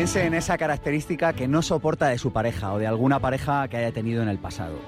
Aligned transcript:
Piense 0.00 0.24
en 0.24 0.32
esa 0.32 0.56
característica 0.56 1.34
que 1.34 1.46
no 1.46 1.60
soporta 1.60 2.08
de 2.08 2.16
su 2.16 2.32
pareja 2.32 2.72
o 2.72 2.78
de 2.78 2.86
alguna 2.86 3.18
pareja 3.18 3.68
que 3.68 3.76
haya 3.76 3.92
tenido 3.92 4.22
en 4.22 4.30
el 4.30 4.38
pasado. 4.38 4.78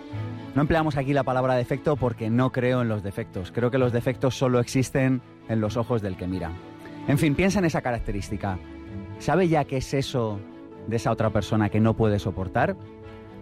No 0.54 0.62
empleamos 0.62 0.96
aquí 0.96 1.12
la 1.12 1.22
palabra 1.22 1.54
defecto 1.54 1.96
porque 1.96 2.30
no 2.30 2.50
creo 2.50 2.80
en 2.80 2.88
los 2.88 3.02
defectos. 3.02 3.52
Creo 3.52 3.70
que 3.70 3.76
los 3.76 3.92
defectos 3.92 4.34
solo 4.34 4.58
existen 4.58 5.20
en 5.50 5.60
los 5.60 5.76
ojos 5.76 6.00
del 6.00 6.16
que 6.16 6.26
mira. 6.26 6.50
En 7.08 7.18
fin, 7.18 7.34
piensa 7.34 7.58
en 7.58 7.66
esa 7.66 7.82
característica. 7.82 8.58
¿Sabe 9.18 9.48
ya 9.48 9.66
qué 9.66 9.76
es 9.76 9.92
eso 9.92 10.40
de 10.86 10.96
esa 10.96 11.10
otra 11.10 11.28
persona 11.28 11.68
que 11.68 11.78
no 11.78 11.92
puede 11.92 12.18
soportar? 12.18 12.74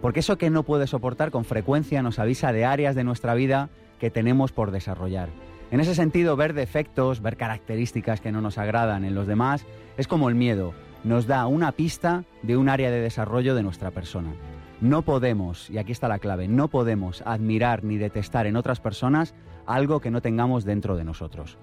Porque 0.01 0.19
eso 0.19 0.37
que 0.37 0.49
no 0.49 0.63
puede 0.63 0.87
soportar 0.87 1.31
con 1.31 1.45
frecuencia 1.45 2.03
nos 2.03 2.19
avisa 2.19 2.51
de 2.51 2.65
áreas 2.65 2.95
de 2.95 3.05
nuestra 3.05 3.33
vida 3.33 3.69
que 3.97 4.11
tenemos 4.11 4.51
por 4.51 4.71
desarrollar. 4.71 5.29
En 5.71 5.79
ese 5.79 5.95
sentido, 5.95 6.35
ver 6.35 6.53
defectos, 6.53 7.21
ver 7.21 7.37
características 7.37 8.19
que 8.19 8.33
no 8.33 8.41
nos 8.41 8.57
agradan 8.57 9.05
en 9.05 9.15
los 9.15 9.25
demás, 9.25 9.65
es 9.95 10.09
como 10.09 10.27
el 10.27 10.35
miedo 10.35 10.73
nos 11.03 11.27
da 11.27 11.47
una 11.47 11.71
pista 11.71 12.23
de 12.43 12.57
un 12.57 12.69
área 12.69 12.91
de 12.91 13.01
desarrollo 13.01 13.55
de 13.55 13.63
nuestra 13.63 13.91
persona. 13.91 14.33
No 14.81 15.03
podemos, 15.03 15.69
y 15.69 15.77
aquí 15.77 15.91
está 15.91 16.07
la 16.07 16.19
clave, 16.19 16.47
no 16.47 16.67
podemos 16.67 17.21
admirar 17.25 17.83
ni 17.83 17.97
detestar 17.97 18.47
en 18.47 18.55
otras 18.55 18.79
personas 18.79 19.35
algo 19.65 19.99
que 19.99 20.11
no 20.11 20.21
tengamos 20.21 20.65
dentro 20.65 20.97
de 20.97 21.03
nosotros. 21.03 21.57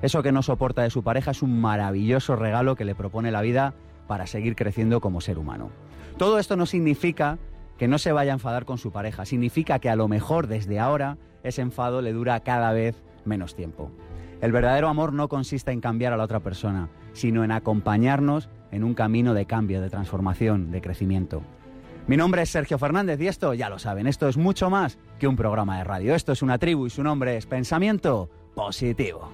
Eso 0.00 0.22
que 0.22 0.32
no 0.32 0.42
soporta 0.42 0.82
de 0.82 0.90
su 0.90 1.02
pareja 1.02 1.30
es 1.30 1.42
un 1.42 1.60
maravilloso 1.60 2.34
regalo 2.34 2.74
que 2.74 2.84
le 2.84 2.94
propone 2.94 3.30
la 3.30 3.42
vida 3.42 3.74
para 4.08 4.26
seguir 4.26 4.56
creciendo 4.56 5.00
como 5.00 5.20
ser 5.20 5.38
humano. 5.38 5.70
Todo 6.18 6.38
esto 6.38 6.56
no 6.56 6.66
significa 6.66 7.38
que 7.78 7.88
no 7.88 7.98
se 7.98 8.12
vaya 8.12 8.32
a 8.32 8.34
enfadar 8.34 8.64
con 8.64 8.78
su 8.78 8.90
pareja, 8.90 9.24
significa 9.24 9.78
que 9.78 9.90
a 9.90 9.96
lo 9.96 10.08
mejor 10.08 10.46
desde 10.46 10.80
ahora 10.80 11.18
ese 11.42 11.62
enfado 11.62 12.02
le 12.02 12.12
dura 12.12 12.40
cada 12.40 12.72
vez 12.72 13.02
menos 13.24 13.54
tiempo. 13.54 13.90
El 14.40 14.50
verdadero 14.50 14.88
amor 14.88 15.12
no 15.12 15.28
consiste 15.28 15.70
en 15.70 15.80
cambiar 15.80 16.12
a 16.12 16.16
la 16.16 16.24
otra 16.24 16.40
persona, 16.40 16.88
sino 17.12 17.44
en 17.44 17.52
acompañarnos 17.52 18.48
en 18.72 18.82
un 18.82 18.94
camino 18.94 19.34
de 19.34 19.46
cambio, 19.46 19.80
de 19.80 19.90
transformación, 19.90 20.72
de 20.72 20.80
crecimiento. 20.80 21.42
Mi 22.08 22.16
nombre 22.16 22.42
es 22.42 22.50
Sergio 22.50 22.78
Fernández 22.78 23.20
y 23.20 23.28
esto, 23.28 23.54
ya 23.54 23.68
lo 23.68 23.78
saben, 23.78 24.08
esto 24.08 24.28
es 24.28 24.36
mucho 24.36 24.70
más 24.70 24.98
que 25.20 25.28
un 25.28 25.36
programa 25.36 25.78
de 25.78 25.84
radio. 25.84 26.14
Esto 26.16 26.32
es 26.32 26.42
una 26.42 26.58
tribu 26.58 26.86
y 26.86 26.90
su 26.90 27.04
nombre 27.04 27.36
es 27.36 27.46
Pensamiento 27.46 28.28
Positivo. 28.54 29.30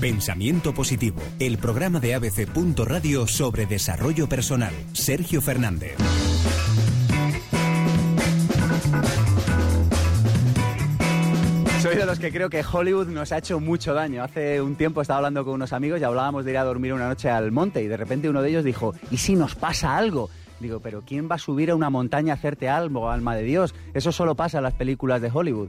Pensamiento 0.00 0.74
Positivo, 0.74 1.20
el 1.38 1.58
programa 1.58 1.98
de 2.00 2.14
ABC. 2.14 2.46
Radio 2.84 3.26
sobre 3.26 3.66
desarrollo 3.66 4.28
personal. 4.28 4.74
Sergio 4.92 5.40
Fernández. 5.40 5.96
Soy 11.84 11.96
de 11.96 12.06
los 12.06 12.18
que 12.18 12.32
creo 12.32 12.48
que 12.48 12.64
Hollywood 12.64 13.08
nos 13.08 13.30
ha 13.30 13.36
hecho 13.36 13.60
mucho 13.60 13.92
daño. 13.92 14.22
Hace 14.22 14.62
un 14.62 14.74
tiempo 14.74 15.02
estaba 15.02 15.18
hablando 15.18 15.44
con 15.44 15.52
unos 15.52 15.74
amigos 15.74 16.00
y 16.00 16.04
hablábamos 16.04 16.46
de 16.46 16.52
ir 16.52 16.56
a 16.56 16.64
dormir 16.64 16.94
una 16.94 17.08
noche 17.08 17.28
al 17.28 17.52
monte 17.52 17.82
y 17.82 17.88
de 17.88 17.98
repente 17.98 18.30
uno 18.30 18.40
de 18.40 18.48
ellos 18.48 18.64
dijo, 18.64 18.94
¿y 19.10 19.18
si 19.18 19.34
nos 19.34 19.54
pasa 19.54 19.94
algo? 19.94 20.30
Digo, 20.60 20.80
pero 20.80 21.02
¿quién 21.06 21.28
va 21.30 21.34
a 21.34 21.38
subir 21.38 21.70
a 21.70 21.74
una 21.74 21.90
montaña 21.90 22.32
a 22.32 22.36
hacerte 22.36 22.70
algo, 22.70 23.10
alma 23.10 23.36
de 23.36 23.42
Dios? 23.42 23.74
Eso 23.92 24.12
solo 24.12 24.34
pasa 24.34 24.56
en 24.56 24.64
las 24.64 24.72
películas 24.72 25.20
de 25.20 25.30
Hollywood. 25.30 25.68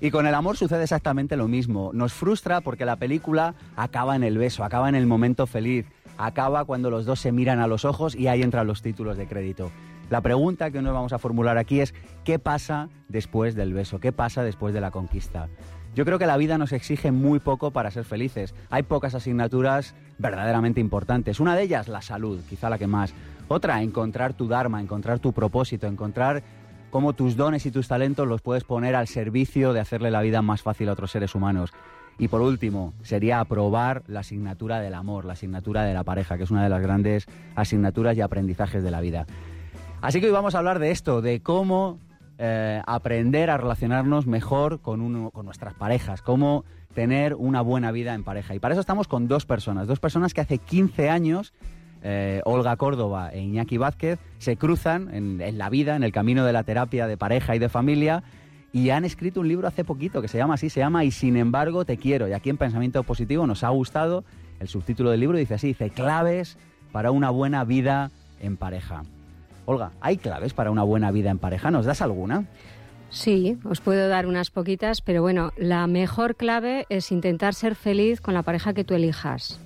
Y 0.00 0.12
con 0.12 0.28
el 0.28 0.36
amor 0.36 0.56
sucede 0.56 0.84
exactamente 0.84 1.36
lo 1.36 1.48
mismo. 1.48 1.90
Nos 1.92 2.12
frustra 2.12 2.60
porque 2.60 2.84
la 2.84 2.94
película 2.94 3.56
acaba 3.74 4.14
en 4.14 4.22
el 4.22 4.38
beso, 4.38 4.62
acaba 4.62 4.88
en 4.88 4.94
el 4.94 5.08
momento 5.08 5.48
feliz, 5.48 5.84
acaba 6.16 6.64
cuando 6.64 6.90
los 6.90 7.06
dos 7.06 7.18
se 7.18 7.32
miran 7.32 7.58
a 7.58 7.66
los 7.66 7.84
ojos 7.84 8.14
y 8.14 8.28
ahí 8.28 8.40
entran 8.42 8.68
los 8.68 8.82
títulos 8.82 9.16
de 9.16 9.26
crédito. 9.26 9.72
La 10.08 10.20
pregunta 10.20 10.70
que 10.70 10.82
nos 10.82 10.94
vamos 10.94 11.12
a 11.12 11.18
formular 11.18 11.58
aquí 11.58 11.80
es, 11.80 11.92
¿qué 12.24 12.38
pasa 12.38 12.88
después 13.08 13.56
del 13.56 13.74
beso? 13.74 13.98
¿Qué 13.98 14.12
pasa 14.12 14.44
después 14.44 14.72
de 14.72 14.80
la 14.80 14.92
conquista? 14.92 15.48
Yo 15.96 16.04
creo 16.04 16.18
que 16.18 16.26
la 16.26 16.36
vida 16.36 16.58
nos 16.58 16.72
exige 16.72 17.10
muy 17.10 17.40
poco 17.40 17.72
para 17.72 17.90
ser 17.90 18.04
felices. 18.04 18.54
Hay 18.70 18.84
pocas 18.84 19.16
asignaturas 19.16 19.94
verdaderamente 20.18 20.80
importantes. 20.80 21.40
Una 21.40 21.56
de 21.56 21.62
ellas, 21.62 21.88
la 21.88 22.02
salud, 22.02 22.38
quizá 22.48 22.70
la 22.70 22.78
que 22.78 22.86
más. 22.86 23.14
Otra, 23.48 23.82
encontrar 23.82 24.34
tu 24.34 24.46
Dharma, 24.46 24.80
encontrar 24.80 25.18
tu 25.18 25.32
propósito, 25.32 25.88
encontrar 25.88 26.44
cómo 26.90 27.14
tus 27.14 27.34
dones 27.34 27.66
y 27.66 27.72
tus 27.72 27.88
talentos 27.88 28.28
los 28.28 28.42
puedes 28.42 28.62
poner 28.62 28.94
al 28.94 29.08
servicio 29.08 29.72
de 29.72 29.80
hacerle 29.80 30.12
la 30.12 30.20
vida 30.20 30.40
más 30.40 30.62
fácil 30.62 30.88
a 30.88 30.92
otros 30.92 31.10
seres 31.10 31.34
humanos. 31.34 31.72
Y 32.18 32.28
por 32.28 32.42
último, 32.42 32.94
sería 33.02 33.40
aprobar 33.40 34.04
la 34.06 34.20
asignatura 34.20 34.80
del 34.80 34.94
amor, 34.94 35.24
la 35.24 35.32
asignatura 35.32 35.82
de 35.82 35.94
la 35.94 36.04
pareja, 36.04 36.36
que 36.36 36.44
es 36.44 36.50
una 36.50 36.62
de 36.62 36.70
las 36.70 36.80
grandes 36.80 37.26
asignaturas 37.56 38.16
y 38.16 38.20
aprendizajes 38.20 38.84
de 38.84 38.90
la 38.90 39.00
vida. 39.00 39.26
Así 40.00 40.20
que 40.20 40.26
hoy 40.26 40.32
vamos 40.32 40.54
a 40.54 40.58
hablar 40.58 40.78
de 40.78 40.90
esto, 40.90 41.22
de 41.22 41.40
cómo 41.40 41.98
eh, 42.38 42.82
aprender 42.86 43.50
a 43.50 43.56
relacionarnos 43.56 44.26
mejor 44.26 44.80
con, 44.80 45.30
con 45.30 45.44
nuestras 45.46 45.74
parejas, 45.74 46.22
cómo 46.22 46.64
tener 46.94 47.34
una 47.34 47.60
buena 47.60 47.92
vida 47.92 48.14
en 48.14 48.24
pareja. 48.24 48.54
Y 48.54 48.58
para 48.58 48.74
eso 48.74 48.80
estamos 48.80 49.08
con 49.08 49.28
dos 49.28 49.46
personas, 49.46 49.86
dos 49.86 50.00
personas 50.00 50.34
que 50.34 50.42
hace 50.42 50.58
15 50.58 51.10
años, 51.10 51.54
eh, 52.02 52.40
Olga 52.44 52.76
Córdoba 52.76 53.30
e 53.32 53.40
Iñaki 53.40 53.78
Vázquez, 53.78 54.18
se 54.38 54.56
cruzan 54.56 55.14
en, 55.14 55.40
en 55.40 55.58
la 55.58 55.70
vida, 55.70 55.96
en 55.96 56.02
el 56.02 56.12
camino 56.12 56.44
de 56.44 56.52
la 56.52 56.62
terapia 56.62 57.06
de 57.06 57.16
pareja 57.16 57.56
y 57.56 57.58
de 57.58 57.68
familia, 57.68 58.22
y 58.72 58.90
han 58.90 59.06
escrito 59.06 59.40
un 59.40 59.48
libro 59.48 59.66
hace 59.66 59.84
poquito 59.84 60.20
que 60.20 60.28
se 60.28 60.36
llama 60.36 60.54
así, 60.54 60.68
se 60.68 60.80
llama 60.80 61.04
Y 61.04 61.10
sin 61.10 61.36
embargo 61.38 61.86
te 61.86 61.96
quiero. 61.96 62.28
Y 62.28 62.34
aquí 62.34 62.50
en 62.50 62.58
Pensamiento 62.58 63.02
Positivo 63.02 63.46
nos 63.46 63.64
ha 63.64 63.70
gustado 63.70 64.24
el 64.60 64.68
subtítulo 64.68 65.10
del 65.10 65.20
libro, 65.20 65.38
dice 65.38 65.54
así, 65.54 65.68
dice 65.68 65.88
claves 65.88 66.58
para 66.92 67.10
una 67.10 67.30
buena 67.30 67.64
vida 67.64 68.10
en 68.40 68.58
pareja. 68.58 69.02
Olga, 69.66 69.92
¿hay 70.00 70.16
claves 70.16 70.54
para 70.54 70.70
una 70.70 70.84
buena 70.84 71.10
vida 71.10 71.30
en 71.30 71.38
pareja? 71.38 71.70
¿Nos 71.70 71.84
das 71.84 72.00
alguna? 72.00 72.44
Sí, 73.10 73.58
os 73.64 73.80
puedo 73.80 74.08
dar 74.08 74.26
unas 74.26 74.50
poquitas, 74.50 75.00
pero 75.00 75.22
bueno, 75.22 75.52
la 75.56 75.86
mejor 75.86 76.36
clave 76.36 76.86
es 76.88 77.12
intentar 77.12 77.54
ser 77.54 77.74
feliz 77.74 78.20
con 78.20 78.34
la 78.34 78.42
pareja 78.42 78.74
que 78.74 78.84
tú 78.84 78.94
elijas. 78.94 79.60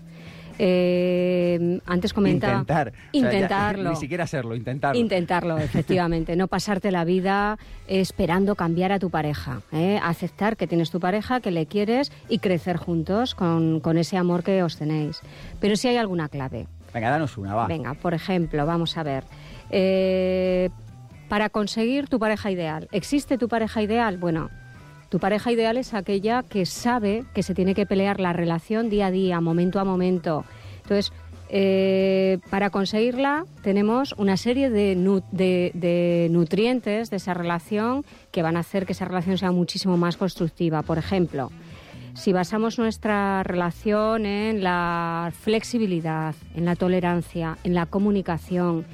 Eh, 0.62 1.80
antes 1.86 2.12
comentaba. 2.12 2.52
Intentar. 2.58 2.92
Intentarlo. 3.12 3.90
ni 3.90 3.96
siquiera 3.96 4.26
serlo, 4.26 4.54
intentarlo. 4.54 5.00
Intentarlo, 5.00 5.58
efectivamente. 5.58 6.36
no 6.36 6.48
pasarte 6.48 6.90
la 6.90 7.04
vida 7.04 7.58
esperando 7.88 8.56
cambiar 8.56 8.92
a 8.92 8.98
tu 8.98 9.08
pareja. 9.08 9.62
¿eh? 9.72 9.98
Aceptar 10.02 10.58
que 10.58 10.66
tienes 10.66 10.90
tu 10.90 11.00
pareja, 11.00 11.40
que 11.40 11.50
le 11.50 11.64
quieres 11.64 12.12
y 12.28 12.40
crecer 12.40 12.76
juntos 12.76 13.34
con, 13.34 13.80
con 13.80 13.96
ese 13.96 14.18
amor 14.18 14.42
que 14.42 14.62
os 14.62 14.76
tenéis. 14.76 15.22
Pero 15.60 15.76
si 15.76 15.88
hay 15.88 15.96
alguna 15.96 16.28
clave. 16.28 16.66
Venga, 16.92 17.10
danos 17.10 17.38
una, 17.38 17.54
va. 17.54 17.66
Venga, 17.66 17.94
por 17.94 18.12
ejemplo, 18.12 18.66
vamos 18.66 18.98
a 18.98 19.02
ver. 19.02 19.24
Eh, 19.70 20.70
para 21.28 21.48
conseguir 21.48 22.08
tu 22.08 22.19
pareja 22.19 22.50
ideal. 22.50 22.88
¿Existe 22.91 23.38
tu 23.38 23.48
pareja 23.48 23.81
ideal? 23.82 24.19
Bueno, 24.19 24.50
tu 25.10 25.20
pareja 25.20 25.53
ideal 25.53 25.76
es 25.76 25.94
aquella 25.94 26.42
que 26.42 26.66
sabe 26.66 27.25
que 27.34 27.44
se 27.44 27.54
tiene 27.54 27.75
que 27.75 27.86
pelear 27.86 28.19
la 28.19 28.32
relación 28.32 28.91
día 28.91 29.06
a 29.06 29.10
día, 29.12 29.41
momento 29.41 29.78
a 29.78 29.84
momento. 29.84 30.44
Entonces, 30.82 31.12
eh, 31.48 32.38
para 32.48 32.70
conseguirla 32.70 33.44
tenemos 33.62 34.14
una 34.19 34.36
serie 34.36 34.70
de, 34.70 34.94
de, 35.32 36.28
nutrientes 36.30 37.10
de 37.10 37.16
esa 37.16 37.34
relación 37.34 38.04
que 38.30 38.42
van 38.42 38.56
a 38.56 38.60
hacer 38.60 38.86
que 38.86 38.92
esa 38.92 39.04
relación 39.04 39.36
sea 39.36 39.50
muchísimo 39.50 39.97
más 39.97 40.16
constructiva. 40.16 40.82
Por 40.82 40.98
ejemplo, 40.98 41.50
si 42.14 42.32
basamos 42.32 42.78
nuestra 42.78 43.42
relación 43.42 44.26
en 44.26 44.62
la 44.62 45.32
flexibilidad, 45.41 46.36
en 46.54 46.64
la 46.64 46.76
tolerancia, 46.76 47.59
en 47.64 47.75
la 47.75 47.86
comunicación, 47.86 48.84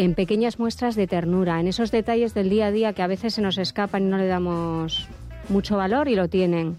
en 0.00 0.14
pequeñas 0.14 0.58
muestras 0.58 0.96
de 0.96 1.06
ternura, 1.06 1.60
en 1.60 1.66
esos 1.66 1.90
detalles 1.90 2.32
del 2.32 2.48
día 2.48 2.68
a 2.68 2.70
día 2.70 2.92
que 2.94 3.02
a 3.02 3.06
veces 3.06 3.34
se 3.34 3.42
nos 3.42 3.58
escapan 3.58 4.04
y 4.04 4.06
no 4.06 4.16
le 4.16 4.26
damos 4.26 5.06
mucho 5.50 5.76
valor 5.76 6.08
y 6.08 6.14
lo 6.14 6.26
tienen. 6.28 6.76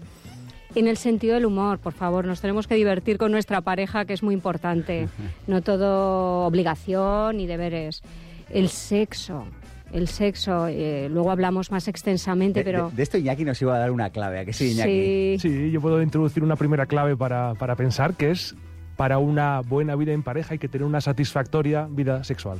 En 0.74 0.88
el 0.88 0.96
sentido 0.96 1.34
del 1.34 1.46
humor, 1.46 1.78
por 1.78 1.92
favor, 1.92 2.24
nos 2.24 2.40
tenemos 2.40 2.66
que 2.66 2.74
divertir 2.74 3.18
con 3.18 3.30
nuestra 3.30 3.60
pareja, 3.60 4.06
que 4.06 4.12
es 4.12 4.24
muy 4.24 4.34
importante. 4.34 5.08
No 5.46 5.62
todo 5.62 6.46
obligación 6.46 7.38
y 7.38 7.46
deberes. 7.46 8.02
El 8.50 8.68
sexo, 8.68 9.44
el 9.92 10.08
sexo, 10.08 10.66
eh, 10.66 11.08
luego 11.08 11.30
hablamos 11.30 11.70
más 11.70 11.86
extensamente, 11.86 12.64
pero... 12.64 12.90
De, 12.92 13.04
esto 13.04 13.18
Iñaki 13.18 13.44
nos 13.44 13.62
iba 13.62 13.76
a 13.76 13.78
dar 13.78 13.92
una 13.92 14.10
clave, 14.10 14.40
¿a 14.40 14.44
que 14.44 14.52
sí, 14.52 14.72
Iñaki? 14.72 15.38
Sí. 15.38 15.70
yo 15.70 15.80
puedo 15.80 16.02
introducir 16.02 16.42
una 16.42 16.56
primera 16.56 16.86
clave 16.86 17.16
para, 17.16 17.54
para 17.54 17.76
pensar, 17.76 18.14
que 18.14 18.32
es 18.32 18.56
para 18.96 19.18
una 19.18 19.60
buena 19.60 19.94
vida 19.94 20.12
en 20.12 20.24
pareja 20.24 20.54
hay 20.54 20.58
que 20.58 20.68
tener 20.68 20.86
una 20.86 21.00
satisfactoria 21.00 21.86
vida 21.88 22.24
sexual. 22.24 22.58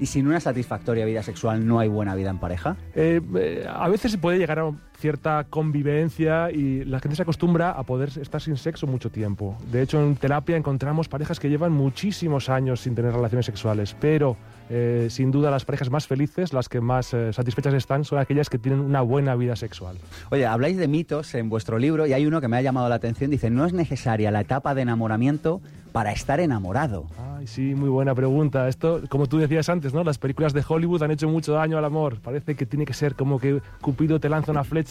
¿Y 0.00 0.06
sin 0.06 0.26
una 0.26 0.40
satisfactoria 0.40 1.04
vida 1.04 1.22
sexual 1.22 1.66
no 1.66 1.78
hay 1.78 1.88
buena 1.88 2.14
vida 2.14 2.30
en 2.30 2.38
pareja? 2.38 2.76
Eh, 2.94 3.20
eh, 3.36 3.66
a 3.68 3.86
veces 3.88 4.10
se 4.10 4.18
puede 4.18 4.38
llegar 4.38 4.58
a 4.58 4.72
cierta 5.00 5.46
convivencia 5.50 6.50
y 6.50 6.84
la 6.84 7.00
gente 7.00 7.16
se 7.16 7.22
acostumbra 7.22 7.70
a 7.70 7.82
poder 7.82 8.10
estar 8.20 8.40
sin 8.40 8.56
sexo 8.56 8.86
mucho 8.86 9.10
tiempo. 9.10 9.56
De 9.72 9.82
hecho, 9.82 10.00
en 10.00 10.14
terapia 10.16 10.56
encontramos 10.56 11.08
parejas 11.08 11.40
que 11.40 11.48
llevan 11.48 11.72
muchísimos 11.72 12.48
años 12.48 12.80
sin 12.80 12.94
tener 12.94 13.12
relaciones 13.12 13.46
sexuales, 13.46 13.96
pero 13.98 14.36
eh, 14.68 15.08
sin 15.10 15.30
duda 15.30 15.50
las 15.50 15.64
parejas 15.64 15.90
más 15.90 16.06
felices, 16.06 16.52
las 16.52 16.68
que 16.68 16.80
más 16.80 17.16
satisfechas 17.32 17.74
están, 17.74 18.04
son 18.04 18.18
aquellas 18.18 18.48
que 18.48 18.58
tienen 18.58 18.80
una 18.80 19.00
buena 19.00 19.34
vida 19.34 19.56
sexual. 19.56 19.96
Oye, 20.30 20.46
habláis 20.46 20.76
de 20.76 20.86
mitos 20.86 21.34
en 21.34 21.48
vuestro 21.48 21.78
libro 21.78 22.06
y 22.06 22.12
hay 22.12 22.26
uno 22.26 22.40
que 22.40 22.48
me 22.48 22.56
ha 22.56 22.62
llamado 22.62 22.88
la 22.88 22.96
atención. 22.96 23.30
Dice, 23.30 23.50
no 23.50 23.64
es 23.64 23.72
necesaria 23.72 24.30
la 24.30 24.42
etapa 24.42 24.74
de 24.74 24.82
enamoramiento 24.82 25.60
para 25.92 26.12
estar 26.12 26.40
enamorado. 26.40 27.06
Ay, 27.36 27.46
sí, 27.46 27.74
muy 27.74 27.88
buena 27.88 28.14
pregunta. 28.14 28.68
Esto, 28.68 29.00
como 29.08 29.26
tú 29.26 29.38
decías 29.38 29.68
antes, 29.68 29.92
¿no? 29.92 30.04
Las 30.04 30.18
películas 30.18 30.52
de 30.52 30.62
Hollywood 30.66 31.02
han 31.02 31.10
hecho 31.10 31.28
mucho 31.28 31.54
daño 31.54 31.78
al 31.78 31.84
amor. 31.84 32.20
Parece 32.20 32.54
que 32.54 32.66
tiene 32.66 32.84
que 32.84 32.92
ser 32.92 33.14
como 33.14 33.38
que 33.38 33.60
Cupido 33.80 34.20
te 34.20 34.28
lanza 34.28 34.52
una 34.52 34.64
flecha, 34.64 34.89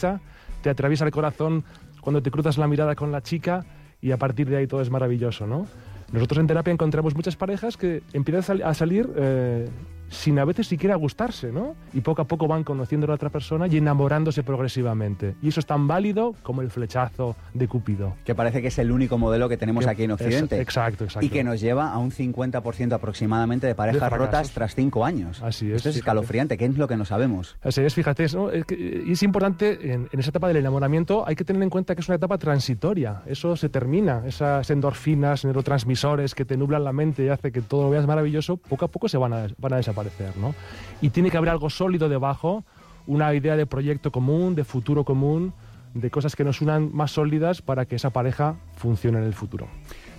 te 0.62 0.70
atraviesa 0.70 1.04
el 1.04 1.10
corazón 1.10 1.64
cuando 2.00 2.22
te 2.22 2.30
cruzas 2.30 2.58
la 2.58 2.66
mirada 2.66 2.94
con 2.94 3.12
la 3.12 3.22
chica 3.22 3.64
y 4.00 4.12
a 4.12 4.16
partir 4.16 4.48
de 4.48 4.56
ahí 4.56 4.66
todo 4.66 4.80
es 4.80 4.90
maravilloso, 4.90 5.46
¿no? 5.46 5.66
Nosotros 6.12 6.38
en 6.40 6.46
terapia 6.46 6.72
encontramos 6.72 7.14
muchas 7.14 7.36
parejas 7.36 7.76
que 7.76 8.02
empiezan 8.12 8.62
a 8.62 8.74
salir 8.74 9.08
eh, 9.16 9.68
sin 10.10 10.38
a 10.38 10.44
veces 10.44 10.66
siquiera 10.66 10.94
gustarse, 10.96 11.52
¿no? 11.52 11.74
Y 11.94 12.00
poco 12.00 12.22
a 12.22 12.26
poco 12.26 12.46
van 12.46 12.64
conociendo 12.64 13.06
a 13.06 13.08
la 13.08 13.14
otra 13.14 13.30
persona 13.30 13.66
y 13.66 13.76
enamorándose 13.76 14.42
progresivamente. 14.42 15.34
Y 15.42 15.48
eso 15.48 15.60
es 15.60 15.66
tan 15.66 15.86
válido 15.86 16.34
como 16.42 16.62
el 16.62 16.70
flechazo 16.70 17.36
de 17.54 17.68
Cúpido. 17.68 18.14
Que 18.24 18.34
parece 18.34 18.60
que 18.60 18.68
es 18.68 18.78
el 18.78 18.92
único 18.92 19.18
modelo 19.18 19.48
que 19.48 19.56
tenemos 19.56 19.86
aquí 19.86 20.04
en 20.04 20.12
Occidente. 20.12 20.60
exacto, 20.60 21.04
exacto. 21.04 21.24
Y 21.24 21.30
que 21.30 21.44
nos 21.44 21.60
lleva 21.60 21.92
a 21.92 21.98
un 21.98 22.10
50% 22.10 22.92
aproximadamente 22.92 23.66
de 23.66 23.74
parejas 23.74 24.12
rotas 24.12 24.50
tras 24.50 24.74
cinco 24.74 25.04
años. 25.04 25.42
Así 25.42 25.70
es. 25.70 25.76
Esto 25.76 25.90
es 25.90 25.96
escalofriante. 25.96 26.58
¿Qué 26.58 26.66
es 26.66 26.76
lo 26.76 26.88
que 26.88 26.96
no 26.96 27.04
sabemos? 27.04 27.56
Así 27.62 27.80
es, 27.82 27.94
fíjate. 27.94 28.26
¿no? 28.34 28.50
Es 28.50 28.64
es 28.70 29.22
importante, 29.22 29.92
en, 29.92 30.08
esa 30.12 30.30
etapa 30.30 30.48
del 30.48 30.58
enamoramiento, 30.58 31.26
hay 31.26 31.36
que 31.36 31.44
tener 31.44 31.62
en 31.62 31.70
cuenta 31.70 31.94
que 31.94 32.00
es 32.00 32.08
una 32.08 32.16
etapa 32.16 32.38
transitoria. 32.38 33.22
Eso 33.26 33.56
se 33.56 33.68
termina. 33.68 34.22
Esas 34.26 34.70
endorfinas, 34.70 35.44
neurotransmisores 35.44 36.34
que 36.34 36.44
te 36.44 36.56
nublan 36.56 36.84
la 36.84 36.92
mente 36.92 37.24
y 37.24 37.28
hace 37.28 37.52
que 37.52 37.62
todo 37.62 37.84
lo 37.84 37.90
veas 37.90 38.06
maravilloso, 38.06 38.56
poco 38.56 38.84
a 38.84 38.88
poco 38.88 39.08
se 39.08 39.18
van 39.18 39.32
a, 39.32 39.46
van 39.58 39.72
a 39.74 39.76
desaparecer. 39.76 39.99
Y 41.00 41.10
tiene 41.10 41.30
que 41.30 41.36
haber 41.36 41.50
algo 41.50 41.70
sólido 41.70 42.08
debajo, 42.08 42.64
una 43.06 43.34
idea 43.34 43.56
de 43.56 43.66
proyecto 43.66 44.12
común, 44.12 44.54
de 44.54 44.64
futuro 44.64 45.04
común, 45.04 45.52
de 45.94 46.10
cosas 46.10 46.36
que 46.36 46.44
nos 46.44 46.60
unan 46.60 46.90
más 46.92 47.12
sólidas 47.12 47.62
para 47.62 47.84
que 47.84 47.96
esa 47.96 48.10
pareja 48.10 48.56
funcione 48.76 49.18
en 49.18 49.24
el 49.24 49.34
futuro. 49.34 49.68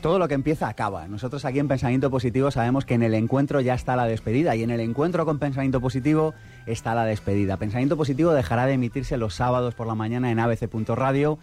Todo 0.01 0.17
lo 0.17 0.27
que 0.27 0.33
empieza 0.33 0.67
acaba. 0.67 1.07
Nosotros 1.07 1.45
aquí 1.45 1.59
en 1.59 1.67
Pensamiento 1.67 2.09
Positivo 2.09 2.49
sabemos 2.49 2.85
que 2.85 2.95
en 2.95 3.03
el 3.03 3.13
encuentro 3.13 3.61
ya 3.61 3.75
está 3.75 3.95
la 3.95 4.05
despedida 4.05 4.55
y 4.55 4.63
en 4.63 4.71
el 4.71 4.79
encuentro 4.79 5.25
con 5.25 5.37
Pensamiento 5.37 5.79
Positivo 5.79 6.33
está 6.65 6.95
la 6.95 7.05
despedida. 7.05 7.57
Pensamiento 7.57 7.95
Positivo 7.95 8.33
dejará 8.33 8.65
de 8.65 8.73
emitirse 8.73 9.17
los 9.17 9.35
sábados 9.35 9.75
por 9.75 9.85
la 9.85 9.93
mañana 9.93 10.31
en 10.31 10.39
abc.radio, 10.39 11.37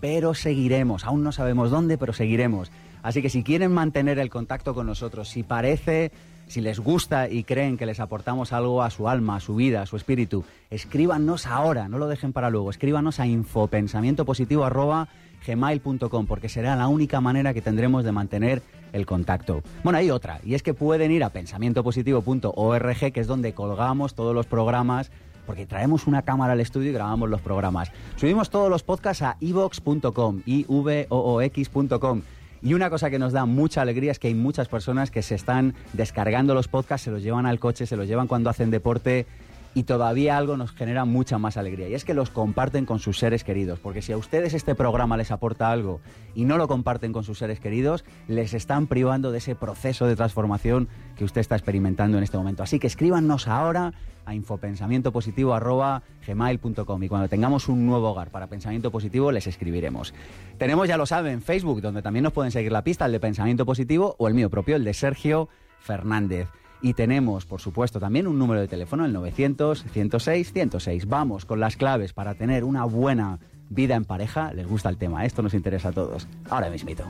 pero 0.00 0.34
seguiremos. 0.34 1.04
Aún 1.04 1.24
no 1.24 1.32
sabemos 1.32 1.70
dónde, 1.70 1.96
pero 1.96 2.12
seguiremos. 2.12 2.70
Así 3.02 3.22
que 3.22 3.30
si 3.30 3.42
quieren 3.42 3.72
mantener 3.72 4.18
el 4.18 4.28
contacto 4.28 4.74
con 4.74 4.86
nosotros, 4.86 5.28
si 5.28 5.42
parece 5.42 6.12
si 6.52 6.60
les 6.60 6.78
gusta 6.80 7.30
y 7.30 7.44
creen 7.44 7.78
que 7.78 7.86
les 7.86 7.98
aportamos 7.98 8.52
algo 8.52 8.82
a 8.82 8.90
su 8.90 9.08
alma, 9.08 9.36
a 9.36 9.40
su 9.40 9.54
vida, 9.54 9.80
a 9.80 9.86
su 9.86 9.96
espíritu, 9.96 10.44
escríbanos 10.68 11.46
ahora, 11.46 11.88
no 11.88 11.96
lo 11.96 12.08
dejen 12.08 12.34
para 12.34 12.50
luego, 12.50 12.68
escríbanos 12.68 13.20
a 13.20 13.26
infopensamientopositivo.gmail.com 13.26 16.26
porque 16.26 16.50
será 16.50 16.76
la 16.76 16.88
única 16.88 17.22
manera 17.22 17.54
que 17.54 17.62
tendremos 17.62 18.04
de 18.04 18.12
mantener 18.12 18.60
el 18.92 19.06
contacto. 19.06 19.62
Bueno, 19.82 19.98
hay 19.98 20.10
otra, 20.10 20.40
y 20.44 20.52
es 20.52 20.62
que 20.62 20.74
pueden 20.74 21.10
ir 21.10 21.24
a 21.24 21.30
pensamientopositivo.org, 21.30 23.12
que 23.12 23.20
es 23.20 23.26
donde 23.26 23.54
colgamos 23.54 24.14
todos 24.14 24.34
los 24.34 24.44
programas 24.44 25.10
porque 25.46 25.64
traemos 25.64 26.06
una 26.06 26.20
cámara 26.20 26.52
al 26.52 26.60
estudio 26.60 26.90
y 26.90 26.92
grabamos 26.92 27.30
los 27.30 27.40
programas. 27.40 27.90
Subimos 28.16 28.50
todos 28.50 28.68
los 28.68 28.82
podcasts 28.82 29.22
a 29.22 29.38
ivox.com, 29.40 30.42
ivoox.com 30.44 32.22
y 32.62 32.74
una 32.74 32.90
cosa 32.90 33.10
que 33.10 33.18
nos 33.18 33.32
da 33.32 33.44
mucha 33.44 33.82
alegría 33.82 34.12
es 34.12 34.18
que 34.18 34.28
hay 34.28 34.34
muchas 34.34 34.68
personas 34.68 35.10
que 35.10 35.22
se 35.22 35.34
están 35.34 35.74
descargando 35.92 36.54
los 36.54 36.68
podcasts, 36.68 37.04
se 37.04 37.10
los 37.10 37.22
llevan 37.22 37.46
al 37.46 37.58
coche, 37.58 37.86
se 37.86 37.96
los 37.96 38.06
llevan 38.06 38.28
cuando 38.28 38.50
hacen 38.50 38.70
deporte 38.70 39.26
y 39.74 39.84
todavía 39.84 40.36
algo 40.36 40.56
nos 40.56 40.72
genera 40.72 41.04
mucha 41.04 41.38
más 41.38 41.56
alegría 41.56 41.88
y 41.88 41.94
es 41.94 42.04
que 42.04 42.14
los 42.14 42.30
comparten 42.30 42.86
con 42.86 42.98
sus 42.98 43.18
seres 43.18 43.44
queridos, 43.44 43.78
porque 43.78 44.02
si 44.02 44.12
a 44.12 44.16
ustedes 44.16 44.54
este 44.54 44.74
programa 44.74 45.16
les 45.16 45.30
aporta 45.30 45.70
algo 45.70 46.00
y 46.34 46.44
no 46.44 46.58
lo 46.58 46.68
comparten 46.68 47.12
con 47.12 47.24
sus 47.24 47.38
seres 47.38 47.60
queridos, 47.60 48.04
les 48.28 48.54
están 48.54 48.86
privando 48.86 49.32
de 49.32 49.38
ese 49.38 49.54
proceso 49.54 50.06
de 50.06 50.16
transformación 50.16 50.88
que 51.16 51.24
usted 51.24 51.40
está 51.40 51.56
experimentando 51.56 52.18
en 52.18 52.24
este 52.24 52.36
momento. 52.36 52.62
Así 52.62 52.78
que 52.78 52.86
escríbanos 52.86 53.48
ahora 53.48 53.94
a 54.24 54.34
infopensamientopositivo.gmail.com 54.34 57.02
y 57.02 57.08
cuando 57.08 57.28
tengamos 57.28 57.68
un 57.68 57.86
nuevo 57.86 58.10
hogar 58.10 58.30
para 58.30 58.46
Pensamiento 58.46 58.90
Positivo 58.90 59.32
les 59.32 59.46
escribiremos. 59.46 60.14
Tenemos, 60.58 60.88
ya 60.88 60.96
lo 60.96 61.06
saben, 61.06 61.42
Facebook, 61.42 61.80
donde 61.80 62.02
también 62.02 62.24
nos 62.24 62.32
pueden 62.32 62.52
seguir 62.52 62.72
la 62.72 62.84
pista, 62.84 63.06
el 63.06 63.12
de 63.12 63.20
Pensamiento 63.20 63.66
Positivo 63.66 64.14
o 64.18 64.28
el 64.28 64.34
mío 64.34 64.50
propio, 64.50 64.76
el 64.76 64.84
de 64.84 64.94
Sergio 64.94 65.48
Fernández. 65.80 66.48
Y 66.82 66.94
tenemos, 66.94 67.46
por 67.46 67.60
supuesto, 67.60 68.00
también 68.00 68.26
un 68.26 68.38
número 68.38 68.60
de 68.60 68.68
teléfono, 68.68 69.04
el 69.04 69.14
900-106-106. 69.14 71.06
Vamos 71.06 71.44
con 71.44 71.60
las 71.60 71.76
claves 71.76 72.12
para 72.12 72.34
tener 72.34 72.64
una 72.64 72.84
buena 72.84 73.38
vida 73.70 73.94
en 73.94 74.04
pareja. 74.04 74.52
Les 74.52 74.66
gusta 74.66 74.88
el 74.88 74.98
tema, 74.98 75.24
esto 75.24 75.42
nos 75.42 75.54
interesa 75.54 75.90
a 75.90 75.92
todos. 75.92 76.26
Ahora 76.50 76.68
mismito. 76.68 77.04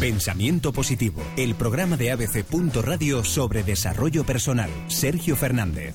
Pensamiento 0.00 0.72
Positivo, 0.72 1.20
el 1.36 1.54
programa 1.54 1.98
de 1.98 2.12
ABC. 2.12 2.46
Radio 2.82 3.22
sobre 3.22 3.62
desarrollo 3.62 4.24
personal. 4.24 4.70
Sergio 4.88 5.36
Fernández. 5.36 5.94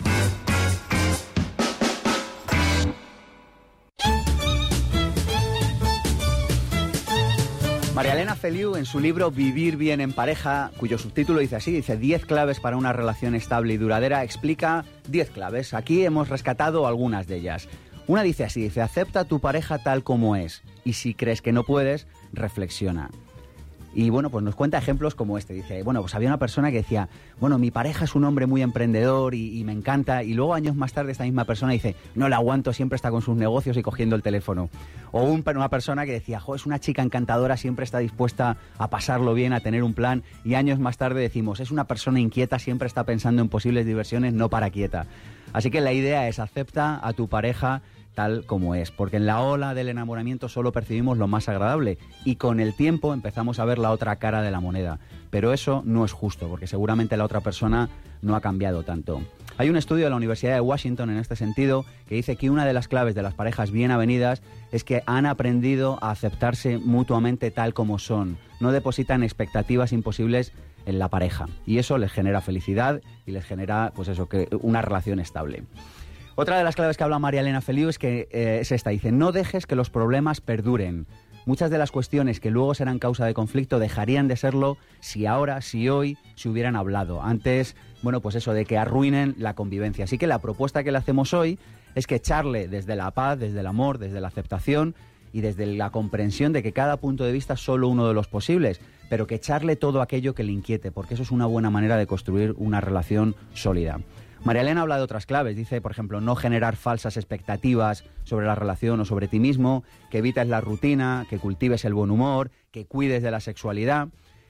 Elena 8.12 8.36
Feliu, 8.36 8.76
en 8.76 8.86
su 8.86 9.00
libro 9.00 9.32
Vivir 9.32 9.78
bien 9.78 10.00
en 10.00 10.14
pareja, 10.14 10.72
cuyo 10.78 10.98
subtítulo 10.98 11.40
dice 11.40 11.56
así, 11.56 11.72
dice 11.72 11.98
10 11.98 12.26
claves 12.26 12.60
para 12.60 12.78
una 12.78 12.94
relación 12.94 13.34
estable 13.34 13.74
y 13.74 13.78
duradera, 13.78 14.24
explica 14.24 14.86
10 15.10 15.32
claves. 15.32 15.74
Aquí 15.74 16.06
hemos 16.06 16.30
rescatado 16.30 16.88
algunas 16.88 17.26
de 17.28 17.38
ellas. 17.38 17.68
Una 18.08 18.22
dice 18.22 18.44
así, 18.44 18.62
dice, 18.62 18.82
acepta 18.82 19.26
tu 19.26 19.40
pareja 19.40 19.80
tal 19.80 20.04
como 20.04 20.36
es 20.36 20.62
y 20.84 20.94
si 20.94 21.16
crees 21.16 21.42
que 21.42 21.52
no 21.52 21.64
puedes, 21.64 22.06
reflexiona. 22.32 23.10
Y 23.96 24.10
bueno, 24.10 24.30
pues 24.30 24.44
nos 24.44 24.56
cuenta 24.56 24.78
ejemplos 24.78 25.16
como 25.16 25.38
este. 25.38 25.54
Dice, 25.54 25.82
bueno, 25.82 26.02
pues 26.02 26.14
había 26.16 26.28
una 26.28 26.38
persona 26.38 26.70
que 26.70 26.78
decía, 26.78 27.08
bueno, 27.40 27.58
mi 27.58 27.72
pareja 27.72 28.04
es 28.04 28.14
un 28.14 28.26
hombre 28.26 28.46
muy 28.46 28.62
emprendedor 28.62 29.34
y, 29.34 29.64
me 29.64 29.72
encanta. 29.72 30.22
Y 30.22 30.34
luego 30.34 30.54
años 30.54 30.76
más 30.76 30.92
tarde 30.92 31.14
esta 31.14 31.24
misma 31.24 31.46
persona 31.46 31.72
dice, 31.72 31.96
no 32.14 32.28
le 32.28 32.36
aguanto, 32.36 32.74
siempre 32.74 32.98
está 32.98 33.10
con 33.10 33.22
sus 33.22 33.38
negocios 33.38 33.78
y 33.78 33.82
cogiendo 33.82 34.18
el 34.18 34.22
teléfono. 34.22 34.70
O 35.14 35.24
una 35.24 35.70
persona 35.70 36.06
que 36.06 36.12
decía, 36.12 36.42
jo, 36.42 36.56
es 36.56 36.66
una 36.66 36.80
chica 36.80 37.02
encantadora, 37.02 37.56
siempre 37.56 37.86
está 37.86 38.00
dispuesta 38.00 38.58
a 38.78 38.90
pasarlo 38.90 39.34
bien, 39.34 39.54
a 39.54 39.62
tener 39.62 39.82
un 39.82 39.94
plan. 39.94 40.24
Y 40.44 40.56
años 40.56 40.78
más 40.78 40.98
tarde 40.98 41.22
decimos, 41.22 41.62
es 41.62 41.72
una 41.72 41.86
persona 41.86 42.20
inquieta, 42.20 42.60
siempre 42.60 42.88
está 42.88 43.06
pensando 43.06 43.42
en 43.42 43.48
posibles 43.48 43.86
diversiones, 43.86 44.34
no 44.34 44.50
para 44.50 44.72
quieta. 44.72 45.08
Así 45.54 45.72
que 45.72 45.80
la 45.80 45.94
idea 45.94 46.28
es, 46.28 46.40
acepta 46.40 47.00
a 47.02 47.14
tu 47.14 47.30
pareja 47.30 47.82
tal 48.16 48.46
como 48.46 48.74
es, 48.74 48.90
porque 48.90 49.18
en 49.18 49.28
la 49.28 49.42
ola 49.42 49.76
del 49.76 49.90
enamoramiento 49.90 50.50
solo 50.50 50.72
percibimos 50.72 51.18
lo 51.18 51.28
más 51.28 51.48
agradable 51.50 52.00
y 52.24 52.38
con 52.38 52.60
el 52.60 52.76
tiempo 52.76 53.14
empezamos 53.14 53.60
a 53.60 53.66
ver 53.66 53.78
la 53.78 53.92
otra 53.92 54.16
cara 54.16 54.42
de 54.42 54.52
la 54.52 54.60
moneda. 54.60 55.00
Pero 55.30 55.54
eso 55.54 55.84
no 55.86 56.06
es 56.06 56.14
justo, 56.14 56.48
porque 56.48 56.66
seguramente 56.66 57.18
la 57.18 57.26
otra 57.26 57.42
persona 57.42 57.90
no 58.22 58.36
ha 58.36 58.42
cambiado 58.42 58.84
tanto. 58.84 59.22
Hay 59.58 59.70
un 59.70 59.78
estudio 59.78 60.06
de 60.06 60.10
la 60.10 60.16
Universidad 60.16 60.54
de 60.54 60.62
Washington 60.62 61.10
en 61.10 61.18
este 61.18 61.36
sentido 61.36 61.86
que 62.08 62.16
dice 62.16 62.36
que 62.36 62.50
una 62.50 62.66
de 62.66 62.74
las 62.74 62.88
claves 62.88 63.16
de 63.16 63.22
las 63.22 63.34
parejas 63.34 63.72
bien 63.72 63.92
avenidas 63.92 64.42
es 64.72 64.84
que 64.84 65.04
han 65.06 65.26
aprendido 65.26 65.98
a 66.02 66.12
aceptarse 66.12 66.78
mutuamente 66.78 67.52
tal 67.52 67.74
como 67.74 68.00
son, 68.00 68.38
no 68.60 68.72
depositan 68.72 69.24
expectativas 69.24 69.94
imposibles 69.94 70.52
en 70.86 71.00
la 71.00 71.10
pareja 71.10 71.48
y 71.66 71.78
eso 71.78 71.98
les 71.98 72.12
genera 72.12 72.42
felicidad 72.42 73.02
y 73.26 73.32
les 73.32 73.46
genera 73.46 73.92
pues 73.96 74.08
eso 74.08 74.28
que 74.28 74.48
una 74.62 74.82
relación 74.82 75.20
estable. 75.20 75.64
Otra 76.38 76.58
de 76.58 76.66
las 76.66 76.76
claves 76.76 76.98
que 76.98 77.04
habla 77.06 77.18
María 77.18 77.40
Elena 77.40 77.62
Feliu 77.62 77.88
es 77.88 77.98
que 77.98 78.28
eh, 78.30 78.60
es 78.60 78.74
esta, 78.74 78.90
dice, 78.90 79.14
no 79.14 79.32
dejes 79.32 79.66
que 79.66 79.78
los 79.78 79.90
problemas 79.90 80.42
perduren. 80.42 81.08
Muchas 81.46 81.70
de 81.70 81.78
las 81.78 81.92
cuestiones 81.92 82.42
que 82.42 82.52
luego 82.52 82.74
serán 82.74 83.00
causa 83.00 83.26
de 83.26 83.34
conflicto 83.34 83.80
dejarían 83.80 84.28
de 84.28 84.36
serlo 84.36 84.78
si 85.00 85.26
ahora, 85.28 85.62
si 85.62 85.88
hoy, 85.88 86.18
se 86.36 86.50
hubieran 86.50 86.76
hablado. 86.76 87.24
Antes, 87.24 87.78
bueno, 88.02 88.20
pues 88.20 88.36
eso, 88.36 88.52
de 88.52 88.66
que 88.66 88.78
arruinen 88.78 89.36
la 89.38 89.54
convivencia. 89.54 90.04
Así 90.04 90.18
que 90.18 90.28
la 90.28 90.40
propuesta 90.40 90.84
que 90.84 90.92
le 90.92 90.98
hacemos 90.98 91.34
hoy 91.34 91.58
es 91.94 92.06
que 92.06 92.16
echarle 92.16 92.68
desde 92.68 92.98
la 92.98 93.12
paz, 93.12 93.40
desde 93.40 93.62
el 93.62 93.68
amor, 93.68 93.98
desde 93.98 94.20
la 94.20 94.28
aceptación 94.28 94.94
y 95.32 95.40
desde 95.40 95.66
la 95.68 95.90
comprensión 95.90 96.52
de 96.52 96.64
que 96.64 96.74
cada 96.74 96.98
punto 96.98 97.24
de 97.24 97.32
vista 97.32 97.54
es 97.54 97.62
solo 97.62 97.88
uno 97.88 98.10
de 98.10 98.14
los 98.14 98.28
posibles, 98.28 98.82
pero 99.10 99.26
que 99.26 99.36
echarle 99.36 99.78
todo 99.78 100.02
aquello 100.02 100.36
que 100.36 100.44
le 100.44 100.52
inquiete, 100.52 100.92
porque 100.92 101.14
eso 101.14 101.24
es 101.24 101.32
una 101.32 101.46
buena 101.46 101.70
manera 101.70 101.96
de 101.96 102.08
construir 102.08 102.56
una 102.58 102.82
relación 102.82 103.38
sólida. 103.54 104.02
María 104.46 104.62
Elena 104.62 104.82
habla 104.82 104.98
de 104.98 105.04
otras 105.04 105.26
claves. 105.26 105.56
Dice, 105.56 105.82
por 105.82 105.92
ejemplo, 105.92 106.22
no 106.22 106.36
generar 106.36 106.76
falsas 106.76 107.18
expectativas 107.18 108.04
sobre 108.26 108.46
la 108.46 108.54
relación 108.54 109.00
o 109.00 109.06
sobre 109.06 109.28
ti 109.28 109.40
mismo, 109.40 109.84
que 110.12 110.20
evites 110.20 110.48
la 110.48 110.62
rutina, 110.62 111.26
que 111.32 111.40
cultives 111.40 111.84
el 111.84 111.96
buen 111.96 112.12
humor, 112.12 112.52
que 112.70 112.86
cuides 112.86 113.24
de 113.24 113.32
la 113.32 113.40
sexualidad. 113.40 114.10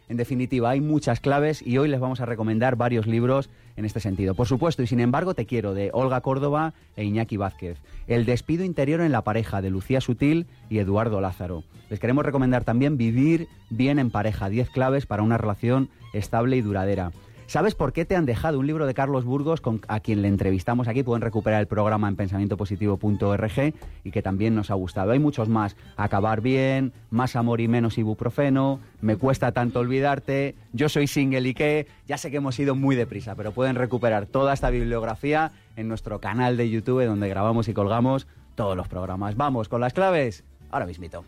En 0.09 0.17
definitiva, 0.17 0.71
hay 0.71 0.81
muchas 0.81 1.21
claves 1.21 1.65
y 1.65 1.77
hoy 1.77 1.87
les 1.87 2.01
vamos 2.01 2.19
a 2.19 2.25
recomendar 2.25 2.75
varios 2.75 3.07
libros 3.07 3.49
en 3.77 3.85
este 3.85 4.01
sentido. 4.01 4.35
Por 4.35 4.47
supuesto, 4.47 4.83
y 4.83 4.87
sin 4.87 4.99
embargo 4.99 5.33
te 5.33 5.45
quiero, 5.45 5.73
de 5.73 5.91
Olga 5.93 6.19
Córdoba 6.19 6.73
e 6.97 7.05
Iñaki 7.05 7.37
Vázquez. 7.37 7.77
El 8.05 8.25
despido 8.25 8.65
interior 8.65 8.99
en 8.99 9.13
la 9.13 9.23
pareja, 9.23 9.61
de 9.61 9.69
Lucía 9.69 10.01
Sutil 10.01 10.45
y 10.69 10.79
Eduardo 10.79 11.21
Lázaro. 11.21 11.63
Les 11.89 12.01
queremos 12.01 12.25
recomendar 12.25 12.65
también 12.65 12.97
Vivir 12.97 13.47
bien 13.69 13.97
en 13.99 14.11
pareja, 14.11 14.49
10 14.49 14.71
claves 14.71 15.05
para 15.05 15.23
una 15.23 15.37
relación 15.37 15.89
estable 16.13 16.57
y 16.57 16.61
duradera. 16.61 17.13
¿Sabes 17.47 17.75
por 17.75 17.93
qué 17.93 18.05
te 18.05 18.15
han 18.15 18.25
dejado? 18.25 18.59
Un 18.59 18.65
libro 18.65 18.87
de 18.87 18.93
Carlos 18.93 19.23
Burgos, 19.23 19.61
a 19.87 19.99
quien 19.99 20.21
le 20.21 20.27
entrevistamos 20.27 20.87
aquí. 20.87 21.03
Pueden 21.03 21.21
recuperar 21.21 21.61
el 21.61 21.67
programa 21.67 22.07
en 22.07 22.15
pensamientopositivo.org 22.15 23.73
y 24.03 24.11
que 24.11 24.21
también 24.21 24.55
nos 24.55 24.71
ha 24.71 24.73
gustado. 24.73 25.11
Hay 25.11 25.19
muchos 25.19 25.47
más. 25.47 25.75
Acabar 25.95 26.41
bien, 26.41 26.91
más 27.11 27.35
amor 27.35 27.61
y 27.61 27.67
menos 27.67 27.97
ibuprofeno, 27.97 28.79
me 29.01 29.15
cuesta 29.15 29.51
tanto 29.51 29.79
olvidarte, 29.79 30.55
yo 30.73 30.89
soy 30.89 31.07
single 31.07 31.47
y 31.47 31.53
qué. 31.53 31.87
Ya 32.07 32.17
sé 32.17 32.31
que 32.31 32.37
hemos 32.37 32.59
ido 32.59 32.75
muy 32.75 32.95
deprisa, 32.95 33.35
pero 33.35 33.51
pueden 33.51 33.75
recuperar 33.75 34.25
toda 34.25 34.53
esta 34.53 34.69
bibliografía 34.71 35.51
en 35.75 35.87
nuestro 35.87 36.19
canal 36.19 36.57
de 36.57 36.69
YouTube 36.69 37.05
donde 37.05 37.29
grabamos 37.29 37.67
y 37.67 37.73
colgamos 37.73 38.27
todos 38.55 38.75
los 38.75 38.87
programas. 38.87 39.35
Vamos 39.35 39.69
con 39.69 39.81
las 39.81 39.93
claves 39.93 40.43
ahora 40.71 40.85
mismito. 40.85 41.23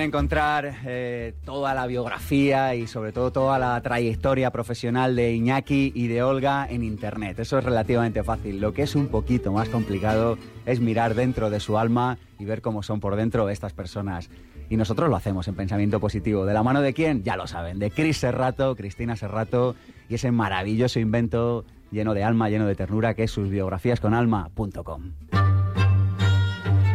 Pueden 0.00 0.12
encontrar 0.12 0.76
eh, 0.86 1.34
toda 1.44 1.74
la 1.74 1.86
biografía 1.86 2.74
y 2.74 2.86
sobre 2.86 3.12
todo 3.12 3.30
toda 3.32 3.58
la 3.58 3.78
trayectoria 3.82 4.50
profesional 4.50 5.14
de 5.14 5.34
Iñaki 5.34 5.92
y 5.94 6.08
de 6.08 6.22
Olga 6.22 6.66
en 6.70 6.82
Internet. 6.82 7.38
Eso 7.38 7.58
es 7.58 7.64
relativamente 7.64 8.22
fácil. 8.22 8.62
Lo 8.62 8.72
que 8.72 8.84
es 8.84 8.94
un 8.94 9.08
poquito 9.08 9.52
más 9.52 9.68
complicado 9.68 10.38
es 10.64 10.80
mirar 10.80 11.14
dentro 11.14 11.50
de 11.50 11.60
su 11.60 11.76
alma 11.76 12.16
y 12.38 12.46
ver 12.46 12.62
cómo 12.62 12.82
son 12.82 12.98
por 12.98 13.14
dentro 13.14 13.50
estas 13.50 13.74
personas. 13.74 14.30
Y 14.70 14.78
nosotros 14.78 15.10
lo 15.10 15.16
hacemos 15.16 15.46
en 15.48 15.54
Pensamiento 15.54 16.00
Positivo. 16.00 16.46
¿De 16.46 16.54
la 16.54 16.62
mano 16.62 16.80
de 16.80 16.94
quién? 16.94 17.22
Ya 17.22 17.36
lo 17.36 17.46
saben, 17.46 17.78
de 17.78 17.90
Cris 17.90 18.16
Serrato, 18.16 18.76
Cristina 18.76 19.16
Serrato 19.16 19.76
y 20.08 20.14
ese 20.14 20.32
maravilloso 20.32 20.98
invento 20.98 21.66
lleno 21.90 22.14
de 22.14 22.24
alma, 22.24 22.48
lleno 22.48 22.64
de 22.66 22.74
ternura 22.74 23.12
que 23.12 23.24
es 23.24 23.30
sus 23.30 23.50
biografías 23.50 24.00
con 24.00 24.14
alma.com. 24.14 25.12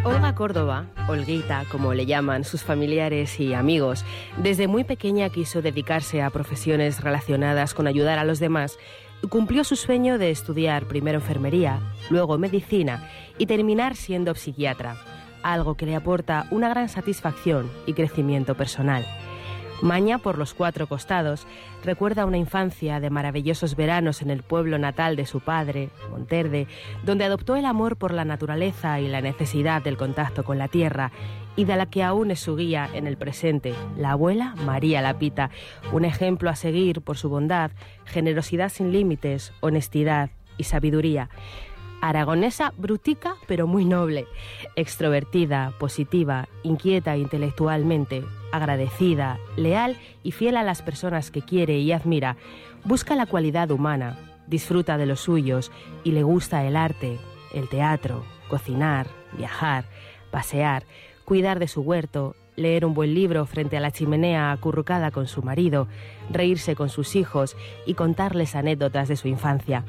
Olga 0.06 0.36
Córdoba, 0.36 0.86
Olguita, 1.08 1.64
como 1.72 1.96
le 1.96 2.06
llaman 2.06 2.44
sus 2.44 2.62
familiares 2.62 3.40
y 3.40 3.56
amigos, 3.56 4.06
desde 4.38 4.68
muy 4.68 4.84
pequeña 4.84 5.32
quiso 5.32 5.64
dedicarse 5.64 6.22
a 6.22 6.30
profesiones 6.30 7.02
relacionadas 7.02 7.74
con 7.74 7.88
ayudar 7.88 8.20
a 8.20 8.24
los 8.24 8.38
demás 8.38 8.78
cumplió 9.30 9.64
su 9.64 9.76
sueño 9.76 10.20
de 10.20 10.30
estudiar 10.30 10.88
primero 10.88 11.18
enfermería, 11.18 11.80
luego 12.12 12.38
medicina 12.38 13.10
y 13.40 13.48
terminar 13.48 13.96
siendo 13.96 14.36
psiquiatra, 14.36 14.96
algo 15.42 15.74
que 15.74 15.88
le 15.88 15.96
aporta 15.96 16.46
una 16.52 16.70
gran 16.70 16.88
satisfacción 16.88 17.72
y 17.88 17.94
crecimiento 17.94 18.54
personal. 18.54 19.04
Maña 19.82 20.20
por 20.20 20.38
los 20.38 20.54
cuatro 20.54 20.88
costados. 20.88 21.46
Recuerda 21.84 22.26
una 22.26 22.38
infancia 22.38 23.00
de 23.00 23.10
maravillosos 23.10 23.76
veranos 23.76 24.22
en 24.22 24.30
el 24.30 24.42
pueblo 24.42 24.78
natal 24.78 25.16
de 25.16 25.26
su 25.26 25.42
padre, 25.42 25.90
Monterde, 26.10 26.68
donde 27.04 27.26
adoptó 27.26 27.56
el 27.56 27.66
amor 27.66 27.98
por 27.98 28.14
la 28.14 28.26
naturaleza 28.26 29.00
y 29.00 29.08
la 29.08 29.22
necesidad 29.22 29.84
del 29.84 29.98
contacto 29.98 30.44
con 30.44 30.58
la 30.58 30.70
tierra, 30.70 31.12
y 31.58 31.66
de 31.66 31.76
la 31.76 31.86
que 31.86 32.04
aún 32.04 32.32
es 32.32 32.40
su 32.40 32.56
guía 32.56 32.90
en 32.94 33.06
el 33.06 33.18
presente, 33.18 33.74
la 33.98 34.12
abuela 34.12 34.56
María 34.66 35.02
Lapita, 35.02 35.52
un 35.92 36.06
ejemplo 36.06 36.50
a 36.50 36.56
seguir 36.56 37.02
por 37.02 37.18
su 37.18 37.30
bondad, 37.30 37.72
generosidad 38.06 38.70
sin 38.70 38.92
límites, 38.92 39.54
honestidad 39.62 40.30
y 40.58 40.64
sabiduría 40.64 41.30
aragonesa 42.08 42.72
brutica 42.78 43.36
pero 43.48 43.66
muy 43.66 43.84
noble, 43.84 44.28
extrovertida, 44.76 45.74
positiva, 45.80 46.48
inquieta 46.62 47.18
intelectualmente, 47.18 48.24
agradecida, 48.52 49.40
leal 49.56 49.98
y 50.22 50.32
fiel 50.32 50.58
a 50.58 50.64
las 50.64 50.84
personas 50.84 51.32
que 51.32 51.42
quiere 51.42 51.80
y 51.80 51.92
admira, 51.92 52.38
busca 52.84 53.16
la 53.16 53.26
cualidad 53.26 53.72
humana, 53.72 54.20
disfruta 54.46 54.98
de 54.98 55.08
los 55.08 55.22
suyos 55.22 55.72
y 56.04 56.12
le 56.12 56.22
gusta 56.22 56.64
el 56.66 56.76
arte, 56.76 57.18
el 57.54 57.68
teatro, 57.70 58.24
cocinar, 58.50 59.08
viajar, 59.36 59.86
pasear, 60.30 60.84
cuidar 61.24 61.58
de 61.58 61.68
su 61.68 61.82
huerto, 61.82 62.36
leer 62.56 62.86
un 62.86 62.94
buen 62.94 63.16
libro 63.16 63.48
frente 63.48 63.78
a 63.78 63.80
la 63.80 63.92
chimenea 63.92 64.52
acurrucada 64.52 65.10
con 65.10 65.26
su 65.26 65.42
marido, 65.42 65.88
reírse 66.30 66.76
con 66.76 66.90
sus 66.90 67.16
hijos 67.16 67.58
y 67.88 67.96
contarles 67.96 68.56
anécdotas 68.56 69.08
de 69.08 69.16
su 69.16 69.28
infancia 69.28 69.84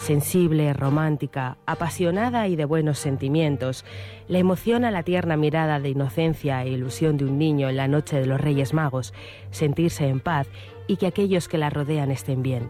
sensible, 0.00 0.72
romántica, 0.72 1.58
apasionada 1.66 2.48
y 2.48 2.56
de 2.56 2.64
buenos 2.64 2.98
sentimientos. 2.98 3.84
Le 4.28 4.38
emociona 4.38 4.90
la 4.90 5.02
tierna 5.02 5.36
mirada 5.36 5.78
de 5.78 5.90
inocencia 5.90 6.62
e 6.64 6.70
ilusión 6.70 7.18
de 7.18 7.26
un 7.26 7.38
niño 7.38 7.68
en 7.68 7.76
la 7.76 7.86
noche 7.86 8.18
de 8.18 8.26
los 8.26 8.40
Reyes 8.40 8.72
Magos, 8.72 9.12
sentirse 9.50 10.08
en 10.08 10.20
paz 10.20 10.48
y 10.86 10.96
que 10.96 11.06
aquellos 11.06 11.48
que 11.48 11.58
la 11.58 11.68
rodean 11.68 12.10
estén 12.10 12.42
bien. 12.42 12.68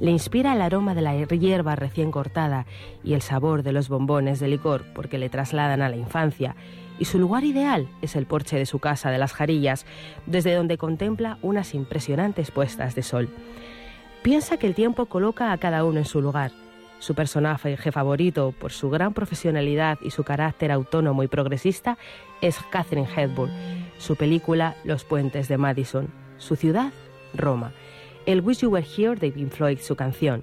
Le 0.00 0.12
inspira 0.12 0.52
el 0.52 0.62
aroma 0.62 0.94
de 0.94 1.02
la 1.02 1.16
hierba 1.16 1.74
recién 1.74 2.12
cortada 2.12 2.66
y 3.02 3.14
el 3.14 3.22
sabor 3.22 3.64
de 3.64 3.72
los 3.72 3.88
bombones 3.88 4.38
de 4.38 4.46
licor 4.46 4.84
porque 4.94 5.18
le 5.18 5.28
trasladan 5.28 5.82
a 5.82 5.88
la 5.88 5.96
infancia. 5.96 6.54
Y 7.00 7.06
su 7.06 7.18
lugar 7.18 7.42
ideal 7.42 7.88
es 8.02 8.14
el 8.14 8.26
porche 8.26 8.56
de 8.56 8.66
su 8.66 8.78
casa 8.78 9.10
de 9.10 9.18
las 9.18 9.32
Jarillas, 9.32 9.84
desde 10.26 10.54
donde 10.54 10.78
contempla 10.78 11.38
unas 11.42 11.74
impresionantes 11.74 12.52
puestas 12.52 12.94
de 12.94 13.02
sol. 13.02 13.28
Piensa 14.22 14.56
que 14.58 14.68
el 14.68 14.74
tiempo 14.74 15.06
coloca 15.06 15.50
a 15.50 15.58
cada 15.58 15.84
uno 15.84 15.98
en 15.98 16.04
su 16.04 16.20
lugar 16.20 16.52
su 16.98 17.14
personaje 17.14 17.76
favorito, 17.92 18.54
por 18.58 18.72
su 18.72 18.90
gran 18.90 19.14
profesionalidad 19.14 19.98
y 20.02 20.10
su 20.10 20.24
carácter 20.24 20.72
autónomo 20.72 21.22
y 21.22 21.28
progresista, 21.28 21.98
es 22.40 22.58
Catherine 22.70 23.08
Hepburn. 23.14 23.50
Su 23.98 24.16
película 24.16 24.76
Los 24.84 25.04
puentes 25.04 25.48
de 25.48 25.58
Madison. 25.58 26.08
Su 26.38 26.56
ciudad, 26.56 26.92
Roma. 27.34 27.72
El 28.26 28.40
Wish 28.40 28.60
You 28.60 28.70
Were 28.70 28.86
Here 28.86 29.16
de 29.16 29.30
Pink 29.30 29.50
Floyd, 29.50 29.78
su 29.78 29.96
canción. 29.96 30.42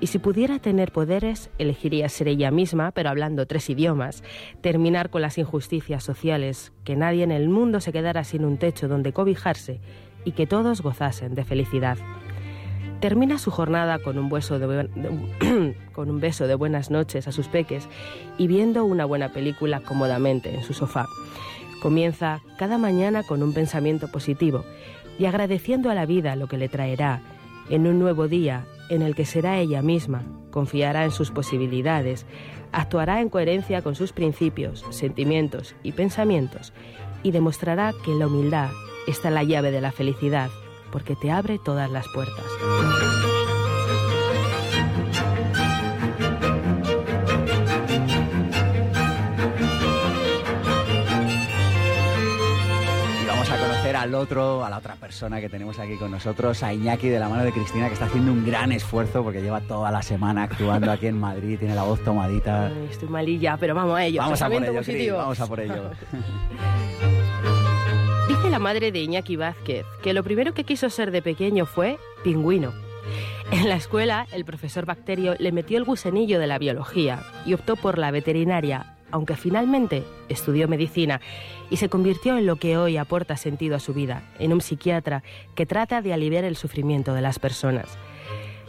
Y 0.00 0.08
si 0.08 0.18
pudiera 0.18 0.58
tener 0.58 0.92
poderes, 0.92 1.50
elegiría 1.58 2.08
ser 2.10 2.28
ella 2.28 2.50
misma, 2.50 2.90
pero 2.90 3.08
hablando 3.08 3.46
tres 3.46 3.70
idiomas, 3.70 4.22
terminar 4.60 5.08
con 5.08 5.22
las 5.22 5.38
injusticias 5.38 6.04
sociales, 6.04 6.72
que 6.84 6.96
nadie 6.96 7.24
en 7.24 7.32
el 7.32 7.48
mundo 7.48 7.80
se 7.80 7.92
quedara 7.92 8.22
sin 8.24 8.44
un 8.44 8.58
techo 8.58 8.88
donde 8.88 9.14
cobijarse 9.14 9.80
y 10.24 10.32
que 10.32 10.46
todos 10.46 10.82
gozasen 10.82 11.34
de 11.34 11.44
felicidad. 11.44 11.96
Termina 13.00 13.38
su 13.38 13.50
jornada 13.50 13.98
con 14.04 14.18
un, 14.18 14.30
beso 14.30 14.58
de, 16.46 16.54
buenas 16.54 16.90
noches 16.90 17.28
a 17.28 17.32
sus 17.32 17.48
peques 17.48 17.88
y 18.38 18.46
viendo 18.46 18.84
una 18.84 19.04
buena 19.04 19.32
película 19.32 19.80
cómodamente 19.80 20.54
en 20.54 20.62
su 20.62 20.72
sofá. 20.72 21.06
Comienza 21.82 22.40
cada 22.58 22.78
mañana 22.78 23.22
con 23.22 23.42
un 23.42 23.52
pensamiento 23.52 24.08
positivo 24.08 24.64
y 25.18 25.26
agradeciendo 25.26 25.90
a 25.90 25.94
la 25.94 26.06
vida 26.06 26.36
lo 26.36 26.48
que 26.48 26.56
le 26.56 26.68
traerá 26.68 27.20
en 27.68 27.86
un 27.86 27.98
nuevo 27.98 28.28
día 28.28 28.64
en 28.88 29.02
el 29.02 29.14
que 29.14 29.26
será 29.26 29.58
ella 29.58 29.82
misma, 29.82 30.22
confiará 30.50 31.04
en 31.04 31.10
sus 31.10 31.30
posibilidades, 31.30 32.24
actuará 32.72 33.20
en 33.20 33.28
coherencia 33.28 33.82
con 33.82 33.94
sus 33.94 34.12
principios, 34.12 34.84
sentimientos 34.90 35.74
y 35.82 35.92
pensamientos 35.92 36.72
y 37.22 37.32
demostrará 37.32 37.92
que 38.04 38.14
la 38.14 38.26
humildad 38.26 38.70
está 39.06 39.30
la 39.30 39.42
llave 39.42 39.70
de 39.70 39.80
la 39.80 39.92
felicidad 39.92 40.48
porque 40.90 41.16
te 41.16 41.30
abre 41.30 41.58
todas 41.58 41.90
las 41.90 42.06
puertas. 42.08 42.44
Y 53.22 53.26
vamos 53.26 53.50
a 53.50 53.58
conocer 53.58 53.96
al 53.96 54.14
otro, 54.14 54.64
a 54.64 54.70
la 54.70 54.78
otra 54.78 54.94
persona 54.96 55.40
que 55.40 55.48
tenemos 55.48 55.78
aquí 55.78 55.96
con 55.96 56.10
nosotros, 56.10 56.62
a 56.62 56.72
Iñaki 56.72 57.08
de 57.08 57.18
la 57.18 57.28
mano 57.28 57.44
de 57.44 57.52
Cristina, 57.52 57.88
que 57.88 57.94
está 57.94 58.06
haciendo 58.06 58.32
un 58.32 58.44
gran 58.44 58.72
esfuerzo 58.72 59.22
porque 59.22 59.42
lleva 59.42 59.60
toda 59.60 59.90
la 59.90 60.02
semana 60.02 60.44
actuando 60.44 60.90
aquí 60.90 61.06
en 61.06 61.18
Madrid, 61.18 61.58
tiene 61.58 61.74
la 61.74 61.82
voz 61.82 62.02
tomadita. 62.04 62.70
estoy 62.90 63.08
malilla, 63.08 63.56
pero 63.58 63.74
vamos 63.74 63.96
a 63.98 64.04
ello. 64.04 64.20
Vamos 64.20 64.42
a 64.42 64.48
por 64.48 64.64
ello, 64.64 65.16
vamos 65.16 65.40
a 65.40 65.46
por 65.46 65.60
ello. 65.60 65.90
La 68.56 68.60
madre 68.60 68.90
de 68.90 69.00
Iñaki 69.02 69.36
Vázquez 69.36 69.84
que 70.02 70.14
lo 70.14 70.24
primero 70.24 70.54
que 70.54 70.64
quiso 70.64 70.88
ser 70.88 71.10
de 71.10 71.20
pequeño 71.20 71.66
fue 71.66 71.98
pingüino. 72.24 72.72
En 73.52 73.68
la 73.68 73.76
escuela, 73.76 74.26
el 74.32 74.46
profesor 74.46 74.86
Bacterio 74.86 75.34
le 75.38 75.52
metió 75.52 75.76
el 75.76 75.84
gusanillo 75.84 76.40
de 76.40 76.46
la 76.46 76.58
biología 76.58 77.22
y 77.44 77.52
optó 77.52 77.76
por 77.76 77.98
la 77.98 78.10
veterinaria, 78.10 78.96
aunque 79.10 79.36
finalmente 79.36 80.04
estudió 80.30 80.68
medicina 80.68 81.20
y 81.68 81.76
se 81.76 81.90
convirtió 81.90 82.38
en 82.38 82.46
lo 82.46 82.56
que 82.56 82.78
hoy 82.78 82.96
aporta 82.96 83.36
sentido 83.36 83.76
a 83.76 83.78
su 83.78 83.92
vida, 83.92 84.22
en 84.38 84.54
un 84.54 84.62
psiquiatra 84.62 85.22
que 85.54 85.66
trata 85.66 86.00
de 86.00 86.14
aliviar 86.14 86.44
el 86.44 86.56
sufrimiento 86.56 87.12
de 87.12 87.20
las 87.20 87.38
personas. 87.38 87.98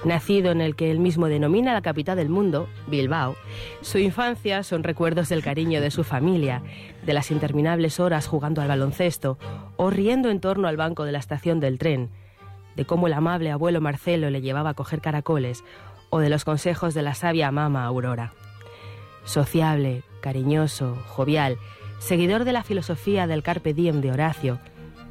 Nacido 0.05 0.51
en 0.51 0.61
el 0.61 0.75
que 0.75 0.91
él 0.91 0.99
mismo 0.99 1.27
denomina 1.27 1.73
la 1.73 1.81
capital 1.81 2.17
del 2.17 2.29
mundo, 2.29 2.67
Bilbao, 2.87 3.35
su 3.81 3.97
infancia 3.97 4.61
son 4.63 4.83
recuerdos 4.83 5.29
del 5.29 5.43
cariño 5.43 5.81
de 5.81 5.89
su 5.89 6.03
familia, 6.03 6.61
de 7.03 7.13
las 7.13 7.31
interminables 7.31 7.99
horas 7.99 8.27
jugando 8.27 8.61
al 8.61 8.67
baloncesto 8.67 9.39
o 9.75 9.89
riendo 9.89 10.29
en 10.29 10.39
torno 10.39 10.67
al 10.67 10.77
banco 10.77 11.03
de 11.03 11.11
la 11.11 11.19
estación 11.19 11.59
del 11.59 11.79
tren, 11.79 12.09
de 12.75 12.85
cómo 12.85 13.07
el 13.07 13.13
amable 13.13 13.49
abuelo 13.49 13.81
Marcelo 13.81 14.29
le 14.29 14.41
llevaba 14.41 14.71
a 14.71 14.73
coger 14.75 15.01
caracoles 15.01 15.63
o 16.11 16.19
de 16.19 16.29
los 16.29 16.45
consejos 16.45 16.93
de 16.93 17.01
la 17.01 17.15
sabia 17.15 17.51
mama 17.51 17.85
Aurora. 17.85 18.33
Sociable, 19.25 20.03
cariñoso, 20.21 20.95
jovial, 21.07 21.57
seguidor 21.99 22.43
de 22.43 22.53
la 22.53 22.63
filosofía 22.63 23.25
del 23.25 23.43
carpe 23.43 23.73
diem 23.73 23.99
de 23.99 24.11
Horacio, 24.11 24.59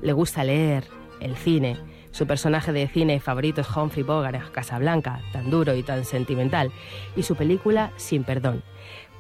le 0.01 0.13
gusta 0.13 0.45
leer, 0.45 0.85
el 1.21 1.37
cine, 1.37 1.77
su 2.17 2.27
personaje 2.27 2.73
de 2.73 2.89
cine 2.89 3.21
favorito 3.21 3.61
es 3.61 3.77
Humphrey 3.77 4.03
Bogart 4.03 4.51
Casablanca, 4.51 5.21
tan 5.35 5.51
duro 5.51 5.75
y 5.75 5.83
tan 5.83 6.07
sentimental, 6.07 6.73
y 7.15 7.25
su 7.25 7.37
película 7.37 7.93
Sin 7.97 8.25
Perdón. 8.25 8.63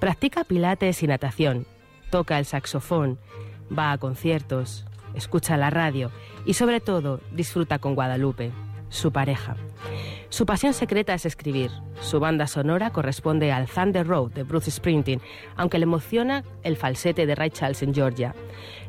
Practica 0.00 0.44
pilates 0.44 1.02
y 1.02 1.06
natación, 1.06 1.66
toca 2.10 2.38
el 2.38 2.46
saxofón, 2.46 3.18
va 3.70 3.92
a 3.92 3.98
conciertos, 3.98 4.86
escucha 5.14 5.58
la 5.58 5.68
radio 5.68 6.10
y 6.46 6.54
sobre 6.54 6.80
todo 6.80 7.20
disfruta 7.32 7.78
con 7.78 7.94
Guadalupe, 7.94 8.50
su 8.96 9.12
pareja. 9.12 9.56
Su 10.28 10.44
pasión 10.44 10.74
secreta 10.74 11.14
es 11.14 11.24
escribir. 11.24 11.70
Su 12.00 12.18
banda 12.18 12.46
sonora 12.46 12.90
corresponde 12.90 13.52
al 13.52 13.68
Thunder 13.68 14.06
Road 14.06 14.32
de 14.32 14.42
Bruce 14.42 14.70
Springsteen, 14.70 15.20
aunque 15.54 15.78
le 15.78 15.84
emociona 15.84 16.44
el 16.62 16.76
falsete 16.76 17.26
de 17.26 17.34
Ray 17.34 17.50
Charles 17.50 17.82
en 17.82 17.94
Georgia. 17.94 18.34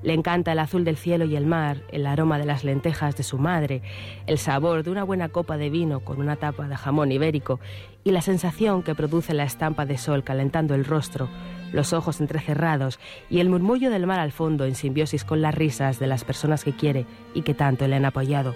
Le 0.01 0.13
encanta 0.13 0.51
el 0.51 0.59
azul 0.59 0.83
del 0.83 0.97
cielo 0.97 1.25
y 1.25 1.35
el 1.35 1.45
mar, 1.45 1.83
el 1.91 2.07
aroma 2.07 2.39
de 2.39 2.45
las 2.45 2.63
lentejas 2.63 3.15
de 3.15 3.23
su 3.23 3.37
madre, 3.37 3.81
el 4.25 4.39
sabor 4.39 4.83
de 4.83 4.89
una 4.89 5.03
buena 5.03 5.29
copa 5.29 5.57
de 5.57 5.69
vino 5.69 5.99
con 5.99 6.19
una 6.19 6.37
tapa 6.37 6.67
de 6.67 6.75
jamón 6.75 7.11
ibérico 7.11 7.59
y 8.03 8.11
la 8.11 8.21
sensación 8.21 8.81
que 8.81 8.95
produce 8.95 9.33
la 9.33 9.43
estampa 9.43 9.85
de 9.85 9.97
sol 9.97 10.23
calentando 10.23 10.73
el 10.73 10.85
rostro, 10.85 11.29
los 11.71 11.93
ojos 11.93 12.19
entrecerrados 12.19 12.99
y 13.29 13.39
el 13.39 13.49
murmullo 13.49 13.89
del 13.89 14.07
mar 14.07 14.19
al 14.19 14.31
fondo 14.31 14.65
en 14.65 14.75
simbiosis 14.75 15.23
con 15.23 15.41
las 15.41 15.53
risas 15.53 15.99
de 15.99 16.07
las 16.07 16.23
personas 16.23 16.63
que 16.63 16.75
quiere 16.75 17.05
y 17.33 17.41
que 17.43 17.53
tanto 17.53 17.87
le 17.87 17.95
han 17.95 18.05
apoyado. 18.05 18.55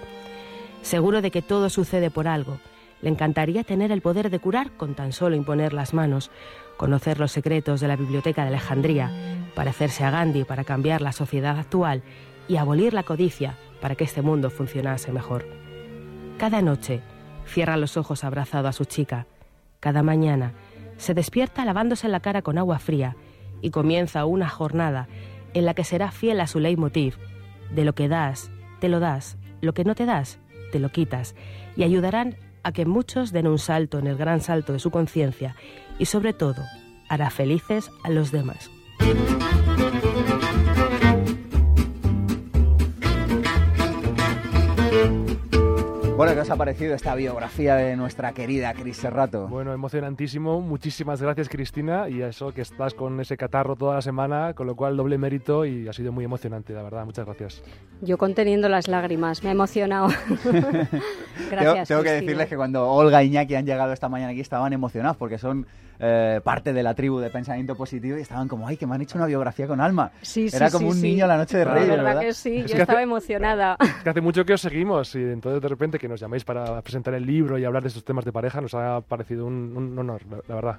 Seguro 0.82 1.22
de 1.22 1.30
que 1.30 1.42
todo 1.42 1.70
sucede 1.70 2.10
por 2.10 2.28
algo, 2.28 2.58
le 3.00 3.08
encantaría 3.08 3.64
tener 3.64 3.90
el 3.90 4.00
poder 4.00 4.30
de 4.30 4.38
curar 4.38 4.72
con 4.72 4.94
tan 4.94 5.12
solo 5.12 5.36
imponer 5.36 5.72
las 5.72 5.92
manos, 5.92 6.30
conocer 6.76 7.18
los 7.18 7.32
secretos 7.32 7.80
de 7.80 7.88
la 7.88 7.96
Biblioteca 7.96 8.42
de 8.42 8.48
Alejandría, 8.48 9.10
parecerse 9.54 10.04
a 10.04 10.10
Gandhi 10.10 10.44
para 10.44 10.64
cambiar 10.64 11.02
la 11.02 11.12
sociedad 11.12 11.58
actual 11.58 12.02
y 12.48 12.56
abolir 12.56 12.94
la 12.94 13.02
codicia 13.02 13.56
para 13.80 13.96
que 13.96 14.04
este 14.04 14.22
mundo 14.22 14.50
funcionase 14.50 15.12
mejor. 15.12 15.46
Cada 16.38 16.62
noche 16.62 17.00
cierra 17.44 17.76
los 17.76 17.96
ojos 17.96 18.24
abrazado 18.24 18.68
a 18.68 18.72
su 18.72 18.84
chica. 18.84 19.26
Cada 19.80 20.02
mañana 20.02 20.52
se 20.96 21.14
despierta 21.14 21.64
lavándose 21.64 22.08
la 22.08 22.20
cara 22.20 22.42
con 22.42 22.58
agua 22.58 22.78
fría 22.78 23.16
y 23.60 23.70
comienza 23.70 24.24
una 24.24 24.48
jornada 24.48 25.08
en 25.54 25.66
la 25.66 25.74
que 25.74 25.84
será 25.84 26.10
fiel 26.10 26.40
a 26.40 26.46
su 26.46 26.60
leitmotiv. 26.60 27.16
De 27.72 27.84
lo 27.84 27.94
que 27.94 28.08
das, 28.08 28.50
te 28.80 28.88
lo 28.88 29.00
das, 29.00 29.38
lo 29.60 29.74
que 29.74 29.84
no 29.84 29.94
te 29.94 30.06
das, 30.06 30.38
te 30.72 30.80
lo 30.80 30.90
quitas, 30.90 31.36
y 31.76 31.84
ayudarán 31.84 32.34
a 32.64 32.72
que 32.72 32.86
muchos 32.86 33.30
den 33.30 33.46
un 33.46 33.58
salto 33.58 34.00
en 34.00 34.08
el 34.08 34.16
gran 34.16 34.40
salto 34.40 34.72
de 34.72 34.80
su 34.80 34.90
conciencia 34.90 35.54
y 35.98 36.06
sobre 36.06 36.32
todo 36.32 36.62
hará 37.08 37.30
felices 37.30 37.90
a 38.02 38.10
los 38.10 38.32
demás. 38.32 38.70
Bueno, 46.22 46.36
¿qué 46.36 46.42
os 46.42 46.50
ha 46.50 46.56
parecido 46.56 46.94
esta 46.94 47.16
biografía 47.16 47.74
de 47.74 47.96
nuestra 47.96 48.32
querida 48.32 48.72
Cris 48.74 48.98
Serrato? 48.98 49.48
Bueno, 49.48 49.72
emocionantísimo. 49.72 50.60
Muchísimas 50.60 51.20
gracias, 51.20 51.48
Cristina. 51.48 52.08
Y 52.08 52.22
eso 52.22 52.54
que 52.54 52.60
estás 52.60 52.94
con 52.94 53.20
ese 53.20 53.36
catarro 53.36 53.74
toda 53.74 53.96
la 53.96 54.02
semana, 54.02 54.54
con 54.54 54.68
lo 54.68 54.76
cual 54.76 54.96
doble 54.96 55.18
mérito 55.18 55.66
y 55.66 55.88
ha 55.88 55.92
sido 55.92 56.12
muy 56.12 56.24
emocionante, 56.24 56.74
la 56.74 56.84
verdad. 56.84 57.04
Muchas 57.04 57.26
gracias. 57.26 57.64
Yo 58.02 58.18
conteniendo 58.18 58.68
las 58.68 58.86
lágrimas, 58.86 59.42
me 59.42 59.48
ha 59.48 59.52
emocionado. 59.52 60.10
gracias. 61.50 61.50
Tengo, 61.50 61.84
tengo 61.88 62.02
que 62.04 62.12
decirles 62.12 62.46
que 62.46 62.56
cuando 62.56 62.88
Olga 62.88 63.20
y 63.24 63.26
Iñaki 63.26 63.56
han 63.56 63.66
llegado 63.66 63.92
esta 63.92 64.08
mañana 64.08 64.30
aquí 64.30 64.42
estaban 64.42 64.72
emocionados 64.72 65.16
porque 65.16 65.38
son 65.38 65.66
eh, 66.04 66.40
parte 66.42 66.72
de 66.72 66.82
la 66.82 66.94
tribu 66.94 67.20
de 67.20 67.30
pensamiento 67.30 67.76
positivo 67.76 68.18
y 68.18 68.22
estaban 68.22 68.48
como, 68.48 68.66
ay, 68.66 68.76
que 68.76 68.88
me 68.88 68.96
han 68.96 69.02
hecho 69.02 69.18
una 69.18 69.26
biografía 69.26 69.68
con 69.68 69.80
alma. 69.80 70.10
Sí, 70.20 70.48
Era 70.52 70.68
como 70.68 70.88
un 70.88 71.00
niño 71.00 71.28
la 71.28 71.36
noche 71.36 71.58
de 71.58 71.64
Reyes, 71.64 71.88
La 71.96 72.02
verdad, 72.02 72.20
que 72.20 72.32
sí, 72.32 72.64
yo 72.66 72.76
estaba 72.76 73.02
emocionada. 73.02 73.76
Es 73.80 74.02
que 74.02 74.10
hace 74.10 74.20
mucho 74.20 74.44
que 74.44 74.54
os 74.54 74.60
seguimos 74.60 75.14
y 75.14 75.20
entonces 75.20 75.62
de 75.62 75.68
repente 75.68 76.00
que 76.00 76.08
nos 76.12 76.20
llaméis 76.20 76.44
para 76.44 76.80
presentar 76.82 77.14
el 77.14 77.26
libro 77.26 77.58
y 77.58 77.64
hablar 77.64 77.82
de 77.82 77.88
estos 77.88 78.04
temas 78.04 78.24
de 78.24 78.32
pareja 78.32 78.60
nos 78.60 78.74
ha 78.74 79.00
parecido 79.00 79.46
un, 79.46 79.98
honor, 79.98 80.22
la 80.46 80.54
verdad. 80.54 80.76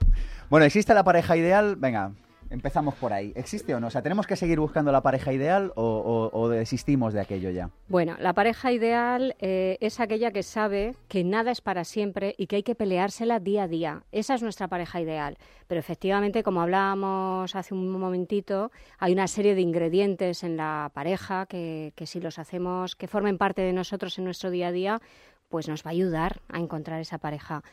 Bueno, 0.50 0.66
¿existe 0.66 0.94
la 0.94 1.04
pareja 1.04 1.36
ideal? 1.36 1.76
Venga, 1.76 2.12
Empezamos 2.54 2.94
por 2.94 3.14
ahí. 3.14 3.34
¿Existe 3.36 3.74
o 3.74 3.80
no? 3.80 3.88
O 3.88 3.90
sea, 3.90 4.04
¿tenemos 4.04 4.28
que 4.28 4.36
seguir 4.36 4.60
buscando 4.60 4.92
la 4.92 5.02
pareja 5.02 5.34
ideal 5.34 5.74
o, 5.76 6.48
desistimos 6.50 7.12
de 7.12 7.20
aquello 7.20 7.50
ya? 7.50 7.72
Bueno, 7.88 8.16
la 8.20 8.34
pareja 8.34 8.72
ideal 8.72 9.36
eh, 9.40 9.80
es 9.82 10.00
aquella 10.00 10.30
que 10.30 10.44
sabe 10.44 10.96
que 11.08 11.24
nada 11.24 11.50
es 11.50 11.62
para 11.62 11.84
siempre 11.84 12.36
y 12.38 12.46
que 12.46 12.58
hay 12.58 12.64
que 12.64 12.76
peleársela 12.76 13.40
día 13.40 13.64
a 13.64 13.68
día. 13.68 14.04
Esa 14.12 14.36
es 14.36 14.44
nuestra 14.44 14.68
pareja 14.68 15.02
ideal. 15.02 15.40
Pero 15.66 15.80
efectivamente, 15.80 16.44
como 16.44 16.62
hablábamos 16.62 17.56
hace 17.56 17.74
un 17.74 17.90
momentito, 17.90 18.72
hay 19.00 19.14
una 19.14 19.28
serie 19.28 19.56
de 19.56 19.62
ingredientes 19.62 20.44
en 20.44 20.56
la 20.56 20.92
pareja 20.94 21.48
que, 21.48 21.94
que 21.96 22.06
si 22.06 22.22
los 22.22 22.38
hacemos, 22.38 22.96
que 22.96 23.08
formen 23.08 23.40
parte 23.40 23.64
de 23.64 23.74
nosotros 23.74 24.20
en 24.20 24.26
nuestro 24.26 24.52
día 24.52 24.68
a 24.68 24.72
día, 24.72 25.02
pues 25.50 25.68
nos 25.68 25.84
va 25.84 25.90
a 25.90 25.94
ayudar 25.94 26.40
a 26.50 26.60
encontrar 26.60 27.02
esa 27.02 27.18
pareja 27.18 27.64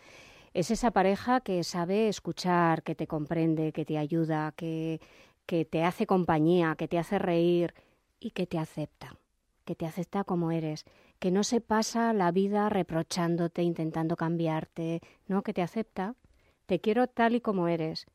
es 0.52 0.70
esa 0.70 0.90
pareja 0.90 1.40
que 1.40 1.62
sabe 1.64 2.08
escuchar, 2.08 2.82
que 2.82 2.94
te 2.94 3.06
comprende, 3.06 3.72
que 3.72 3.84
te 3.84 3.98
ayuda, 3.98 4.52
que, 4.56 5.00
que 5.46 5.64
te 5.64 5.84
hace 5.84 6.06
compañía, 6.06 6.74
que 6.76 6.88
te 6.88 6.98
hace 6.98 7.18
reír 7.18 7.74
y 8.18 8.30
que 8.32 8.46
te 8.46 8.58
acepta, 8.58 9.16
que 9.64 9.74
te 9.74 9.86
acepta 9.86 10.24
como 10.24 10.50
eres, 10.50 10.84
que 11.18 11.30
no 11.30 11.44
se 11.44 11.60
pasa 11.60 12.12
la 12.12 12.32
vida 12.32 12.68
reprochándote, 12.68 13.62
intentando 13.62 14.16
cambiarte, 14.16 15.00
no, 15.28 15.42
que 15.42 15.52
te 15.52 15.62
acepta, 15.62 16.14
te 16.66 16.80
quiero 16.80 17.06
tal 17.06 17.34
y 17.34 17.40
como 17.40 17.68
eres. 17.68 18.06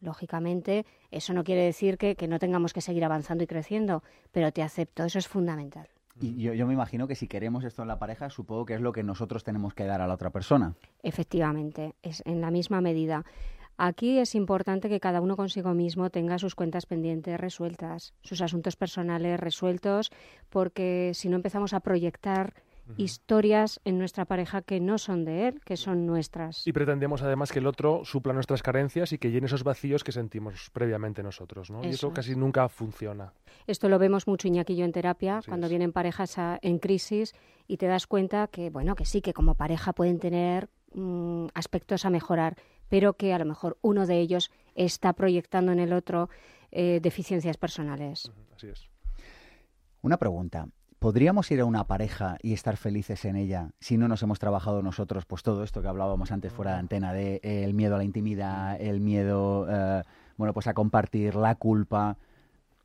Lógicamente, 0.00 0.84
eso 1.10 1.32
no 1.32 1.44
quiere 1.44 1.62
decir 1.62 1.96
que, 1.96 2.14
que 2.14 2.28
no 2.28 2.38
tengamos 2.38 2.72
que 2.72 2.82
seguir 2.82 3.04
avanzando 3.04 3.44
y 3.44 3.46
creciendo, 3.46 4.02
pero 4.32 4.52
te 4.52 4.62
acepto, 4.62 5.04
eso 5.04 5.18
es 5.18 5.28
fundamental. 5.28 5.88
Y 6.20 6.40
yo, 6.40 6.54
yo, 6.54 6.66
me 6.66 6.72
imagino 6.72 7.08
que 7.08 7.16
si 7.16 7.26
queremos 7.26 7.64
esto 7.64 7.82
en 7.82 7.88
la 7.88 7.98
pareja, 7.98 8.30
supongo 8.30 8.66
que 8.66 8.74
es 8.74 8.80
lo 8.80 8.92
que 8.92 9.02
nosotros 9.02 9.42
tenemos 9.42 9.74
que 9.74 9.84
dar 9.84 10.00
a 10.00 10.06
la 10.06 10.14
otra 10.14 10.30
persona. 10.30 10.74
Efectivamente, 11.02 11.94
es 12.02 12.22
en 12.24 12.40
la 12.40 12.50
misma 12.50 12.80
medida. 12.80 13.24
Aquí 13.76 14.18
es 14.18 14.36
importante 14.36 14.88
que 14.88 15.00
cada 15.00 15.20
uno 15.20 15.36
consigo 15.36 15.74
mismo 15.74 16.08
tenga 16.10 16.38
sus 16.38 16.54
cuentas 16.54 16.86
pendientes 16.86 17.40
resueltas, 17.40 18.14
sus 18.22 18.40
asuntos 18.40 18.76
personales 18.76 19.40
resueltos, 19.40 20.12
porque 20.48 21.10
si 21.14 21.28
no 21.28 21.36
empezamos 21.36 21.74
a 21.74 21.80
proyectar 21.80 22.54
historias 22.96 23.80
en 23.84 23.98
nuestra 23.98 24.24
pareja 24.24 24.62
que 24.62 24.80
no 24.80 24.98
son 24.98 25.24
de 25.24 25.48
él, 25.48 25.60
que 25.64 25.76
son 25.76 26.06
nuestras. 26.06 26.66
Y 26.66 26.72
pretendemos 26.72 27.22
además 27.22 27.50
que 27.50 27.58
el 27.58 27.66
otro 27.66 28.04
supla 28.04 28.32
nuestras 28.32 28.62
carencias 28.62 29.12
y 29.12 29.18
que 29.18 29.30
llene 29.30 29.46
esos 29.46 29.64
vacíos 29.64 30.04
que 30.04 30.12
sentimos 30.12 30.70
previamente 30.72 31.22
nosotros, 31.22 31.70
¿no? 31.70 31.80
Eso. 31.80 31.88
Y 31.88 31.90
eso 31.94 32.12
casi 32.12 32.36
nunca 32.36 32.68
funciona. 32.68 33.32
Esto 33.66 33.88
lo 33.88 33.98
vemos 33.98 34.26
mucho 34.26 34.48
Iñaki 34.48 34.74
y 34.74 34.76
yo 34.76 34.84
en 34.84 34.92
terapia, 34.92 35.38
Así 35.38 35.48
cuando 35.48 35.66
es. 35.66 35.70
vienen 35.70 35.92
parejas 35.92 36.38
a, 36.38 36.58
en 36.62 36.78
crisis 36.78 37.34
y 37.66 37.78
te 37.78 37.86
das 37.86 38.06
cuenta 38.06 38.48
que, 38.48 38.70
bueno, 38.70 38.94
que 38.94 39.06
sí, 39.06 39.22
que 39.22 39.32
como 39.32 39.54
pareja 39.54 39.92
pueden 39.92 40.18
tener 40.18 40.68
mmm, 40.92 41.46
aspectos 41.54 42.04
a 42.04 42.10
mejorar, 42.10 42.56
pero 42.88 43.14
que 43.14 43.32
a 43.32 43.38
lo 43.38 43.44
mejor 43.44 43.78
uno 43.80 44.06
de 44.06 44.20
ellos 44.20 44.50
está 44.74 45.12
proyectando 45.14 45.72
en 45.72 45.80
el 45.80 45.92
otro 45.92 46.28
eh, 46.70 47.00
deficiencias 47.02 47.56
personales. 47.56 48.30
Así 48.54 48.68
es. 48.68 48.88
Una 50.02 50.18
pregunta. 50.18 50.68
¿Podríamos 51.04 51.50
ir 51.50 51.60
a 51.60 51.66
una 51.66 51.84
pareja 51.84 52.38
y 52.40 52.54
estar 52.54 52.78
felices 52.78 53.26
en 53.26 53.36
ella 53.36 53.68
si 53.78 53.98
no 53.98 54.08
nos 54.08 54.22
hemos 54.22 54.38
trabajado 54.38 54.80
nosotros, 54.80 55.26
pues 55.26 55.42
todo 55.42 55.62
esto 55.62 55.82
que 55.82 55.88
hablábamos 55.88 56.32
antes 56.32 56.50
fuera 56.50 56.72
de 56.72 56.78
antena, 56.78 57.12
de 57.12 57.40
eh, 57.42 57.62
el 57.62 57.74
miedo 57.74 57.96
a 57.96 57.98
la 57.98 58.04
intimidad, 58.04 58.80
el 58.80 59.02
miedo, 59.02 59.66
eh, 59.68 60.02
bueno, 60.38 60.54
pues 60.54 60.66
a 60.66 60.72
compartir, 60.72 61.34
la 61.34 61.56
culpa? 61.56 62.16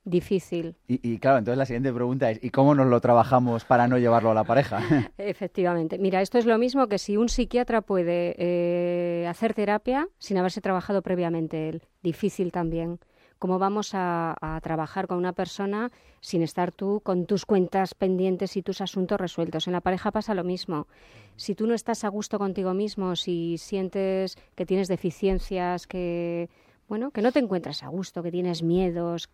Difícil. 0.04 0.76
Y, 0.86 1.00
y, 1.14 1.18
claro, 1.20 1.38
entonces 1.38 1.58
la 1.58 1.66
siguiente 1.66 1.94
pregunta 1.94 2.30
es, 2.30 2.44
¿y 2.44 2.50
cómo 2.50 2.76
nos 2.76 2.88
lo 2.88 3.00
trabajamos 3.00 3.64
para 3.64 3.88
no 3.88 3.98
llevarlo 3.98 4.32
a 4.32 4.34
la 4.34 4.44
pareja? 4.44 4.82
Efectivamente. 5.18 5.98
Mira, 5.98 6.22
esto 6.22 6.38
es 6.38 6.46
lo 6.46 6.58
mismo 6.58 6.88
que 6.88 6.98
si 6.98 7.16
un 7.16 7.30
psiquiatra 7.30 7.80
puede 7.80 8.36
eh, 8.38 9.28
hacer 9.30 9.54
terapia 9.54 10.10
sin 10.18 10.38
haberse 10.38 10.60
trabajado 10.60 11.02
previamente 11.02 11.70
él. 11.70 11.84
Difícil 12.04 12.52
también 12.52 13.00
cómo 13.39 13.58
vamos 13.58 13.93
a, 13.93 14.36
a, 14.39 14.62
trabajar 14.62 15.08
con 15.08 15.17
una 15.17 15.34
persona 15.34 15.91
sin 16.21 16.41
estar 16.41 16.71
tú 16.71 17.02
con 17.02 17.25
tus 17.25 17.45
cuentas 17.45 17.95
pendientes 17.95 18.58
y 18.58 18.62
tus 18.62 18.82
asuntos 18.82 19.19
resueltos. 19.19 19.67
En 19.67 19.73
la 19.73 19.82
pareja 19.82 20.12
pasa 20.12 20.36
lo 20.36 20.43
mismo. 20.43 20.88
Si 21.38 21.56
tú 21.56 21.65
no 21.65 21.73
estás 21.73 22.04
a 22.04 22.10
gusto 22.10 22.38
contigo 22.38 22.73
mismo, 22.73 23.15
si 23.15 23.58
sientes 23.58 24.38
que 24.56 24.65
tienes 24.65 24.88
deficiencias, 24.88 25.88
que 25.88 26.49
bueno, 26.89 27.12
que 27.12 27.21
no 27.21 27.32
te 27.32 27.39
encuentras 27.39 27.84
a 27.84 27.88
gusto, 27.88 28.23
que 28.23 28.32
tienes 28.32 28.63
miedos, 28.63 29.30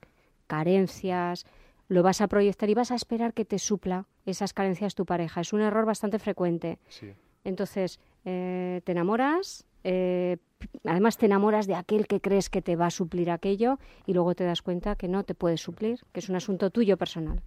carencias, 0.46 1.46
lo 1.88 2.04
vas 2.04 2.22
a 2.22 2.28
proyectar 2.28 2.70
y 2.70 2.74
vas 2.74 2.92
a 2.92 2.96
esperar 2.96 3.34
que 3.34 3.46
te 3.46 3.60
supla 3.60 4.06
esas 4.26 4.54
carencias 4.54 4.94
tu 4.94 5.06
pareja. 5.06 5.42
Es 5.42 5.54
un 5.54 5.62
error 5.62 5.86
bastante 5.86 6.20
frecuente. 6.20 6.80
Sí. 6.90 7.14
Entonces, 7.44 8.00
eh, 8.26 8.82
te 8.84 8.92
enamoras, 8.92 9.65
eh, 9.88 10.38
además 10.84 11.18
te 11.18 11.28
enamoras 11.28 11.68
de 11.68 11.76
aquel 11.76 12.08
que 12.08 12.20
crees 12.20 12.50
que 12.50 12.64
te 12.64 12.76
va 12.76 12.88
a 12.88 12.92
suplir 12.92 13.30
aquello 13.30 13.78
y 14.08 14.14
luego 14.14 14.34
te 14.34 14.44
das 14.44 14.64
cuenta 14.64 14.96
que 14.96 15.08
no 15.08 15.24
te 15.24 15.36
puede 15.36 15.58
suplir, 15.58 16.00
que 16.12 16.22
es 16.22 16.28
un 16.28 16.36
asunto 16.36 16.72
tuyo 16.72 16.98
personal. 16.98 17.44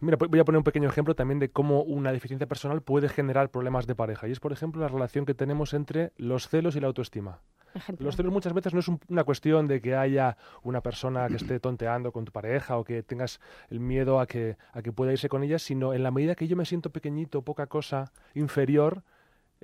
Mira, 0.00 0.18
voy 0.18 0.38
a 0.38 0.44
poner 0.44 0.58
un 0.58 0.64
pequeño 0.64 0.86
ejemplo 0.86 1.14
también 1.14 1.38
de 1.38 1.48
cómo 1.48 1.82
una 1.82 2.12
deficiencia 2.12 2.46
personal 2.46 2.82
puede 2.82 3.08
generar 3.08 3.50
problemas 3.50 3.86
de 3.86 3.94
pareja. 3.94 4.28
Y 4.28 4.32
es, 4.32 4.40
por 4.40 4.52
ejemplo, 4.52 4.82
la 4.82 4.88
relación 4.88 5.24
que 5.24 5.32
tenemos 5.32 5.72
entre 5.72 6.12
los 6.18 6.46
celos 6.48 6.76
y 6.76 6.80
la 6.80 6.88
autoestima. 6.88 7.40
Ejemplo. 7.74 8.04
Los 8.04 8.16
celos 8.16 8.30
muchas 8.30 8.52
veces 8.52 8.74
no 8.74 8.80
es 8.80 8.88
un, 8.88 9.00
una 9.08 9.24
cuestión 9.24 9.66
de 9.66 9.80
que 9.80 9.96
haya 9.96 10.36
una 10.62 10.82
persona 10.82 11.26
que 11.28 11.36
esté 11.36 11.58
tonteando 11.58 12.12
con 12.12 12.26
tu 12.26 12.32
pareja 12.32 12.76
o 12.76 12.84
que 12.84 13.02
tengas 13.02 13.40
el 13.70 13.80
miedo 13.80 14.20
a 14.20 14.26
que, 14.26 14.58
a 14.72 14.82
que 14.82 14.92
pueda 14.92 15.12
irse 15.12 15.30
con 15.30 15.42
ella, 15.42 15.58
sino 15.58 15.94
en 15.94 16.02
la 16.02 16.10
medida 16.10 16.34
que 16.34 16.46
yo 16.48 16.54
me 16.54 16.66
siento 16.66 16.90
pequeñito, 16.90 17.40
poca 17.42 17.66
cosa, 17.66 18.12
inferior, 18.34 19.02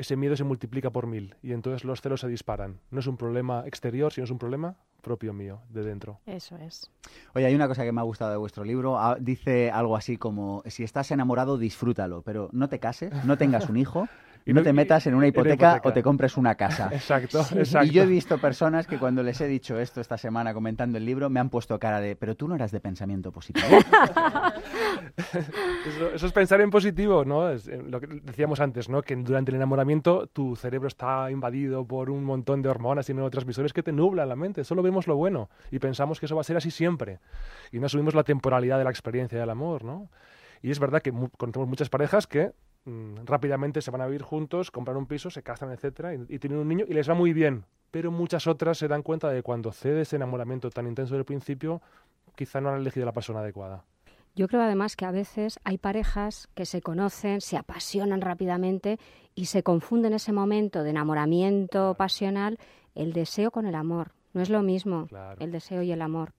ese 0.00 0.16
miedo 0.16 0.34
se 0.34 0.44
multiplica 0.44 0.90
por 0.90 1.06
mil 1.06 1.34
y 1.42 1.52
entonces 1.52 1.84
los 1.84 2.00
celos 2.00 2.20
se 2.20 2.28
disparan. 2.28 2.80
No 2.90 3.00
es 3.00 3.06
un 3.06 3.18
problema 3.18 3.64
exterior, 3.66 4.12
sino 4.12 4.24
es 4.24 4.30
un 4.30 4.38
problema 4.38 4.76
propio 5.02 5.32
mío, 5.32 5.60
de 5.68 5.82
dentro. 5.82 6.20
Eso 6.26 6.56
es. 6.56 6.90
Oye, 7.34 7.46
hay 7.46 7.54
una 7.54 7.68
cosa 7.68 7.84
que 7.84 7.92
me 7.92 8.00
ha 8.00 8.04
gustado 8.04 8.30
de 8.30 8.36
vuestro 8.38 8.64
libro. 8.64 8.98
Ah, 8.98 9.16
dice 9.20 9.70
algo 9.70 9.96
así 9.96 10.16
como, 10.16 10.62
si 10.66 10.84
estás 10.84 11.10
enamorado, 11.10 11.58
disfrútalo, 11.58 12.22
pero 12.22 12.48
no 12.52 12.68
te 12.68 12.78
cases, 12.78 13.12
no 13.24 13.36
tengas 13.36 13.68
un 13.68 13.76
hijo 13.76 14.08
Y 14.50 14.52
no 14.52 14.64
te 14.64 14.72
metas 14.72 15.06
en 15.06 15.14
una 15.14 15.26
en 15.26 15.28
hipoteca, 15.28 15.80
o 15.84 15.92
te 15.92 16.02
compres 16.02 16.36
una 16.36 16.56
casa. 16.56 16.90
Exacto, 16.92 17.40
exacto. 17.54 17.86
Y 17.86 17.90
yo 17.90 18.02
he 18.02 18.06
visto 18.06 18.36
personas 18.38 18.88
que 18.88 18.98
cuando 18.98 19.22
les 19.22 19.40
he 19.40 19.46
dicho 19.46 19.78
esto 19.78 20.00
esta 20.00 20.18
semana 20.18 20.52
comentando 20.52 20.98
el 20.98 21.04
libro, 21.04 21.30
me 21.30 21.38
han 21.38 21.50
puesto 21.50 21.78
cara 21.78 22.00
de, 22.00 22.16
pero 22.16 22.34
tú 22.34 22.48
no 22.48 22.56
eras 22.56 22.72
de 22.72 22.80
pensamiento 22.80 23.30
positivo. 23.30 23.66
Eso, 25.86 26.10
eso 26.14 26.26
es 26.26 26.32
pensar 26.32 26.60
en 26.60 26.70
positivo, 26.70 27.24
¿no? 27.24 27.50
Es, 27.50 27.66
eh, 27.68 27.82
lo 27.82 28.00
que 28.00 28.06
decíamos 28.06 28.60
antes, 28.60 28.88
¿no? 28.88 29.02
Que 29.02 29.16
durante 29.16 29.50
el 29.50 29.56
enamoramiento 29.56 30.26
tu 30.26 30.56
cerebro 30.56 30.88
está 30.88 31.30
invadido 31.30 31.86
por 31.86 32.10
un 32.10 32.24
montón 32.24 32.62
de 32.62 32.68
hormonas 32.68 33.08
y 33.08 33.14
neurotransmisores 33.14 33.72
que 33.72 33.82
te 33.82 33.92
nublan 33.92 34.28
la 34.28 34.36
mente. 34.36 34.64
Solo 34.64 34.82
vemos 34.82 35.06
lo 35.06 35.16
bueno 35.16 35.48
y 35.70 35.78
pensamos 35.78 36.20
que 36.20 36.26
eso 36.26 36.34
va 36.34 36.42
a 36.42 36.44
ser 36.44 36.56
así 36.56 36.70
siempre. 36.70 37.18
Y 37.72 37.78
no 37.78 37.86
asumimos 37.86 38.14
la 38.14 38.24
temporalidad 38.24 38.78
de 38.78 38.84
la 38.84 38.90
experiencia 38.90 39.38
del 39.38 39.50
amor, 39.50 39.84
¿no? 39.84 40.10
Y 40.62 40.70
es 40.70 40.78
verdad 40.78 41.02
que 41.02 41.12
conocemos 41.36 41.68
muchas 41.68 41.88
parejas 41.88 42.26
que 42.26 42.52
mm, 42.84 43.24
rápidamente 43.24 43.82
se 43.82 43.90
van 43.90 44.00
a 44.00 44.06
vivir 44.06 44.22
juntos, 44.22 44.70
compran 44.70 44.96
un 44.96 45.06
piso, 45.06 45.30
se 45.30 45.42
casan, 45.42 45.70
etcétera, 45.72 46.14
y, 46.14 46.24
y 46.28 46.38
tienen 46.38 46.58
un 46.58 46.68
niño 46.68 46.84
y 46.88 46.94
les 46.94 47.08
va 47.08 47.14
muy 47.14 47.32
bien. 47.32 47.64
Pero 47.90 48.10
muchas 48.10 48.46
otras 48.46 48.78
se 48.78 48.88
dan 48.88 49.02
cuenta 49.02 49.28
de 49.28 49.36
que 49.38 49.42
cuando 49.42 49.72
cede 49.72 50.02
ese 50.02 50.16
enamoramiento 50.16 50.70
tan 50.70 50.86
intenso 50.86 51.14
del 51.14 51.24
principio, 51.24 51.82
quizá 52.36 52.60
no 52.60 52.68
han 52.70 52.80
elegido 52.80 53.04
la 53.06 53.12
persona 53.12 53.40
adecuada. 53.40 53.84
Yo 54.36 54.46
creo 54.46 54.62
además 54.62 54.94
que 54.94 55.04
a 55.04 55.10
veces 55.10 55.58
hay 55.64 55.76
parejas 55.76 56.48
que 56.54 56.64
se 56.64 56.80
conocen, 56.80 57.40
se 57.40 57.56
apasionan 57.56 58.20
rápidamente 58.20 58.98
y 59.34 59.46
se 59.46 59.64
confunden 59.64 60.12
ese 60.12 60.32
momento 60.32 60.84
de 60.84 60.90
enamoramiento 60.90 61.94
pasional 61.94 62.58
el 62.94 63.12
deseo 63.12 63.50
con 63.50 63.66
el 63.66 63.74
amor. 63.74 64.12
No 64.32 64.40
es 64.40 64.48
lo 64.48 64.62
mismo 64.62 65.06
Claro. 65.08 65.40
el 65.40 65.50
deseo 65.50 65.82
y 65.82 65.90
el 65.90 66.00
amor. 66.00 66.32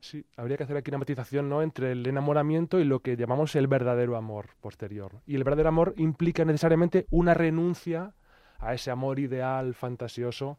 Sí, 0.00 0.24
habría 0.36 0.56
que 0.56 0.64
hacer 0.64 0.76
aquí 0.76 0.90
una 0.90 0.98
matización 0.98 1.48
¿no? 1.48 1.62
entre 1.62 1.92
el 1.92 2.06
enamoramiento 2.06 2.80
y 2.80 2.84
lo 2.84 3.00
que 3.00 3.16
llamamos 3.16 3.54
el 3.56 3.66
verdadero 3.66 4.16
amor 4.16 4.50
posterior. 4.60 5.20
Y 5.26 5.36
el 5.36 5.44
verdadero 5.44 5.68
amor 5.68 5.94
implica 5.96 6.44
necesariamente 6.44 7.06
una 7.10 7.34
renuncia 7.34 8.14
a 8.58 8.74
ese 8.74 8.90
amor 8.90 9.18
ideal, 9.18 9.74
fantasioso 9.74 10.58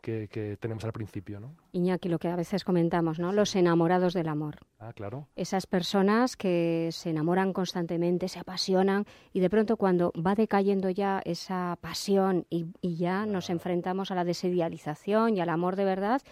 que, 0.00 0.28
que 0.28 0.56
tenemos 0.56 0.84
al 0.84 0.92
principio. 0.92 1.40
¿no? 1.40 1.56
Iñaki, 1.72 2.08
lo 2.08 2.18
que 2.18 2.28
a 2.28 2.36
veces 2.36 2.64
comentamos, 2.64 3.18
¿no? 3.18 3.32
Los 3.32 3.56
enamorados 3.56 4.14
del 4.14 4.28
amor. 4.28 4.58
Ah, 4.78 4.92
claro. 4.92 5.28
Esas 5.36 5.66
personas 5.66 6.36
que 6.36 6.90
se 6.92 7.10
enamoran 7.10 7.52
constantemente, 7.52 8.28
se 8.28 8.38
apasionan 8.38 9.04
y 9.32 9.40
de 9.40 9.50
pronto 9.50 9.76
cuando 9.76 10.12
va 10.14 10.34
decayendo 10.34 10.90
ya 10.90 11.20
esa 11.24 11.76
pasión 11.80 12.46
y, 12.50 12.66
y 12.80 12.96
ya 12.96 13.26
nos 13.26 13.50
enfrentamos 13.50 14.10
a 14.10 14.14
la 14.14 14.24
desidealización 14.24 15.36
y 15.36 15.40
al 15.40 15.48
amor 15.48 15.76
de 15.76 15.84
verdad, 15.84 16.22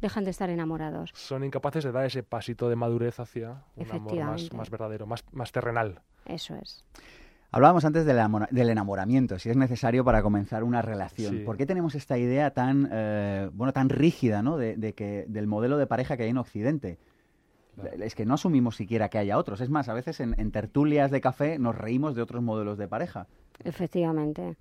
dejan 0.00 0.24
de 0.24 0.30
estar 0.30 0.50
enamorados. 0.50 1.10
Son 1.14 1.44
incapaces 1.44 1.84
de 1.84 1.92
dar 1.92 2.04
ese 2.06 2.22
pasito 2.22 2.68
de 2.68 2.76
madurez 2.76 3.18
hacia 3.20 3.62
un 3.76 3.90
amor 3.90 4.16
más, 4.16 4.52
más 4.52 4.70
verdadero, 4.70 5.06
más, 5.06 5.24
más 5.32 5.52
terrenal. 5.52 6.00
Eso 6.24 6.54
es. 6.56 6.84
Hablábamos 7.52 7.84
antes 7.84 8.04
del, 8.04 8.18
amor- 8.18 8.48
del 8.50 8.68
enamoramiento, 8.68 9.38
si 9.38 9.48
es 9.48 9.56
necesario 9.56 10.04
para 10.04 10.22
comenzar 10.22 10.64
una 10.64 10.82
relación. 10.82 11.38
Sí. 11.38 11.44
¿Por 11.44 11.56
qué 11.56 11.64
tenemos 11.64 11.94
esta 11.94 12.18
idea 12.18 12.50
tan, 12.50 12.88
eh, 12.92 13.48
bueno, 13.52 13.72
tan 13.72 13.88
rígida, 13.88 14.42
¿no? 14.42 14.56
De, 14.56 14.76
de 14.76 14.94
que 14.94 15.24
del 15.28 15.46
modelo 15.46 15.78
de 15.78 15.86
pareja 15.86 16.16
que 16.16 16.24
hay 16.24 16.30
en 16.30 16.38
Occidente. 16.38 16.98
Claro. 17.76 18.02
Es 18.02 18.14
que 18.14 18.26
no 18.26 18.34
asumimos 18.34 18.76
siquiera 18.76 19.08
que 19.08 19.18
haya 19.18 19.38
otros. 19.38 19.60
Es 19.60 19.70
más, 19.70 19.88
a 19.88 19.94
veces 19.94 20.20
en, 20.20 20.34
en 20.40 20.50
tertulias 20.50 21.10
de 21.10 21.20
café 21.20 21.58
nos 21.58 21.76
reímos 21.76 22.14
de 22.14 22.22
otros 22.22 22.42
modelos 22.42 22.78
de 22.78 22.88
pareja. 22.88 23.26
Efectivamente. 23.64 24.56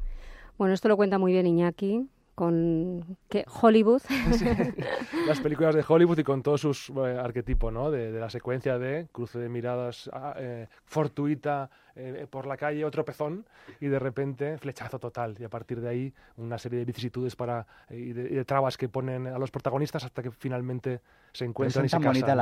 Bueno, 0.57 0.73
esto 0.73 0.87
lo 0.87 0.95
cuenta 0.95 1.17
muy 1.17 1.31
bien 1.33 1.47
Iñaki 1.47 2.07
con 2.35 3.17
que 3.29 3.45
Hollywood. 3.61 4.01
Las 5.27 5.39
películas 5.39 5.73
de 5.73 5.83
Hollywood 5.87 6.19
y 6.19 6.23
con 6.23 6.43
todos 6.43 6.61
sus 6.61 6.89
eh, 6.89 7.17
arquetipos, 7.19 7.71
¿no? 7.71 7.89
De, 7.89 8.11
de 8.11 8.19
la 8.19 8.29
secuencia 8.29 8.77
de 8.77 9.07
cruce 9.11 9.39
de 9.39 9.49
miradas 9.49 10.09
ah, 10.13 10.35
eh, 10.37 10.67
fortuita 10.83 11.69
eh, 11.95 12.27
por 12.29 12.45
la 12.45 12.57
calle, 12.57 12.83
otro 12.83 13.05
pezón 13.05 13.45
y 13.79 13.87
de 13.87 13.99
repente 13.99 14.57
flechazo 14.57 14.99
total. 14.99 15.35
Y 15.39 15.43
a 15.45 15.49
partir 15.49 15.79
de 15.79 15.89
ahí 15.89 16.13
una 16.37 16.57
serie 16.57 16.79
de 16.79 16.85
vicisitudes 16.85 17.35
para, 17.35 17.65
eh, 17.89 17.97
y, 17.97 18.13
de, 18.13 18.23
y 18.23 18.35
de 18.35 18.43
trabas 18.43 18.77
que 18.77 18.89
ponen 18.89 19.27
a 19.27 19.37
los 19.39 19.49
protagonistas 19.49 20.03
hasta 20.03 20.21
que 20.21 20.31
finalmente 20.31 20.99
se 21.31 21.45
encuentran 21.45 21.85
y 21.85 21.89
se 21.89 21.97
bonitas 21.97 22.29
casan. 22.29 22.35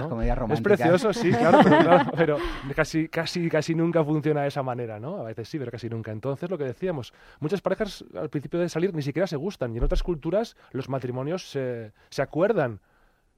Es 0.52 0.62
precioso, 0.62 1.13
sí, 1.13 1.32
claro, 1.32 1.60
pero, 1.63 1.78
claro, 1.84 2.12
pero 2.18 2.38
casi, 2.76 3.08
casi, 3.10 3.50
casi 3.50 3.76
nunca 3.76 4.04
funciona 4.04 4.42
de 4.42 4.48
esa 4.48 4.63
manera, 4.63 5.00
¿no? 5.00 5.18
A 5.18 5.24
veces 5.24 5.48
sí, 5.48 5.60
pero 5.60 5.72
casi 5.72 5.89
nunca. 5.89 6.12
Entonces, 6.12 6.50
lo 6.50 6.58
que 6.58 6.63
decíamos, 6.63 7.13
muchas 7.39 7.62
parejas 7.62 8.04
al 8.16 8.30
principio 8.30 8.60
de 8.60 8.70
salir 8.70 8.94
ni 8.94 9.02
siquiera 9.02 9.28
se 9.28 9.36
gustan 9.36 9.74
y 9.74 9.78
en 9.78 9.84
otras 9.84 10.02
culturas 10.02 10.56
los 10.72 10.89
matrimonios 10.89 11.52
se, 11.52 11.92
se 12.10 12.22
acuerdan 12.22 12.80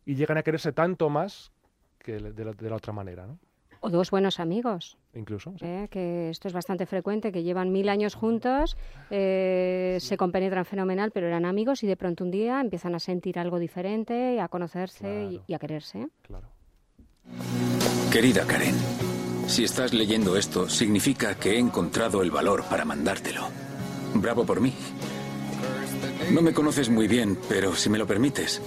y 0.06 0.15
llegan 0.15 0.38
a 0.38 0.43
quererse 0.43 0.71
tanto 0.71 1.10
más 1.10 1.51
que 1.99 2.19
de 2.19 2.45
la, 2.45 2.54
de 2.54 2.69
la 2.69 2.75
otra 2.75 2.93
manera, 2.93 3.25
¿no? 3.25 3.38
O 3.85 3.89
dos 3.89 4.09
buenos 4.11 4.39
amigos, 4.39 4.97
Incluso. 5.13 5.51
sí. 5.59 5.65
¿eh? 5.65 5.87
que 5.91 6.29
esto 6.31 6.47
es 6.47 6.53
bastante 6.53 6.85
frecuente, 6.85 7.31
que 7.31 7.43
llevan 7.43 7.71
mil 7.71 7.87
años 7.89 8.15
juntos, 8.15 8.75
eh, 9.11 9.97
se 10.01 10.17
compenetran 10.17 10.65
fenomenal, 10.65 11.11
pero 11.11 11.27
eran 11.27 11.45
amigos 11.45 11.83
y 11.83 11.87
de 11.87 11.95
pronto 11.95 12.23
un 12.23 12.31
día 12.31 12.59
empiezan 12.61 12.95
a 12.95 12.99
sentir 12.99 13.37
algo 13.39 13.59
diferente, 13.59 14.39
a 14.41 14.47
conocerse 14.47 15.05
y, 15.25 15.29
Claro. 15.29 15.43
y 15.47 15.53
a 15.53 15.59
quererse. 15.59 16.07
Claro. 16.23 16.47
Querida 18.11 18.45
Karen, 18.45 18.75
si 19.47 19.63
estás 19.63 19.93
leyendo 19.93 20.37
esto, 20.37 20.69
significa 20.69 21.35
que 21.35 21.51
he 21.55 21.59
encontrado 21.59 22.21
el 22.21 22.31
valor 22.31 22.63
para 22.69 22.85
mandártelo. 22.85 23.47
Bravo 24.15 24.45
por 24.45 24.61
mí. 24.61 24.73
No 26.31 26.41
me 26.41 26.53
conoces 26.53 26.89
muy 26.89 27.07
bien, 27.07 27.37
pero 27.49 27.75
si 27.75 27.89
me 27.89 27.97
lo 27.97 28.07
permites, 28.07 28.61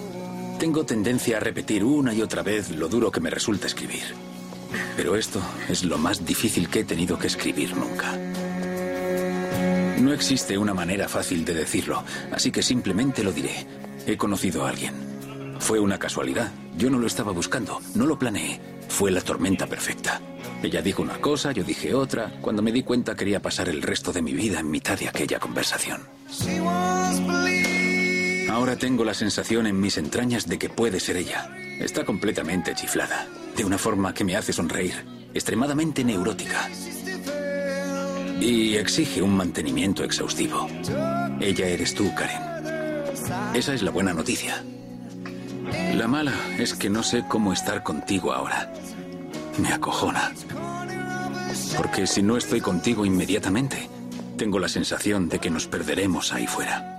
tengo 0.59 0.85
tendencia 0.85 1.39
a 1.39 1.41
repetir 1.41 1.83
una 1.85 2.13
y 2.15 2.23
otra 2.23 2.43
vez 2.43 2.71
lo 2.71 2.89
duro 2.89 3.11
que 3.11 3.21
me 3.21 3.31
resulta 3.31 3.67
escribir. 3.67 4.03
Pero 4.97 5.17
esto 5.17 5.41
es 5.69 5.85
lo 5.85 5.99
más 5.99 6.25
difícil 6.25 6.69
que 6.69 6.81
he 6.81 6.85
tenido 6.85 7.19
que 7.19 7.27
escribir 7.27 7.77
nunca. 7.77 8.17
No 10.01 10.13
existe 10.13 10.57
una 10.57 10.75
manera 10.75 11.09
fácil 11.09 11.45
de 11.45 11.55
decirlo, 11.55 12.05
así 12.33 12.51
que 12.51 12.63
simplemente 12.63 13.23
lo 13.23 13.33
diré. 13.33 13.67
He 14.07 14.17
conocido 14.17 14.65
a 14.65 14.71
alguien. 14.71 14.95
Fue 15.59 15.81
una 15.81 15.99
casualidad. 15.99 16.53
Yo 16.77 16.89
no 16.89 16.99
lo 16.99 17.07
estaba 17.07 17.33
buscando, 17.33 17.81
no 17.95 18.07
lo 18.07 18.19
planeé. 18.19 18.61
Fue 18.89 19.11
la 19.11 19.21
tormenta 19.21 19.67
perfecta. 19.67 20.21
Ella 20.63 20.83
dijo 20.83 21.03
una 21.03 21.21
cosa, 21.21 21.53
yo 21.53 21.63
dije 21.63 21.95
otra. 21.95 22.33
Cuando 22.41 22.63
me 22.63 22.73
di 22.73 22.83
cuenta 22.83 23.15
quería 23.15 23.43
pasar 23.43 23.69
el 23.69 23.83
resto 23.83 24.13
de 24.13 24.23
mi 24.23 24.33
vida 24.33 24.61
en 24.61 24.71
mitad 24.71 24.99
de 24.99 25.09
aquella 25.09 25.39
conversación. 25.39 26.03
Ahora 28.51 28.77
tengo 28.77 29.05
la 29.05 29.15
sensación 29.15 29.67
en 29.67 29.79
mis 29.79 29.99
entrañas 29.99 30.49
de 30.49 30.59
que 30.59 30.69
puede 30.69 31.01
ser 31.01 31.17
ella. 31.17 31.51
Está 31.79 32.05
completamente 32.05 32.75
chiflada, 32.75 33.29
de 33.59 33.65
una 33.65 33.77
forma 33.77 34.15
que 34.15 34.23
me 34.23 34.37
hace 34.37 34.53
sonreír, 34.53 34.95
extremadamente 35.35 36.05
neurótica. 36.05 36.71
Y 38.41 38.77
exige 38.77 39.21
un 39.21 39.37
mantenimiento 39.37 40.05
exhaustivo. 40.05 40.69
Ella 41.41 41.67
eres 41.67 41.93
tú, 41.93 42.15
Karen. 42.15 42.41
Esa 43.55 43.75
es 43.75 43.83
la 43.83 43.91
buena 43.91 44.15
noticia. 44.15 44.63
La 45.97 46.07
mala 46.07 46.35
es 46.57 46.75
que 46.75 46.89
no 46.89 47.03
sé 47.03 47.25
cómo 47.29 47.53
estar 47.53 47.83
contigo 47.83 48.33
ahora. 48.33 48.73
Me 49.61 49.73
acojona. 49.73 50.33
Porque 51.77 52.07
si 52.07 52.23
no 52.23 52.37
estoy 52.37 52.61
contigo 52.61 53.05
inmediatamente, 53.05 53.89
tengo 54.37 54.61
la 54.61 54.69
sensación 54.69 55.29
de 55.29 55.41
que 55.41 55.51
nos 55.51 55.67
perderemos 55.67 56.33
ahí 56.33 56.47
fuera. 56.47 56.98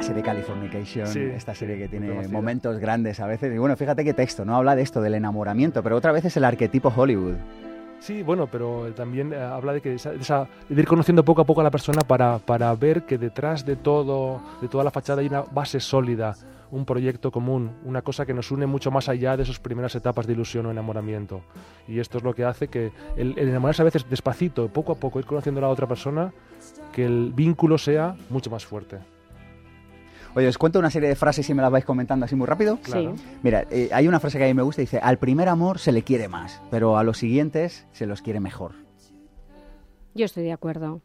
La 0.00 0.06
serie 0.06 0.22
Californication, 0.22 1.06
Sí, 1.08 1.20
esta 1.20 1.54
serie 1.54 1.76
que 1.76 1.86
tiene 1.86 2.26
momentos 2.28 2.78
grandes 2.78 3.20
a 3.20 3.26
veces. 3.26 3.54
Y 3.54 3.58
bueno, 3.58 3.76
fíjate 3.76 4.02
qué 4.02 4.14
texto, 4.14 4.46
¿no? 4.46 4.56
Habla 4.56 4.74
de 4.74 4.80
esto, 4.80 5.02
del 5.02 5.12
enamoramiento, 5.14 5.82
pero 5.82 5.94
otra 5.94 6.10
vez 6.10 6.24
es 6.24 6.34
el 6.38 6.44
arquetipo 6.44 6.90
Hollywood. 6.96 7.34
Sí, 7.98 8.22
bueno, 8.22 8.46
pero 8.46 8.90
también 8.94 9.34
eh, 9.34 9.36
habla 9.36 9.74
de 9.74 9.82
que 9.82 9.92
esa- 9.96 10.12
de 10.70 10.80
ir 10.80 10.86
conociendo 10.86 11.22
poco 11.22 11.42
a 11.42 11.44
poco 11.44 11.60
a 11.60 11.64
la 11.64 11.70
persona 11.70 12.00
para, 12.00 12.38
para 12.38 12.74
ver 12.76 13.02
que 13.02 13.18
detrás 13.18 13.66
de 13.66 13.76
todo, 13.76 14.40
de 14.62 14.68
toda 14.68 14.84
la 14.84 14.90
fachada 14.90 15.20
hay 15.20 15.26
una 15.26 15.42
base 15.42 15.80
sólida, 15.80 16.34
un 16.70 16.86
proyecto 16.86 17.30
común, 17.30 17.70
una 17.84 18.00
cosa 18.00 18.24
que 18.24 18.32
nos 18.32 18.50
une 18.50 18.64
mucho 18.64 18.90
más 18.90 19.10
allá 19.10 19.36
de 19.36 19.42
esas 19.42 19.58
primeras 19.60 19.94
etapas 19.94 20.26
de 20.26 20.32
ilusión 20.32 20.64
o 20.64 20.70
enamoramiento. 20.70 21.42
Y 21.86 21.98
esto 22.00 22.16
es 22.16 22.24
lo 22.24 22.32
que 22.32 22.44
hace 22.46 22.68
que 22.68 22.90
el, 23.18 23.34
el 23.38 23.50
enamorarse 23.50 23.82
a 23.82 23.84
veces 23.84 24.08
despacito, 24.08 24.68
poco 24.68 24.92
a 24.92 24.94
poco, 24.94 25.18
ir 25.18 25.26
conociendo 25.26 25.58
a 25.58 25.62
la 25.64 25.68
otra 25.68 25.86
persona, 25.86 26.32
que 26.90 27.04
el 27.04 27.34
vínculo 27.34 27.76
sea 27.76 28.16
mucho 28.30 28.48
más 28.48 28.64
fuerte. 28.64 28.96
Oye, 30.34 30.46
os 30.46 30.58
cuento 30.58 30.78
una 30.78 30.90
serie 30.90 31.08
de 31.08 31.16
frases 31.16 31.48
y 31.50 31.54
me 31.54 31.62
las 31.62 31.72
vais 31.72 31.84
comentando 31.84 32.24
así 32.24 32.36
muy 32.36 32.46
rápido. 32.46 32.78
Claro. 32.82 33.16
Sí. 33.16 33.24
Mira, 33.42 33.66
eh, 33.70 33.90
hay 33.92 34.06
una 34.06 34.20
frase 34.20 34.38
que 34.38 34.44
a 34.44 34.46
mí 34.46 34.54
me 34.54 34.62
gusta, 34.62 34.80
dice, 34.80 34.98
al 34.98 35.18
primer 35.18 35.48
amor 35.48 35.78
se 35.78 35.92
le 35.92 36.02
quiere 36.02 36.28
más, 36.28 36.62
pero 36.70 36.98
a 36.98 37.02
los 37.02 37.18
siguientes 37.18 37.86
se 37.92 38.06
los 38.06 38.22
quiere 38.22 38.38
mejor. 38.38 38.72
Yo 40.14 40.24
estoy 40.24 40.44
de 40.44 40.52
acuerdo. 40.52 41.00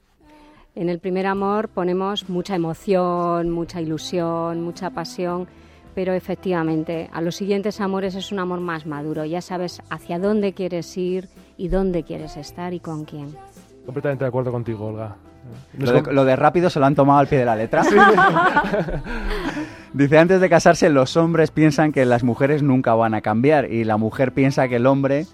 En 0.76 0.90
el 0.90 1.00
primer 1.00 1.26
amor 1.26 1.70
ponemos 1.70 2.30
mucha 2.30 2.56
emoción, 2.56 3.50
mucha 3.50 3.82
ilusión, 3.82 4.62
mucha 4.62 4.90
pasión, 4.90 5.48
pero 5.96 6.14
efectivamente 6.14 7.10
a 7.14 7.22
los 7.22 7.36
siguientes 7.36 7.80
amores 7.80 8.14
es 8.16 8.32
un 8.32 8.40
amor 8.40 8.60
más 8.60 8.86
maduro. 8.86 9.26
Ya 9.26 9.42
sabes 9.42 9.82
hacia 9.90 10.20
dónde 10.20 10.54
quieres 10.54 10.96
ir 10.98 11.30
y 11.58 11.70
dónde 11.70 12.04
quieres 12.04 12.36
estar 12.36 12.74
y 12.74 12.80
con 12.80 13.06
quién. 13.06 13.36
Completamente 13.86 14.26
de 14.26 14.28
acuerdo 14.28 14.52
contigo, 14.52 14.88
Olga. 14.88 15.16
Lo 15.78 15.92
de, 15.92 16.04
com- 16.04 16.14
lo 16.14 16.26
de 16.26 16.36
rápido 16.36 16.70
se 16.70 16.80
lo 16.80 16.86
han 16.86 16.96
tomado 16.96 17.20
al 17.20 17.28
pie 17.28 17.40
de 17.40 17.46
la 17.46 17.56
letra. 17.56 17.84
Dice, 19.94 20.18
antes 20.18 20.42
de 20.42 20.50
casarse 20.50 20.90
los 20.90 21.16
hombres 21.16 21.52
piensan 21.52 21.92
que 21.92 22.06
las 22.06 22.24
mujeres 22.24 22.64
nunca 22.64 22.94
van 22.96 23.14
a 23.14 23.22
cambiar 23.22 23.72
y 23.72 23.84
la 23.86 23.98
mujer 23.98 24.34
piensa 24.34 24.68
que 24.68 24.76
el 24.78 24.88
hombre 24.88 25.26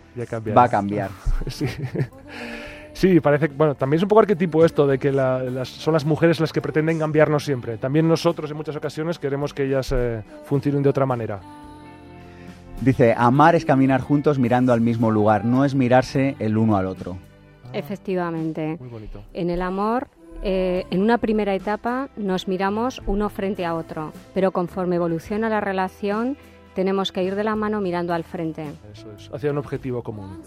va 0.55 0.63
a 0.63 0.69
cambiar. 0.69 1.09
Sí. 1.47 1.65
Sí, 2.93 3.19
parece 3.21 3.47
que, 3.49 3.55
bueno, 3.55 3.73
también 3.73 3.97
es 3.97 4.03
un 4.03 4.09
poco 4.09 4.19
arquetipo 4.19 4.63
esto 4.65 4.85
de 4.85 4.99
que 4.99 5.11
la- 5.11 5.39
las- 5.41 5.69
son 5.69 5.93
las 5.93 6.05
mujeres 6.05 6.39
las 6.39 6.51
que 6.53 6.61
pretenden 6.61 6.99
cambiarnos 6.99 7.43
siempre. 7.43 7.77
También 7.77 8.07
nosotros 8.07 8.51
en 8.51 8.57
muchas 8.57 8.75
ocasiones 8.75 9.17
queremos 9.17 9.53
que 9.53 9.63
ellas 9.63 9.91
eh, 9.95 10.21
funcionen 10.45 10.83
de 10.83 10.89
otra 10.89 11.05
manera. 11.07 11.39
Dice, 12.81 13.15
amar 13.17 13.55
es 13.55 13.65
caminar 13.65 14.01
juntos 14.01 14.37
mirando 14.37 14.73
al 14.73 14.81
mismo 14.81 15.09
lugar, 15.09 15.45
no 15.45 15.65
es 15.65 15.73
mirarse 15.73 16.35
el 16.39 16.57
uno 16.57 16.75
al 16.77 16.85
otro. 16.85 17.17
Efectivamente. 17.73 18.77
Muy 18.79 18.89
bonito. 18.89 19.23
En 19.33 19.49
el 19.49 19.61
amor, 19.61 20.07
eh, 20.43 20.85
en 20.89 21.01
una 21.01 21.17
primera 21.17 21.53
etapa 21.53 22.09
nos 22.17 22.47
miramos 22.47 23.01
uno 23.05 23.29
frente 23.29 23.65
a 23.65 23.75
otro, 23.75 24.11
pero 24.33 24.51
conforme 24.51 24.95
evoluciona 24.95 25.49
la 25.49 25.61
relación, 25.61 26.37
tenemos 26.73 27.11
que 27.11 27.23
ir 27.23 27.35
de 27.35 27.43
la 27.43 27.55
mano 27.55 27.81
mirando 27.81 28.13
al 28.13 28.23
frente. 28.23 28.65
Eso 28.93 29.11
es, 29.11 29.29
hacia 29.33 29.51
un 29.51 29.57
objetivo 29.57 30.01
común. 30.03 30.41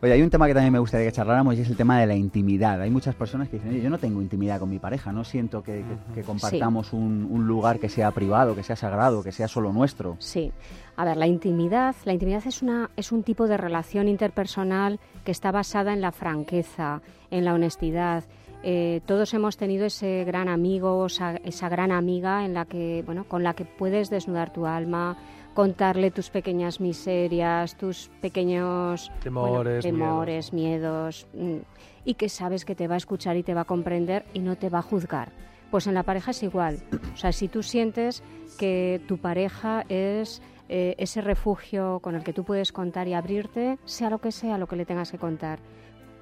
Oye, 0.00 0.12
hay 0.12 0.22
un 0.22 0.30
tema 0.30 0.46
que 0.46 0.54
también 0.54 0.72
me 0.72 0.78
gustaría 0.78 1.06
que 1.06 1.12
charláramos 1.12 1.56
y 1.56 1.62
es 1.62 1.68
el 1.70 1.76
tema 1.76 1.98
de 1.98 2.06
la 2.06 2.14
intimidad. 2.14 2.80
Hay 2.80 2.90
muchas 2.90 3.16
personas 3.16 3.48
que 3.48 3.56
dicen, 3.56 3.72
"Oye, 3.72 3.82
yo 3.82 3.90
no 3.90 3.98
tengo 3.98 4.22
intimidad 4.22 4.60
con 4.60 4.70
mi 4.70 4.78
pareja, 4.78 5.10
no 5.12 5.24
siento 5.24 5.60
que, 5.62 5.82
que- 5.82 6.14
que 6.14 6.22
compartamos 6.22 6.92
un, 6.92 7.26
un 7.28 7.48
lugar 7.48 7.80
que 7.80 7.88
sea 7.88 8.12
privado, 8.12 8.54
que 8.54 8.62
sea 8.62 8.76
sagrado, 8.76 9.24
que 9.24 9.32
sea 9.32 9.48
solo 9.48 9.72
nuestro. 9.72 10.14
Sí. 10.20 10.52
A 10.96 11.04
ver, 11.04 11.16
la 11.16 11.26
intimidad, 11.26 11.96
la 12.04 12.12
intimidad 12.12 12.42
es 12.46 12.62
una 12.62 12.90
es 12.96 13.10
un 13.10 13.24
tipo 13.24 13.48
de 13.48 13.56
relación 13.56 14.06
interpersonal 14.06 15.00
que 15.24 15.32
está 15.32 15.50
basada 15.50 15.92
en 15.92 16.00
la 16.00 16.12
franqueza, 16.12 17.00
en 17.32 17.44
la 17.44 17.54
honestidad. 17.54 18.22
Eh, 18.62 19.00
todos 19.06 19.34
hemos 19.34 19.56
tenido 19.56 19.86
ese 19.86 20.24
gran 20.24 20.48
amigo, 20.48 21.06
esa, 21.06 21.36
esa 21.44 21.68
gran 21.68 21.92
amiga 21.92 22.44
en 22.44 22.54
la 22.54 22.64
que, 22.64 23.02
bueno, 23.06 23.24
con 23.24 23.42
la 23.44 23.54
que 23.54 23.64
puedes 23.64 24.10
desnudar 24.10 24.52
tu 24.52 24.66
alma, 24.66 25.16
contarle 25.54 26.10
tus 26.10 26.30
pequeñas 26.30 26.80
miserias, 26.80 27.76
tus 27.76 28.10
pequeños 28.20 29.08
bueno, 29.08 29.22
Temores, 29.22 29.82
temores, 29.84 30.52
miedos, 30.52 31.26
mm, 31.34 31.58
y 32.04 32.14
que 32.14 32.28
sabes 32.28 32.64
que 32.64 32.74
te 32.74 32.88
va 32.88 32.94
a 32.94 32.98
escuchar 32.98 33.36
y 33.36 33.42
te 33.42 33.54
va 33.54 33.62
a 33.62 33.64
comprender 33.64 34.24
y 34.34 34.40
no 34.40 34.56
te 34.56 34.68
va 34.68 34.78
a 34.78 34.82
juzgar. 34.82 35.32
Pues 35.70 35.86
en 35.86 35.94
la 35.94 36.02
pareja 36.02 36.30
es 36.30 36.42
igual. 36.42 36.82
O 37.12 37.16
sea, 37.16 37.32
si 37.32 37.48
tú 37.48 37.62
sientes 37.62 38.22
que 38.58 39.02
tu 39.06 39.18
pareja 39.18 39.84
es 39.88 40.40
eh, 40.68 40.94
ese 40.98 41.20
refugio 41.20 42.00
con 42.00 42.14
el 42.14 42.22
que 42.22 42.32
tú 42.32 42.44
puedes 42.44 42.72
contar 42.72 43.08
y 43.08 43.14
abrirte, 43.14 43.78
sea 43.84 44.10
lo 44.10 44.18
que 44.18 44.32
sea 44.32 44.58
lo 44.58 44.66
que 44.66 44.76
le 44.76 44.86
tengas 44.86 45.10
que 45.10 45.18
contar, 45.18 45.58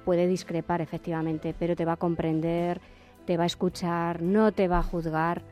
puede 0.03 0.27
discrepar 0.27 0.81
efectivamente, 0.81 1.53
pero 1.57 1.75
te 1.75 1.85
va 1.85 1.93
a 1.93 1.97
comprender, 1.97 2.81
te 3.25 3.35
va 3.35 3.43
a 3.43 3.47
escuchar, 3.47 4.21
no 4.21 4.53
te 4.53 4.67
va 4.69 4.79
a 4.79 4.83
juzgar. 4.83 5.43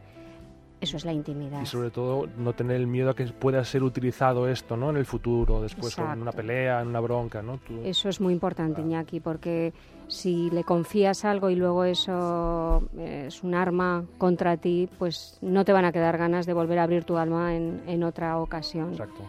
Eso 0.85 0.97
es 0.97 1.05
la 1.05 1.13
intimidad. 1.13 1.61
Y 1.61 1.65
sobre 1.65 1.89
todo 1.89 2.27
no 2.37 2.53
tener 2.53 2.77
el 2.77 2.85
miedo 2.87 3.09
a 3.09 3.15
que 3.15 3.25
pueda 3.25 3.63
ser 3.65 3.83
utilizado 3.83 4.47
esto, 4.47 4.77
¿no? 4.77 4.91
En 4.91 4.97
el 4.97 5.05
futuro, 5.05 5.61
después 5.61 5.97
en 5.97 6.21
una 6.21 6.31
pelea, 6.31 6.81
en 6.81 6.87
una 6.89 6.99
bronca, 6.99 7.41
¿no? 7.41 7.57
Tú- 7.57 7.81
Eso 7.83 8.07
es 8.09 8.21
muy 8.21 8.33
importante, 8.33 8.81
Iñaki, 8.81 9.19
porque 9.19 9.73
si 10.07 10.49
le 10.51 10.63
confías 10.63 11.25
algo 11.25 11.49
y 11.49 11.55
luego 11.55 11.83
eso 11.83 12.87
eh, 12.97 13.25
es 13.27 13.43
un 13.43 13.55
arma 13.55 14.03
contra 14.19 14.57
ti, 14.57 14.87
pues 14.99 15.39
no 15.41 15.65
te 15.65 15.73
van 15.73 15.85
a 15.85 15.91
quedar 15.91 16.17
ganas 16.17 16.45
de 16.45 16.53
volver 16.53 16.77
a 16.79 16.83
abrir 16.83 17.03
tu 17.03 17.17
alma 17.17 17.55
en, 17.55 17.81
en 17.87 18.03
otra 18.03 18.37
ocasión. 18.37 18.91
Exacto. 18.91 19.23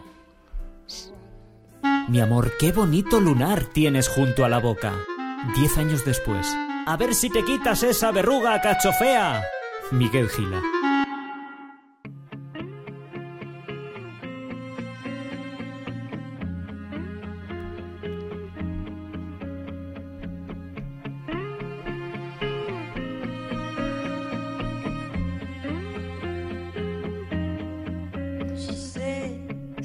Mi 2.09 2.19
amor, 2.21 2.51
qué 2.59 2.71
bonito 2.71 3.19
lunar 3.19 3.63
tienes 3.73 4.07
junto 4.07 4.45
a 4.45 4.49
la 4.49 4.59
boca. 4.59 4.93
Diez 5.55 5.77
años 5.77 6.05
después. 6.05 6.55
A 6.85 6.95
ver 6.95 7.13
si 7.13 7.29
te 7.29 7.43
quitas 7.43 7.83
esa 7.83 8.11
verruga 8.11 8.61
cachofea. 8.61 9.41
Miguel 9.91 10.29
Gila. 10.29 10.61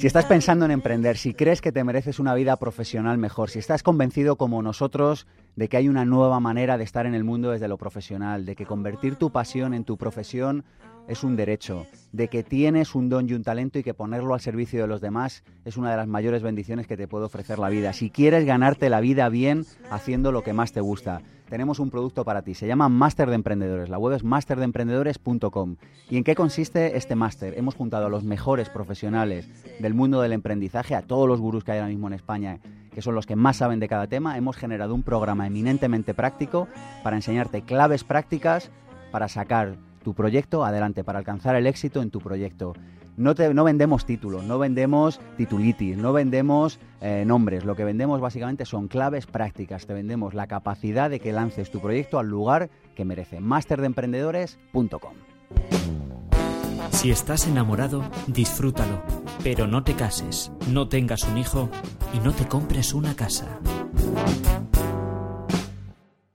Si 0.02 0.08
estás 0.08 0.24
pensando 0.24 0.64
en 0.64 0.72
emprender, 0.72 1.16
si 1.16 1.32
crees 1.32 1.60
que 1.60 1.70
te 1.70 1.84
mereces 1.84 2.18
una 2.18 2.34
vida 2.34 2.56
profesional 2.56 3.18
mejor, 3.18 3.50
si 3.50 3.60
estás 3.60 3.84
convencido 3.84 4.34
como 4.34 4.60
nosotros 4.60 5.28
de 5.54 5.68
que 5.68 5.76
hay 5.76 5.88
una 5.88 6.04
nueva 6.04 6.40
manera 6.40 6.76
de 6.76 6.82
estar 6.82 7.06
en 7.06 7.14
el 7.14 7.22
mundo 7.22 7.52
desde 7.52 7.68
lo 7.68 7.78
profesional, 7.78 8.44
de 8.44 8.56
que 8.56 8.66
convertir 8.66 9.14
tu 9.14 9.30
pasión 9.30 9.74
en 9.74 9.84
tu 9.84 9.96
profesión 9.96 10.64
es 11.08 11.24
un 11.24 11.36
derecho, 11.36 11.86
de 12.12 12.28
que 12.28 12.42
tienes 12.42 12.94
un 12.94 13.08
don 13.08 13.28
y 13.28 13.34
un 13.34 13.42
talento 13.42 13.78
y 13.78 13.82
que 13.82 13.94
ponerlo 13.94 14.34
al 14.34 14.40
servicio 14.40 14.80
de 14.80 14.86
los 14.86 15.00
demás 15.00 15.42
es 15.64 15.76
una 15.76 15.90
de 15.90 15.96
las 15.96 16.06
mayores 16.06 16.42
bendiciones 16.42 16.86
que 16.86 16.96
te 16.96 17.08
puede 17.08 17.24
ofrecer 17.24 17.58
la 17.58 17.68
vida. 17.68 17.92
Si 17.92 18.10
quieres 18.10 18.44
ganarte 18.44 18.88
la 18.90 19.00
vida 19.00 19.28
bien 19.28 19.64
haciendo 19.90 20.32
lo 20.32 20.42
que 20.42 20.52
más 20.52 20.72
te 20.72 20.80
gusta, 20.80 21.22
tenemos 21.52 21.80
un 21.80 21.90
producto 21.90 22.24
para 22.24 22.40
ti. 22.40 22.54
Se 22.54 22.66
llama 22.66 22.88
Máster 22.88 23.28
de 23.28 23.34
Emprendedores. 23.34 23.90
La 23.90 23.98
web 23.98 24.14
es 24.14 24.24
masterdeemprendedores.com. 24.24 25.76
¿Y 26.08 26.16
en 26.16 26.24
qué 26.24 26.34
consiste 26.34 26.96
este 26.96 27.14
máster? 27.14 27.58
Hemos 27.58 27.74
juntado 27.74 28.06
a 28.06 28.08
los 28.08 28.24
mejores 28.24 28.70
profesionales 28.70 29.46
del 29.78 29.92
mundo 29.92 30.22
del 30.22 30.32
emprendizaje, 30.32 30.94
a 30.94 31.02
todos 31.02 31.28
los 31.28 31.40
gurús 31.40 31.62
que 31.62 31.72
hay 31.72 31.78
ahora 31.80 31.90
mismo 31.90 32.06
en 32.06 32.14
España, 32.14 32.58
que 32.94 33.02
son 33.02 33.14
los 33.14 33.26
que 33.26 33.36
más 33.36 33.58
saben 33.58 33.80
de 33.80 33.88
cada 33.88 34.06
tema. 34.06 34.38
Hemos 34.38 34.56
generado 34.56 34.94
un 34.94 35.02
programa 35.02 35.46
eminentemente 35.46 36.14
práctico 36.14 36.68
para 37.02 37.16
enseñarte 37.16 37.60
claves 37.60 38.02
prácticas 38.02 38.70
para 39.10 39.28
sacar 39.28 39.76
tu 40.02 40.14
proyecto 40.14 40.64
adelante, 40.64 41.04
para 41.04 41.18
alcanzar 41.18 41.56
el 41.56 41.66
éxito 41.66 42.02
en 42.02 42.10
tu 42.10 42.20
proyecto. 42.20 42.74
No, 43.16 43.34
te- 43.34 43.52
no 43.52 43.64
vendemos 43.64 44.06
títulos, 44.06 44.42
no 44.44 44.58
vendemos 44.58 45.20
titulitis, 45.36 45.96
no 45.98 46.12
vendemos 46.12 46.78
eh, 47.00 47.24
nombres. 47.26 47.64
Lo 47.64 47.76
que 47.76 47.84
vendemos 47.84 48.20
básicamente 48.20 48.64
son 48.64 48.88
claves 48.88 49.26
prácticas. 49.26 49.86
Te 49.86 49.92
vendemos 49.92 50.32
la 50.34 50.46
capacidad 50.46 51.10
de 51.10 51.20
que 51.20 51.32
lances 51.32 51.70
tu 51.70 51.80
proyecto 51.80 52.18
al 52.18 52.28
lugar 52.28 52.70
que 52.96 53.04
merece. 53.04 53.40
Masterdeemprendedores.com. 53.40 55.12
Si 56.90 57.10
estás 57.10 57.46
enamorado, 57.46 58.02
disfrútalo. 58.28 59.02
Pero 59.42 59.66
no 59.66 59.82
te 59.84 59.94
cases, 59.94 60.52
no 60.70 60.88
tengas 60.88 61.24
un 61.24 61.36
hijo 61.38 61.68
y 62.14 62.18
no 62.20 62.32
te 62.32 62.46
compres 62.46 62.94
una 62.94 63.14
casa. 63.14 63.58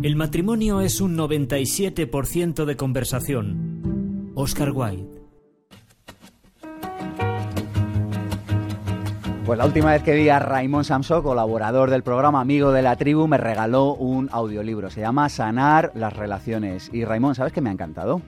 El 0.00 0.14
matrimonio 0.14 0.80
es 0.80 1.00
un 1.00 1.16
97% 1.16 2.64
de 2.64 2.76
conversación. 2.76 4.30
Oscar 4.36 4.70
Wilde. 4.70 5.08
Pues 9.44 9.58
la 9.58 9.66
última 9.66 9.90
vez 9.90 10.04
que 10.04 10.14
vi 10.14 10.28
a 10.28 10.38
Raimón 10.38 10.84
Samso, 10.84 11.24
colaborador 11.24 11.90
del 11.90 12.04
programa, 12.04 12.40
amigo 12.40 12.70
de 12.70 12.82
la 12.82 12.94
tribu, 12.94 13.26
me 13.26 13.38
regaló 13.38 13.94
un 13.94 14.28
audiolibro. 14.30 14.88
Se 14.88 15.00
llama 15.00 15.28
Sanar 15.28 15.90
las 15.96 16.12
relaciones. 16.12 16.90
Y 16.92 17.04
Raimón, 17.04 17.34
¿sabes 17.34 17.52
qué 17.52 17.60
me 17.60 17.70
ha 17.70 17.72
encantado? 17.72 18.22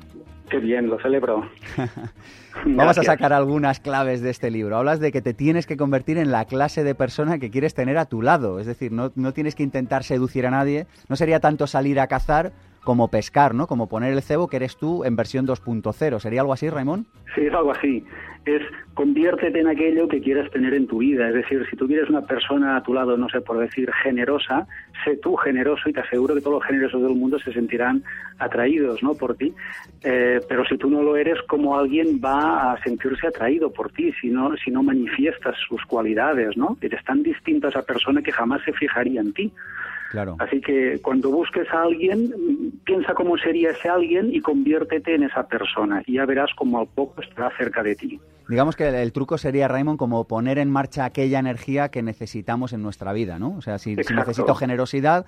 Qué 0.51 0.59
bien, 0.59 0.89
lo 0.89 0.99
celebro. 0.99 1.49
Vamos 2.67 2.99
a 2.99 3.03
sacar 3.05 3.33
algunas 3.33 3.79
claves 3.79 4.21
de 4.21 4.31
este 4.31 4.51
libro. 4.51 4.77
Hablas 4.77 4.99
de 4.99 5.13
que 5.13 5.23
te 5.23 5.33
tienes 5.33 5.65
que 5.65 5.77
convertir 5.77 6.19
en 6.19 6.33
la 6.33 6.45
clase 6.45 6.83
de 6.83 6.97
persona 6.97 7.39
que 7.39 7.51
quieres 7.51 7.75
tener 7.75 7.97
a 7.99 8.07
tu 8.07 8.21
lado. 8.21 8.59
Es 8.59 8.67
decir, 8.67 8.91
no, 8.91 9.13
no 9.15 9.33
tienes 9.33 9.55
que 9.55 9.63
intentar 9.63 10.03
seducir 10.03 10.47
a 10.47 10.51
nadie. 10.51 10.89
No 11.09 11.15
sería 11.15 11.39
tanto 11.39 11.69
salir 11.69 12.01
a 12.01 12.09
cazar 12.09 12.53
como 12.85 13.09
pescar, 13.09 13.55
¿no? 13.55 13.67
Como 13.67 13.89
poner 13.89 14.13
el 14.13 14.23
cebo 14.23 14.49
que 14.49 14.57
eres 14.57 14.77
tú 14.77 15.05
en 15.05 15.17
versión 15.17 15.47
2.0. 15.47 16.19
¿Sería 16.19 16.41
algo 16.41 16.53
así, 16.53 16.69
Raimón? 16.69 17.07
Sí, 17.35 17.43
es 17.47 17.55
algo 17.55 17.73
así. 17.73 18.05
Es 18.47 18.63
conviértete 18.95 19.61
en 19.61 19.69
aquello 19.69 20.09
que 20.09 20.21
quieras 20.21 20.51
tener 20.51 20.73
en 20.75 20.87
tu 20.87 20.99
vida. 20.99 21.29
Es 21.29 21.35
decir, 21.35 21.67
si 21.71 21.77
tú 21.77 21.87
quieres 21.87 22.09
una 22.09 22.23
persona 22.23 22.77
a 22.77 22.83
tu 22.83 22.95
lado, 22.95 23.17
no 23.17 23.29
sé, 23.29 23.41
por 23.41 23.59
decir 23.59 23.91
generosa, 24.03 24.67
sé 25.05 25.17
tú 25.17 25.37
generoso 25.37 25.89
y 25.89 25.93
te 25.93 26.01
aseguro 26.01 26.35
que 26.35 26.41
todos 26.41 26.59
los 26.59 26.67
generosos 26.67 27.03
del 27.03 27.15
mundo 27.15 27.39
se 27.39 27.53
sentirán 27.53 28.03
atraídos, 28.39 29.03
¿no? 29.03 29.15
Por 29.15 29.37
ti. 29.37 29.55
Eh, 30.03 30.41
pero 30.49 30.65
si 30.65 30.79
tú 30.79 30.89
no 30.89 31.03
lo 31.03 31.17
eres, 31.17 31.39
¿cómo 31.49 31.79
alguien 31.79 32.21
va 32.25 32.73
a 32.73 32.83
sentirse 32.83 33.27
atraído 33.27 33.71
por 33.73 33.93
ti 33.93 34.13
si 34.21 34.29
no, 34.29 34.57
si 34.57 34.71
no 34.71 34.83
manifiestas 34.83 35.57
sus 35.69 35.85
cualidades, 35.85 36.57
¿no? 36.57 36.79
Eres 36.81 37.05
tan 37.05 37.23
distinto 37.23 37.67
a 37.67 37.71
esa 37.71 37.83
persona 37.83 38.23
que 38.23 38.33
jamás 38.33 38.63
se 38.65 38.73
fijaría 38.73 39.21
en 39.21 39.33
ti. 39.35 39.53
Así 40.39 40.61
que 40.61 41.01
cuando 41.03 41.31
busques 41.31 41.69
a 41.73 41.83
alguien, 41.83 42.73
piensa 42.85 43.15
cómo 43.15 43.37
sería 43.39 43.71
ese 43.71 43.89
alguien 43.89 44.35
y 44.35 44.41
conviértete 44.41 45.15
en 45.15 45.23
esa 45.23 45.47
persona 45.47 46.03
y 46.07 46.15
ya 46.15 46.27
verás 46.27 46.51
cómo 46.57 46.81
al 46.81 46.89
poco 46.89 47.23
estará 47.23 47.51
cerca 47.57 47.83
de 47.83 47.95
ti. 47.95 48.21
Digamos 48.49 48.75
que 48.75 48.89
el, 48.89 49.13
truco 49.13 49.39
sería, 49.39 49.69
Raymond, 49.69 49.99
como 49.99 50.27
poner 50.27 50.59
en 50.59 50.71
marcha 50.71 51.05
aquella 51.05 51.39
energía 51.39 51.91
que 51.91 52.03
necesitamos 52.03 52.73
en 52.73 52.83
nuestra 52.83 53.13
vida, 53.13 53.39
¿no? 53.39 53.55
O 53.57 53.63
sea, 53.63 53.79
si, 53.79 53.95
necesito 53.95 54.55
generosidad, 54.57 55.27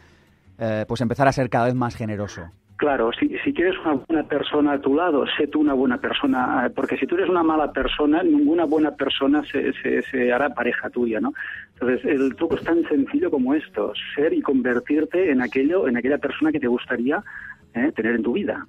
eh, 0.59 0.85
pues 0.89 1.01
empezar 1.01 1.29
a 1.29 1.33
ser 1.33 1.49
cada 1.49 1.67
vez 1.67 1.75
más 1.75 1.95
generoso. 1.95 2.51
Claro, 2.83 3.13
si, 3.13 3.29
si, 3.45 3.55
quieres 3.55 3.77
una 3.85 3.95
buena 4.09 4.25
persona 4.25 4.73
a 4.73 4.81
tu 4.81 4.93
lado, 4.97 5.25
sé 5.39 5.47
tú 5.47 5.61
una 5.61 5.73
buena 5.73 5.99
persona, 5.99 6.67
eh, 6.67 6.71
porque 6.71 6.97
si 6.97 7.07
tú 7.07 7.15
eres 7.15 7.29
una 7.29 7.45
mala 7.45 7.71
persona, 7.71 8.25
ninguna 8.25 8.65
buena 8.65 8.91
persona 8.91 9.41
se, 9.45 9.73
se, 10.11 10.33
hará 10.33 10.53
pareja 10.53 10.91
tuya, 10.91 11.21
¿no? 11.21 11.33
Entonces, 11.75 12.05
el 12.05 12.35
truco 12.35 12.57
es 12.57 12.65
tan 12.65 12.83
sencillo 12.89 13.31
como 13.31 13.55
esto, 13.55 13.93
ser 14.17 14.33
y 14.33 14.43
convertirte 14.43 15.31
en 15.31 15.43
aquello, 15.43 15.87
en 15.87 15.97
aquella 15.97 16.19
persona 16.19 16.51
que 16.51 16.59
te 16.59 16.67
gustaría 16.67 17.23
eh, 17.73 17.93
tener 17.95 18.17
en 18.17 18.25
tu 18.25 18.33
vida. 18.33 18.67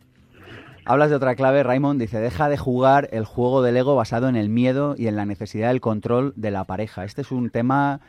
Hablas 0.86 1.10
de 1.10 1.16
otra 1.16 1.34
clave, 1.34 1.64
Raymond, 1.64 2.00
dice, 2.00 2.20
deja 2.20 2.50
de 2.50 2.58
jugar 2.60 3.10
el 3.14 3.26
juego 3.26 3.64
del 3.64 3.78
ego 3.78 3.96
basado 3.96 4.30
en 4.30 4.36
el 4.36 4.48
miedo 4.48 4.94
y 4.96 5.08
en 5.08 5.16
la 5.16 5.26
necesidad 5.26 5.70
del 5.70 5.82
control 5.82 6.34
de 6.36 6.52
la 6.52 6.66
pareja. 6.66 7.04
Este 7.04 7.22
es 7.22 7.32
un 7.32 7.50
tema 7.50 8.00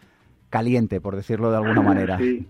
caliente, 0.51 1.01
por 1.01 1.17
decirlo 1.17 1.51
de 1.51 1.57
alguna 1.57 1.81
manera. 1.95 2.19
Sí. 2.19 2.47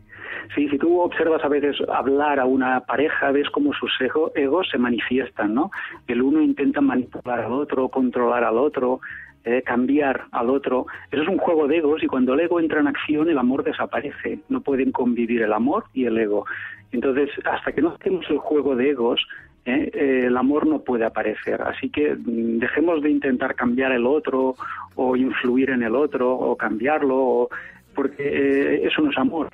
Sí, 0.54 0.68
si 0.68 0.78
tú 0.78 1.00
observas 1.00 1.44
a 1.44 1.48
veces 1.48 1.76
hablar 1.88 2.40
a 2.40 2.44
una 2.44 2.80
pareja, 2.80 3.30
ves 3.32 3.48
cómo 3.50 3.72
sus 3.72 3.92
egos 4.34 4.68
se 4.70 4.78
manifiestan, 4.78 5.54
¿no? 5.54 5.70
El 6.06 6.22
uno 6.22 6.40
intenta 6.40 6.80
manipular 6.80 7.40
al 7.40 7.52
otro, 7.52 7.88
controlar 7.88 8.44
al 8.44 8.58
otro, 8.58 9.00
eh, 9.44 9.62
cambiar 9.62 10.24
al 10.32 10.48
otro. 10.48 10.86
Eso 11.10 11.22
es 11.22 11.28
un 11.28 11.38
juego 11.38 11.68
de 11.68 11.76
egos 11.78 12.02
y 12.02 12.06
cuando 12.06 12.32
el 12.34 12.40
ego 12.40 12.60
entra 12.60 12.80
en 12.80 12.86
acción, 12.86 13.28
el 13.28 13.36
amor 13.36 13.62
desaparece. 13.62 14.38
No 14.48 14.62
pueden 14.62 14.90
convivir 14.90 15.42
el 15.42 15.52
amor 15.52 15.84
y 15.92 16.06
el 16.06 16.16
ego. 16.16 16.46
Entonces, 16.92 17.28
hasta 17.44 17.72
que 17.72 17.82
no 17.82 17.90
hacemos 17.90 18.24
el 18.30 18.38
juego 18.38 18.74
de 18.74 18.90
egos, 18.90 19.26
eh, 19.66 19.90
eh, 19.92 20.24
el 20.26 20.36
amor 20.36 20.66
no 20.66 20.80
puede 20.80 21.04
aparecer. 21.04 21.60
Así 21.60 21.90
que 21.90 22.14
mm, 22.14 22.58
dejemos 22.58 23.02
de 23.02 23.10
intentar 23.10 23.54
cambiar 23.54 23.92
el 23.92 24.06
otro 24.06 24.54
o 24.94 25.16
influir 25.16 25.70
en 25.70 25.82
el 25.82 25.94
otro 25.94 26.32
o 26.32 26.56
cambiarlo, 26.56 27.48
porque 27.94 28.82
eso 28.84 29.02
no 29.02 29.10
es 29.10 29.18
amor. 29.18 29.48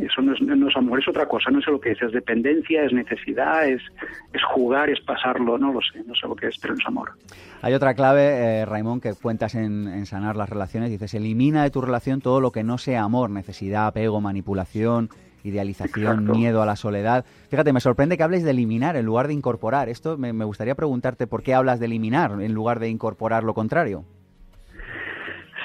Eso 0.00 0.22
no 0.22 0.32
es, 0.68 0.76
amor, 0.76 1.00
es 1.00 1.08
otra 1.08 1.26
cosa, 1.26 1.50
no 1.50 1.60
sé 1.60 1.70
lo 1.70 1.80
que 1.80 1.90
es, 1.90 2.02
es 2.02 2.12
dependencia, 2.12 2.84
es 2.84 2.92
necesidad, 2.92 3.68
es, 3.68 3.82
es 4.32 4.42
jugar, 4.54 4.88
es 4.90 5.00
pasarlo, 5.00 5.58
no 5.58 5.72
lo 5.72 5.80
sé, 5.80 6.02
no 6.06 6.14
sé 6.14 6.28
lo 6.28 6.36
que 6.36 6.46
es, 6.48 6.58
pero 6.58 6.74
no 6.74 6.80
es 6.80 6.86
amor. 6.86 7.12
Hay 7.62 7.74
otra 7.74 7.94
clave, 7.94 8.60
eh, 8.60 8.64
Raimón, 8.64 9.00
que 9.00 9.12
cuentas 9.14 9.54
en, 9.54 10.06
sanar 10.06 10.36
las 10.36 10.48
relaciones, 10.48 10.90
dices, 10.90 11.14
elimina 11.14 11.62
de 11.62 11.70
tu 11.70 11.80
relación 11.80 12.20
todo 12.20 12.40
lo 12.40 12.52
que 12.52 12.62
no 12.62 12.78
sea 12.78 13.02
amor, 13.02 13.30
necesidad, 13.30 13.86
apego, 13.86 14.20
manipulación, 14.20 15.10
idealización, 15.44 16.24
miedo 16.30 16.62
a 16.62 16.66
la 16.66 16.76
soledad. 16.76 17.24
Fíjate, 17.48 17.72
me 17.72 17.80
sorprende 17.80 18.16
que 18.16 18.22
hables 18.22 18.44
de 18.44 18.50
eliminar 18.50 18.96
en 18.96 19.04
lugar 19.04 19.28
de 19.28 19.34
incorporar. 19.34 19.88
Esto 19.88 20.16
me, 20.16 20.32
gustaría 20.44 20.74
preguntarte 20.74 21.26
por 21.26 21.42
qué 21.42 21.54
hablas 21.54 21.80
de 21.80 21.86
eliminar 21.86 22.40
en 22.40 22.52
lugar 22.52 22.80
de 22.80 22.88
incorporar 22.88 23.44
lo 23.44 23.54
contrario. 23.54 24.04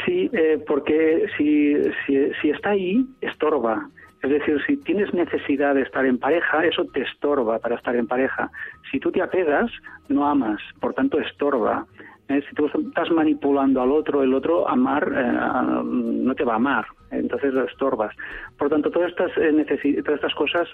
Sí, 0.08 0.30
eh, 0.32 0.64
porque 0.66 1.28
si, 1.38 1.76
si, 2.06 2.32
si, 2.42 2.50
está 2.50 2.70
ahí, 2.70 3.06
estorba. 3.20 3.90
Es 4.24 4.30
decir, 4.30 4.58
si 4.66 4.78
tienes 4.78 5.14
necesidad 5.14 5.76
de 5.76 5.82
estar 5.82 6.06
en 6.06 6.18
pareja, 6.18 6.66
eso 6.66 6.86
te 6.94 7.02
estorba 7.02 7.60
para 7.60 7.76
estar 7.76 7.94
en 7.94 8.08
pareja. 8.08 8.50
Si 8.90 9.02
tú 9.02 9.12
te 9.12 9.22
apegas, 9.22 9.70
no 10.08 10.26
amas, 10.26 10.62
por 10.80 10.94
tanto 10.94 11.20
estorba. 11.20 11.86
Eh, 12.30 12.42
si 12.48 12.56
tú 12.56 12.68
estás 12.68 13.12
manipulando 13.12 13.82
al 13.82 13.92
otro, 13.92 14.24
el 14.24 14.34
otro 14.34 14.68
amar 14.68 15.12
eh, 15.14 15.82
no 15.84 16.34
te 16.36 16.46
va 16.46 16.54
a 16.54 16.58
amar, 16.58 16.86
entonces 17.12 17.54
lo 17.54 17.66
estorbas. 17.66 18.16
Por 18.58 18.70
tanto, 18.70 18.90
todas 18.90 19.12
estas, 19.12 19.32
eh, 19.38 20.02
todas 20.04 20.16
estas 20.16 20.36
cosas, 20.36 20.70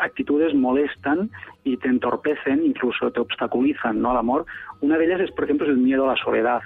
actitudes 0.00 0.54
molestan 0.54 1.30
y 1.64 1.76
te 1.76 1.88
entorpecen, 1.88 2.64
incluso 2.64 3.10
te 3.10 3.20
obstaculizan 3.20 4.00
¿no? 4.00 4.10
al 4.10 4.18
amor. 4.18 4.46
Una 4.80 4.96
de 4.96 5.04
ellas 5.04 5.20
es, 5.20 5.30
por 5.32 5.44
ejemplo, 5.44 5.66
el 5.66 5.76
miedo 5.76 6.04
a 6.04 6.14
la 6.14 6.22
soledad. 6.22 6.60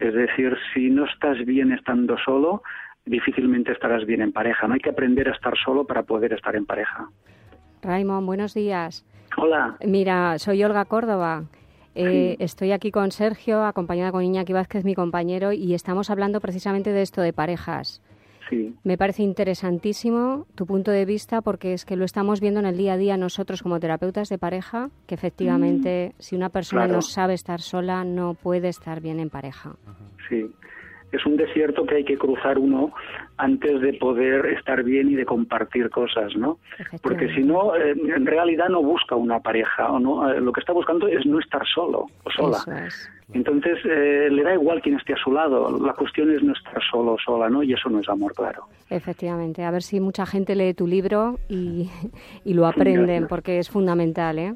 Es 0.00 0.14
decir, 0.14 0.56
si 0.72 0.90
no 0.90 1.04
estás 1.04 1.44
bien 1.44 1.72
estando 1.72 2.16
solo, 2.24 2.62
difícilmente 3.04 3.72
estarás 3.72 4.06
bien 4.06 4.22
en 4.22 4.32
pareja. 4.32 4.66
No 4.66 4.74
hay 4.74 4.80
que 4.80 4.90
aprender 4.90 5.28
a 5.28 5.32
estar 5.32 5.54
solo 5.62 5.86
para 5.86 6.02
poder 6.02 6.32
estar 6.32 6.56
en 6.56 6.64
pareja. 6.64 7.08
Raymond, 7.82 8.26
buenos 8.26 8.54
días. 8.54 9.06
Hola. 9.36 9.76
Mira, 9.84 10.38
soy 10.38 10.64
Olga 10.64 10.86
Córdoba. 10.86 11.44
Eh, 11.94 12.36
estoy 12.38 12.72
aquí 12.72 12.90
con 12.90 13.10
Sergio, 13.10 13.64
acompañada 13.64 14.12
con 14.12 14.22
Iñaki 14.22 14.52
Vázquez, 14.52 14.84
mi 14.84 14.94
compañero, 14.94 15.52
y 15.52 15.74
estamos 15.74 16.08
hablando 16.08 16.40
precisamente 16.40 16.92
de 16.92 17.02
esto 17.02 17.20
de 17.20 17.32
parejas. 17.32 18.00
Sí. 18.50 18.74
Me 18.84 18.98
parece 18.98 19.22
interesantísimo 19.22 20.46
tu 20.54 20.66
punto 20.66 20.90
de 20.90 21.04
vista 21.04 21.40
porque 21.40 21.72
es 21.72 21.84
que 21.84 21.96
lo 21.96 22.04
estamos 22.04 22.40
viendo 22.40 22.60
en 22.60 22.66
el 22.66 22.76
día 22.76 22.94
a 22.94 22.96
día 22.96 23.16
nosotros 23.16 23.62
como 23.62 23.80
terapeutas 23.80 24.28
de 24.28 24.38
pareja, 24.38 24.90
que 25.06 25.14
efectivamente 25.14 26.12
mm, 26.12 26.20
si 26.20 26.36
una 26.36 26.50
persona 26.50 26.86
no 26.86 27.00
sabe 27.00 27.34
estar 27.34 27.60
sola 27.60 28.04
no 28.04 28.34
puede 28.34 28.68
estar 28.68 29.00
bien 29.00 29.20
en 29.20 29.30
pareja. 29.30 29.76
Sí 30.28 30.50
es 31.12 31.26
un 31.26 31.36
desierto 31.36 31.84
que 31.84 31.96
hay 31.96 32.04
que 32.04 32.16
cruzar 32.16 32.58
uno 32.58 32.92
antes 33.36 33.80
de 33.80 33.94
poder 33.94 34.46
estar 34.46 34.82
bien 34.82 35.10
y 35.10 35.14
de 35.14 35.24
compartir 35.24 35.90
cosas, 35.90 36.36
¿no? 36.36 36.58
Porque 37.02 37.34
si 37.34 37.42
no, 37.42 37.74
eh, 37.74 37.92
en 37.92 38.26
realidad 38.26 38.68
no 38.68 38.82
busca 38.82 39.16
una 39.16 39.40
pareja, 39.40 39.90
o 39.90 39.98
no, 39.98 40.30
eh, 40.30 40.40
lo 40.40 40.52
que 40.52 40.60
está 40.60 40.72
buscando 40.72 41.08
es 41.08 41.26
no 41.26 41.40
estar 41.40 41.66
solo 41.66 42.06
o 42.24 42.30
sola. 42.30 42.58
Entonces, 43.32 43.78
eh, 43.84 44.28
le 44.30 44.42
da 44.42 44.54
igual 44.54 44.82
quién 44.82 44.96
esté 44.96 45.12
a 45.12 45.16
su 45.16 45.32
lado, 45.32 45.78
la 45.78 45.92
cuestión 45.92 46.30
es 46.34 46.42
no 46.42 46.52
estar 46.52 46.82
solo 46.90 47.12
o 47.12 47.18
sola, 47.18 47.48
¿no? 47.48 47.62
Y 47.62 47.72
eso 47.72 47.88
no 47.88 48.00
es 48.00 48.08
amor, 48.08 48.34
claro. 48.34 48.64
Efectivamente, 48.88 49.62
a 49.64 49.70
ver 49.70 49.82
si 49.82 50.00
mucha 50.00 50.26
gente 50.26 50.56
lee 50.56 50.74
tu 50.74 50.86
libro 50.86 51.38
y, 51.48 51.88
y 52.44 52.54
lo 52.54 52.66
aprenden, 52.66 53.26
porque 53.28 53.58
es 53.58 53.70
fundamental, 53.70 54.38
¿eh? 54.38 54.54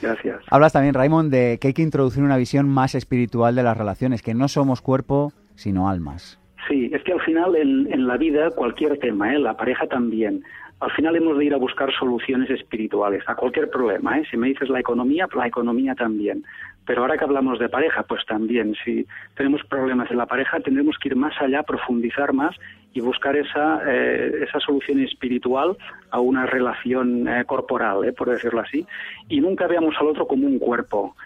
Gracias. 0.00 0.42
Hablas 0.50 0.72
también, 0.72 0.94
Raymond, 0.94 1.30
de 1.30 1.58
que 1.60 1.68
hay 1.68 1.74
que 1.74 1.82
introducir 1.82 2.22
una 2.22 2.36
visión 2.36 2.68
más 2.68 2.94
espiritual 2.94 3.54
de 3.54 3.62
las 3.62 3.76
relaciones, 3.76 4.22
que 4.22 4.34
no 4.34 4.48
somos 4.48 4.80
cuerpo, 4.80 5.32
sino 5.54 5.88
almas. 5.88 6.40
Sí, 6.68 6.90
es 6.92 7.02
que 7.02 7.12
al 7.12 7.20
final 7.20 7.54
en, 7.56 8.06
la 8.06 8.16
vida 8.16 8.50
cualquier 8.50 8.98
tema, 8.98 9.34
¿eh? 9.34 9.38
la 9.38 9.56
pareja 9.56 9.86
también, 9.86 10.42
al 10.80 10.90
final 10.92 11.16
hemos 11.16 11.38
de 11.38 11.44
ir 11.44 11.54
a 11.54 11.58
buscar 11.58 11.92
soluciones 11.92 12.50
espirituales 12.50 13.22
a 13.26 13.34
cualquier 13.34 13.70
problema. 13.70 14.18
¿eh? 14.18 14.24
Si 14.30 14.36
me 14.36 14.48
dices 14.48 14.68
la 14.68 14.80
economía, 14.80 15.28
la 15.34 15.46
economía 15.46 15.94
también. 15.94 16.44
Pero 16.86 17.02
ahora 17.02 17.16
que 17.16 17.24
hablamos 17.24 17.58
de 17.58 17.68
pareja, 17.68 18.02
pues 18.02 18.24
también. 18.26 18.74
Si 18.84 19.06
tenemos 19.36 19.62
problemas 19.64 20.10
en 20.10 20.18
la 20.18 20.26
pareja, 20.26 20.60
tendremos 20.60 20.98
que 20.98 21.08
ir 21.08 21.16
más 21.16 21.34
allá, 21.40 21.62
profundizar 21.62 22.32
más 22.32 22.54
y 22.92 23.00
buscar 23.00 23.36
esa, 23.36 23.80
eh, 23.86 24.44
esa 24.46 24.60
solución 24.60 25.00
espiritual 25.00 25.76
a 26.10 26.20
una 26.20 26.46
relación 26.46 27.26
eh, 27.26 27.44
corporal, 27.44 28.04
¿eh? 28.04 28.12
por 28.12 28.30
decirlo 28.30 28.60
así. 28.60 28.86
Y 29.28 29.40
nunca 29.40 29.66
veamos 29.66 29.94
al 29.98 30.08
otro 30.08 30.26
como 30.26 30.46
un 30.46 30.58
cuerpo, 30.58 31.16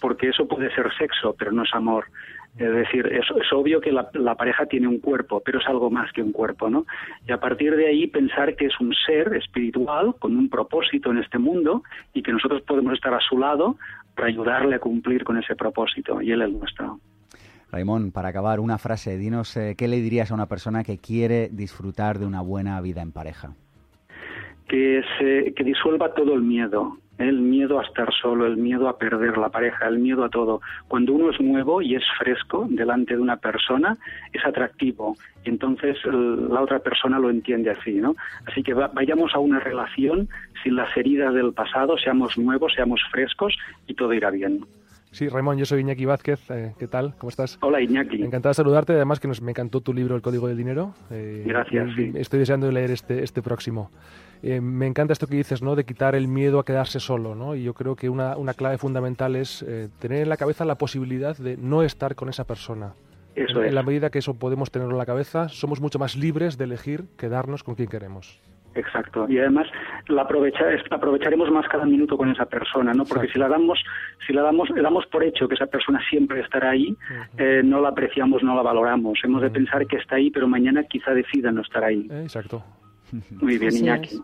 porque 0.00 0.28
eso 0.28 0.48
puede 0.48 0.74
ser 0.74 0.90
sexo, 0.96 1.34
pero 1.38 1.52
no 1.52 1.62
es 1.62 1.74
amor. 1.74 2.06
Es 2.56 2.72
decir, 2.72 3.06
es, 3.06 3.52
obvio 3.52 3.80
que 3.80 3.90
la, 3.90 4.34
pareja 4.36 4.66
tiene 4.66 4.86
un 4.86 5.00
cuerpo, 5.00 5.42
pero 5.44 5.58
es 5.58 5.66
algo 5.66 5.90
más 5.90 6.12
que 6.12 6.22
un 6.22 6.30
cuerpo, 6.30 6.70
¿no? 6.70 6.86
Y 7.26 7.32
a 7.32 7.40
partir 7.40 7.74
de 7.74 7.88
ahí 7.88 8.06
pensar 8.06 8.54
que 8.54 8.66
es 8.66 8.80
un 8.80 8.94
ser 8.94 9.34
espiritual 9.34 10.14
con 10.20 10.36
un 10.36 10.48
propósito 10.48 11.10
en 11.10 11.18
este 11.18 11.38
mundo 11.38 11.82
y 12.12 12.22
que 12.22 12.32
nosotros 12.32 12.62
podemos 12.62 12.92
estar 12.92 13.12
a 13.12 13.18
su 13.20 13.38
lado 13.38 13.76
para 14.14 14.28
ayudarle 14.28 14.76
a 14.76 14.78
cumplir 14.78 15.24
con 15.24 15.36
ese 15.36 15.56
propósito 15.56 16.22
y 16.22 16.30
él 16.30 16.42
el 16.42 16.56
nuestro. 16.56 17.00
Raimón, 17.72 18.12
para 18.12 18.28
acabar, 18.28 18.60
una 18.60 18.78
frase. 18.78 19.18
Dinos, 19.18 19.56
eh, 19.56 19.74
¿qué 19.76 19.88
le 19.88 19.96
dirías 19.96 20.30
a 20.30 20.34
una 20.34 20.46
persona 20.46 20.84
que 20.84 20.98
quiere 20.98 21.48
disfrutar 21.50 22.20
de 22.20 22.26
una 22.26 22.40
buena 22.40 22.80
vida 22.80 23.02
en 23.02 23.10
pareja? 23.10 23.56
Que, 24.68 25.02
se, 25.18 25.52
que 25.54 25.64
disuelva 25.64 26.14
todo 26.14 26.34
el 26.34 26.42
miedo, 26.42 26.98
el 27.18 27.40
miedo 27.40 27.78
a 27.78 27.84
estar 27.84 28.12
solo, 28.12 28.46
el 28.46 28.56
miedo 28.56 28.88
a 28.88 28.98
perder 28.98 29.38
la 29.38 29.48
pareja, 29.48 29.86
el 29.86 29.98
miedo 29.98 30.24
a 30.24 30.28
todo. 30.28 30.60
Cuando 30.88 31.12
uno 31.12 31.30
es 31.30 31.40
nuevo 31.40 31.80
y 31.80 31.94
es 31.94 32.02
fresco 32.18 32.66
delante 32.68 33.14
de 33.14 33.22
una 33.22 33.36
persona, 33.36 33.96
es 34.32 34.44
atractivo 34.44 35.16
y 35.44 35.50
entonces 35.50 35.98
la 36.04 36.60
otra 36.60 36.78
persona 36.78 37.18
lo 37.18 37.30
entiende 37.30 37.70
así, 37.70 37.94
¿no? 37.94 38.14
Así 38.46 38.62
que 38.62 38.74
vayamos 38.74 39.34
a 39.34 39.38
una 39.38 39.60
relación 39.60 40.28
sin 40.62 40.76
las 40.76 40.96
heridas 40.96 41.34
del 41.34 41.52
pasado, 41.52 41.98
seamos 41.98 42.36
nuevos, 42.38 42.72
seamos 42.74 43.00
frescos 43.10 43.56
y 43.86 43.94
todo 43.94 44.12
irá 44.12 44.30
bien. 44.30 44.64
Sí, 45.14 45.28
Ramón, 45.28 45.56
yo 45.56 45.64
soy 45.64 45.82
Iñaki 45.82 46.06
Vázquez. 46.06 46.40
Eh, 46.50 46.72
¿Qué 46.76 46.88
tal? 46.88 47.14
¿Cómo 47.18 47.30
estás? 47.30 47.56
Hola, 47.60 47.80
Iñaki. 47.80 48.20
Encantado 48.20 48.50
de 48.50 48.54
saludarte. 48.54 48.94
Además, 48.94 49.20
que 49.20 49.28
nos, 49.28 49.40
me 49.40 49.52
encantó 49.52 49.80
tu 49.80 49.94
libro, 49.94 50.16
El 50.16 50.22
Código 50.22 50.48
del 50.48 50.56
Dinero. 50.56 50.92
Eh, 51.08 51.44
Gracias. 51.46 51.88
Estoy 52.14 52.40
deseando 52.40 52.68
leer 52.72 52.90
este, 52.90 53.22
este 53.22 53.40
próximo. 53.40 53.92
Eh, 54.42 54.60
me 54.60 54.88
encanta 54.88 55.12
esto 55.12 55.28
que 55.28 55.36
dices, 55.36 55.62
¿no? 55.62 55.76
De 55.76 55.84
quitar 55.84 56.16
el 56.16 56.26
miedo 56.26 56.58
a 56.58 56.64
quedarse 56.64 56.98
solo, 56.98 57.36
¿no? 57.36 57.54
Y 57.54 57.62
yo 57.62 57.74
creo 57.74 57.94
que 57.94 58.08
una, 58.08 58.36
una 58.36 58.54
clave 58.54 58.76
fundamental 58.76 59.36
es 59.36 59.64
tener 60.00 60.22
en 60.22 60.28
la 60.28 60.36
cabeza 60.36 60.64
la 60.64 60.78
posibilidad 60.78 61.36
de 61.36 61.56
no 61.58 61.84
estar 61.84 62.16
con 62.16 62.28
esa 62.28 62.42
persona. 62.42 62.94
Eso 63.36 63.58
en, 63.58 63.66
es. 63.66 63.68
en 63.68 63.74
la 63.76 63.84
medida 63.84 64.10
que 64.10 64.18
eso 64.18 64.34
podemos 64.34 64.72
tenerlo 64.72 64.94
en 64.94 64.98
la 64.98 65.06
cabeza, 65.06 65.48
somos 65.48 65.80
mucho 65.80 66.00
más 66.00 66.16
libres 66.16 66.58
de 66.58 66.64
elegir 66.64 67.04
quedarnos 67.16 67.62
con 67.62 67.76
quien 67.76 67.88
queremos. 67.88 68.40
Exacto. 68.74 69.26
Y 69.28 69.38
además 69.38 69.66
la 70.08 70.22
aprovecha, 70.22 70.64
aprovecharemos 70.90 71.50
más 71.50 71.66
cada 71.68 71.84
minuto 71.84 72.16
con 72.16 72.30
esa 72.30 72.46
persona, 72.46 72.92
¿no? 72.92 73.04
Porque 73.04 73.28
si 73.28 73.38
la 73.38 73.48
damos, 73.48 73.78
si 74.26 74.32
la 74.32 74.42
damos, 74.42 74.70
le 74.70 74.82
damos 74.82 75.06
por 75.06 75.22
hecho 75.24 75.48
que 75.48 75.54
esa 75.54 75.66
persona 75.66 76.00
siempre 76.08 76.40
estará 76.40 76.70
ahí, 76.70 76.96
eh, 77.38 77.62
no 77.64 77.80
la 77.80 77.90
apreciamos, 77.90 78.42
no 78.42 78.54
la 78.54 78.62
valoramos. 78.62 79.18
Hemos 79.24 79.42
de 79.42 79.50
pensar 79.50 79.86
que 79.86 79.96
está 79.96 80.16
ahí, 80.16 80.30
pero 80.30 80.48
mañana 80.48 80.84
quizá 80.84 81.12
decida 81.12 81.50
no 81.52 81.62
estar 81.62 81.84
ahí. 81.84 82.08
Exacto. 82.10 82.62
Muy 83.40 83.58
bien, 83.58 83.76
Iñaki. 83.76 84.20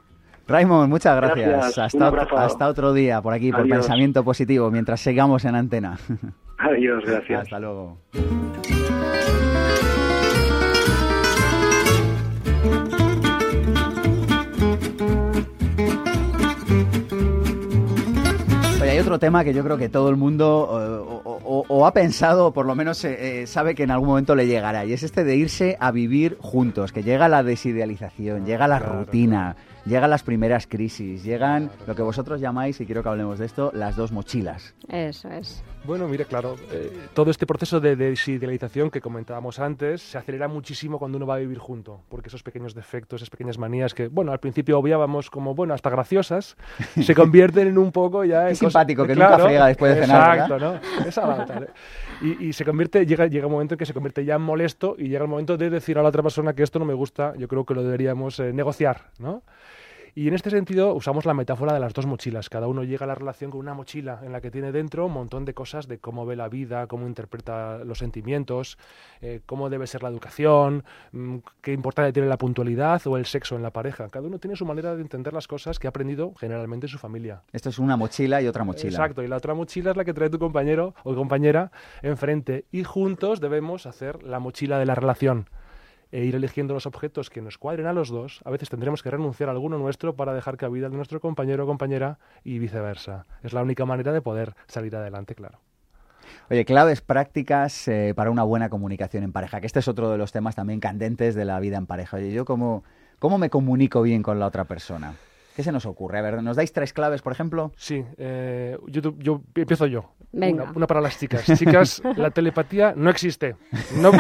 Raymond, 0.48 0.88
muchas 0.88 1.14
gracias. 1.16 1.48
Gracias. 1.48 1.78
Hasta, 1.78 1.96
Un 1.98 2.02
abrazo. 2.02 2.36
hasta 2.36 2.68
otro 2.68 2.92
día 2.92 3.22
por 3.22 3.32
aquí, 3.32 3.52
por 3.52 3.60
Adiós. 3.60 3.78
pensamiento 3.78 4.24
positivo, 4.24 4.70
mientras 4.70 5.00
sigamos 5.00 5.44
en 5.44 5.54
antena. 5.54 5.96
Adiós, 6.58 7.04
gracias. 7.06 7.42
Hasta 7.42 7.60
luego. 7.60 7.98
Otro 19.10 19.18
tema 19.18 19.42
que 19.42 19.52
yo 19.52 19.64
creo 19.64 19.76
que 19.76 19.88
todo 19.88 20.08
el 20.08 20.16
mundo 20.16 20.68
eh, 20.72 21.20
o, 21.24 21.40
o- 21.44 21.64
o 21.68 21.86
ha 21.86 21.92
pensado, 21.92 22.46
o 22.46 22.52
por 22.52 22.64
lo 22.66 22.74
menos 22.76 23.04
eh, 23.04 23.42
eh, 23.42 23.46
sabe 23.48 23.74
que 23.74 23.82
en 23.82 23.90
algún 23.90 24.08
momento 24.08 24.34
le 24.36 24.46
llegará, 24.46 24.84
y 24.84 24.92
es 24.92 25.02
este 25.02 25.24
de 25.24 25.34
irse 25.36 25.76
a 25.80 25.90
vivir 25.90 26.38
juntos, 26.40 26.92
que 26.92 27.02
llega 27.02 27.28
la 27.28 27.42
desidealización, 27.42 28.46
llega 28.46 28.68
la 28.68 28.78
Claro, 28.78 29.00
rutina, 29.00 29.56
llegan 29.86 30.10
las 30.10 30.22
primeras 30.22 30.66
crisis, 30.66 31.22
llegan 31.24 31.70
lo 31.86 31.94
que 31.94 32.02
vosotros 32.02 32.40
llamáis, 32.40 32.80
y 32.80 32.86
quiero 32.86 33.02
que 33.02 33.08
hablemos 33.08 33.38
de 33.38 33.46
esto, 33.46 33.70
las 33.74 33.96
dos 33.96 34.12
mochilas. 34.12 34.74
Eso 34.88 35.28
es. 35.30 35.62
Bueno, 35.84 36.06
mire, 36.08 36.26
claro, 36.26 36.56
eh, 36.72 36.92
todo 37.14 37.30
este 37.30 37.46
proceso 37.46 37.80
de 37.80 37.96
desidealización 37.96 38.90
que 38.90 39.00
comentábamos 39.00 39.58
antes 39.58 40.02
se 40.02 40.18
acelera 40.18 40.46
muchísimo 40.46 40.98
cuando 40.98 41.16
uno 41.16 41.26
va 41.26 41.36
a 41.36 41.38
vivir 41.38 41.58
junto, 41.58 42.02
porque 42.10 42.28
esos 42.28 42.42
pequeños 42.42 42.74
defectos, 42.74 43.22
esas 43.22 43.30
pequeñas 43.30 43.56
manías 43.56 43.94
que, 43.94 44.08
bueno, 44.08 44.32
al 44.32 44.40
principio 44.40 44.78
obviábamos 44.78 45.30
como, 45.30 45.54
bueno, 45.54 45.72
hasta 45.72 45.88
graciosas, 45.88 46.56
se 47.00 47.14
convierten 47.14 47.68
en 47.68 47.78
un 47.78 47.92
poco 47.92 48.24
ya... 48.24 48.42
En 48.42 48.48
cosas- 48.50 48.58
simpático, 48.58 49.06
que 49.06 49.14
nunca 49.14 49.38
friega 49.38 49.66
después 49.66 49.94
de 49.94 50.02
cenar, 50.02 50.38
Exacto, 50.38 50.58
¿no? 50.58 51.06
Esa 51.06 51.46
¿eh? 51.62 51.66
Y, 52.20 52.48
y 52.48 52.52
se 52.52 52.64
convierte, 52.64 53.06
llega, 53.06 53.26
llega 53.26 53.46
un 53.46 53.52
momento 53.52 53.74
en 53.74 53.78
que 53.78 53.86
se 53.86 53.94
convierte 53.94 54.24
ya 54.24 54.36
en 54.36 54.42
molesto 54.42 54.94
y 54.98 55.08
llega 55.08 55.24
el 55.24 55.30
momento 55.30 55.56
de 55.56 55.70
decir 55.70 55.98
a 55.98 56.02
la 56.02 56.08
otra 56.08 56.22
persona 56.22 56.54
que 56.54 56.62
esto 56.62 56.78
no 56.78 56.84
me 56.84 56.94
gusta, 56.94 57.34
yo 57.36 57.48
creo 57.48 57.64
que 57.64 57.74
lo 57.74 57.82
deberíamos 57.82 58.38
eh, 58.40 58.52
negociar, 58.52 59.10
¿no? 59.18 59.42
Y 60.14 60.28
en 60.28 60.34
este 60.34 60.50
sentido 60.50 60.94
usamos 60.94 61.24
la 61.24 61.34
metáfora 61.34 61.72
de 61.72 61.80
las 61.80 61.92
dos 61.94 62.06
mochilas. 62.06 62.48
Cada 62.48 62.66
uno 62.66 62.84
llega 62.84 63.04
a 63.04 63.06
la 63.06 63.14
relación 63.14 63.50
con 63.50 63.60
una 63.60 63.74
mochila 63.74 64.20
en 64.22 64.32
la 64.32 64.40
que 64.40 64.50
tiene 64.50 64.72
dentro 64.72 65.06
un 65.06 65.12
montón 65.12 65.44
de 65.44 65.54
cosas 65.54 65.88
de 65.88 65.98
cómo 65.98 66.26
ve 66.26 66.36
la 66.36 66.48
vida, 66.48 66.86
cómo 66.86 67.06
interpreta 67.06 67.78
los 67.84 67.98
sentimientos, 67.98 68.78
eh, 69.20 69.40
cómo 69.46 69.70
debe 69.70 69.86
ser 69.86 70.02
la 70.02 70.08
educación, 70.08 70.84
mm, 71.12 71.36
qué 71.60 71.72
importancia 71.72 72.12
tiene 72.12 72.28
la 72.28 72.38
puntualidad 72.38 73.06
o 73.06 73.16
el 73.16 73.26
sexo 73.26 73.56
en 73.56 73.62
la 73.62 73.70
pareja. 73.70 74.08
Cada 74.08 74.26
uno 74.26 74.38
tiene 74.38 74.56
su 74.56 74.64
manera 74.64 74.94
de 74.94 75.02
entender 75.02 75.32
las 75.32 75.46
cosas 75.46 75.78
que 75.78 75.86
ha 75.86 75.90
aprendido 75.90 76.34
generalmente 76.38 76.86
en 76.86 76.90
su 76.90 76.98
familia. 76.98 77.42
Esto 77.52 77.68
es 77.68 77.78
una 77.78 77.96
mochila 77.96 78.42
y 78.42 78.46
otra 78.46 78.64
mochila. 78.64 78.90
Exacto, 78.90 79.22
y 79.22 79.28
la 79.28 79.36
otra 79.36 79.54
mochila 79.54 79.92
es 79.92 79.96
la 79.96 80.04
que 80.04 80.14
trae 80.14 80.30
tu 80.30 80.38
compañero 80.38 80.94
o 81.04 81.14
compañera 81.14 81.70
enfrente. 82.02 82.66
Y 82.72 82.84
juntos 82.84 83.40
debemos 83.40 83.86
hacer 83.86 84.22
la 84.22 84.38
mochila 84.38 84.78
de 84.78 84.86
la 84.86 84.94
relación 84.94 85.46
e 86.12 86.24
ir 86.24 86.34
eligiendo 86.34 86.74
los 86.74 86.86
objetos 86.86 87.30
que 87.30 87.42
nos 87.42 87.58
cuadren 87.58 87.86
a 87.86 87.92
los 87.92 88.08
dos. 88.08 88.40
A 88.44 88.50
veces 88.50 88.68
tendremos 88.68 89.02
que 89.02 89.10
renunciar 89.10 89.48
a 89.48 89.52
alguno 89.52 89.78
nuestro 89.78 90.16
para 90.16 90.34
dejar 90.34 90.56
cabida 90.56 90.86
al 90.86 90.92
de 90.92 90.96
nuestro 90.96 91.20
compañero 91.20 91.64
o 91.64 91.66
compañera 91.66 92.18
y 92.44 92.58
viceversa. 92.58 93.26
Es 93.42 93.52
la 93.52 93.62
única 93.62 93.84
manera 93.84 94.12
de 94.12 94.22
poder 94.22 94.54
salir 94.66 94.94
adelante, 94.96 95.34
claro. 95.34 95.60
Oye, 96.50 96.64
claves 96.64 97.00
prácticas 97.00 97.88
eh, 97.88 98.12
para 98.14 98.30
una 98.30 98.42
buena 98.42 98.68
comunicación 98.68 99.24
en 99.24 99.32
pareja, 99.32 99.60
que 99.60 99.66
este 99.66 99.78
es 99.78 99.88
otro 99.88 100.10
de 100.10 100.18
los 100.18 100.32
temas 100.32 100.54
también 100.54 100.80
candentes 100.80 101.34
de 101.34 101.44
la 101.44 101.60
vida 101.60 101.76
en 101.76 101.86
pareja. 101.86 102.16
Oye, 102.16 102.32
yo 102.32 102.44
cómo, 102.44 102.84
cómo 103.18 103.38
me 103.38 103.50
comunico 103.50 104.02
bien 104.02 104.22
con 104.22 104.38
la 104.38 104.46
otra 104.46 104.64
persona. 104.64 105.14
¿Qué 105.54 105.62
se 105.62 105.72
nos 105.72 105.86
ocurre? 105.86 106.18
A 106.18 106.22
ver, 106.22 106.42
¿nos 106.42 106.56
dais 106.56 106.72
tres 106.72 106.92
claves, 106.92 107.22
por 107.22 107.32
ejemplo? 107.32 107.72
Sí, 107.76 108.04
eh, 108.18 108.78
yo, 108.86 109.42
empiezo 109.54 109.86
yo. 109.86 110.10
Venga. 110.32 110.62
Una, 110.64 110.72
una 110.76 110.86
para 110.86 111.00
las 111.00 111.18
chicas. 111.18 111.44
Chicas, 111.58 112.00
la 112.16 112.30
telepatía 112.30 112.92
no 112.96 113.10
existe. 113.10 113.56
No, 113.96 114.12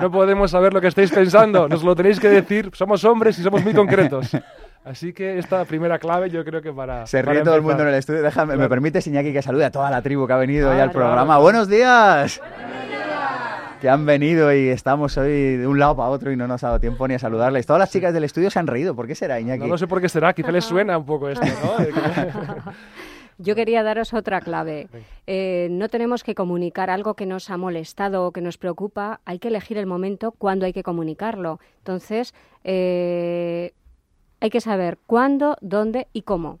no 0.00 0.10
podemos 0.10 0.50
saber 0.50 0.72
lo 0.74 0.80
que 0.80 0.88
estáis 0.88 1.10
pensando. 1.12 1.68
Nos 1.68 1.84
lo 1.84 1.94
tenéis 1.94 2.18
que 2.18 2.28
decir. 2.28 2.70
Somos 2.74 3.04
hombres 3.04 3.38
y 3.38 3.42
somos 3.42 3.62
muy 3.62 3.72
concretos. 3.72 4.30
Así 4.84 5.12
que 5.12 5.38
esta 5.38 5.64
primera 5.64 5.98
clave 5.98 6.30
yo 6.30 6.44
creo 6.44 6.62
que 6.62 6.72
para... 6.72 7.06
Se 7.06 7.20
para 7.20 7.32
ríe 7.34 7.42
todo 7.42 7.56
el 7.56 7.62
mundo 7.62 7.82
en 7.82 7.88
el 7.88 7.94
estudio. 7.94 8.22
Déjame, 8.22 8.52
¿Me 8.52 8.56
Claro. 8.58 8.70
permite, 8.70 9.00
Iñaki, 9.04 9.32
que 9.32 9.42
salude 9.42 9.64
a 9.64 9.70
toda 9.70 9.90
la 9.90 10.00
tribu 10.02 10.26
que 10.26 10.32
ha 10.32 10.36
venido 10.36 10.70
hoy 10.70 10.78
al 10.80 10.90
Claro. 10.90 11.06
programa? 11.06 11.38
¡Buenos 11.38 11.68
días! 11.68 12.40
Que 13.80 13.90
han 13.90 14.06
venido 14.06 14.52
y 14.54 14.68
estamos 14.68 15.16
hoy 15.18 15.56
de 15.58 15.66
un 15.66 15.78
lado 15.78 15.96
para 15.96 16.08
otro 16.08 16.32
y 16.32 16.36
no 16.36 16.46
nos 16.48 16.64
ha 16.64 16.68
dado 16.68 16.80
tiempo 16.80 17.06
ni 17.06 17.14
a 17.14 17.18
saludarles. 17.18 17.66
Todas 17.66 17.80
las 17.80 17.90
chicas 17.90 18.14
del 18.14 18.24
estudio 18.24 18.48
se 18.50 18.58
han 18.58 18.66
reído. 18.66 18.94
¿Por 18.96 19.06
qué 19.06 19.14
será, 19.14 19.38
Iñaki? 19.38 19.60
No 19.60 19.66
lo 19.66 19.76
sé 19.78 19.86
por 19.86 20.00
qué 20.00 20.08
será, 20.08 20.32
quizá 20.32 20.50
les 20.50 20.64
suena 20.64 20.96
un 20.96 21.04
poco 21.04 21.28
esto, 21.28 21.44
¿no? 21.44 21.84
Yo 23.38 23.54
quería 23.54 23.82
daros 23.82 24.14
otra 24.14 24.40
clave. 24.40 24.88
Eh, 25.26 25.68
no 25.70 25.88
tenemos 25.88 26.24
que 26.24 26.34
comunicar 26.34 26.90
algo 26.90 27.14
que 27.14 27.26
nos 27.26 27.50
ha 27.50 27.56
molestado 27.56 28.26
o 28.26 28.32
que 28.32 28.40
nos 28.40 28.56
preocupa. 28.56 29.20
Hay 29.24 29.38
que 29.38 29.48
elegir 29.48 29.78
el 29.78 29.86
momento 29.86 30.32
cuando 30.32 30.66
hay 30.66 30.72
que 30.72 30.82
comunicarlo. 30.82 31.60
Entonces, 31.78 32.34
eh, 32.64 33.72
hay 34.40 34.50
que 34.50 34.60
saber 34.60 34.98
cuándo, 35.06 35.56
dónde 35.60 36.08
y 36.12 36.22
cómo. 36.22 36.60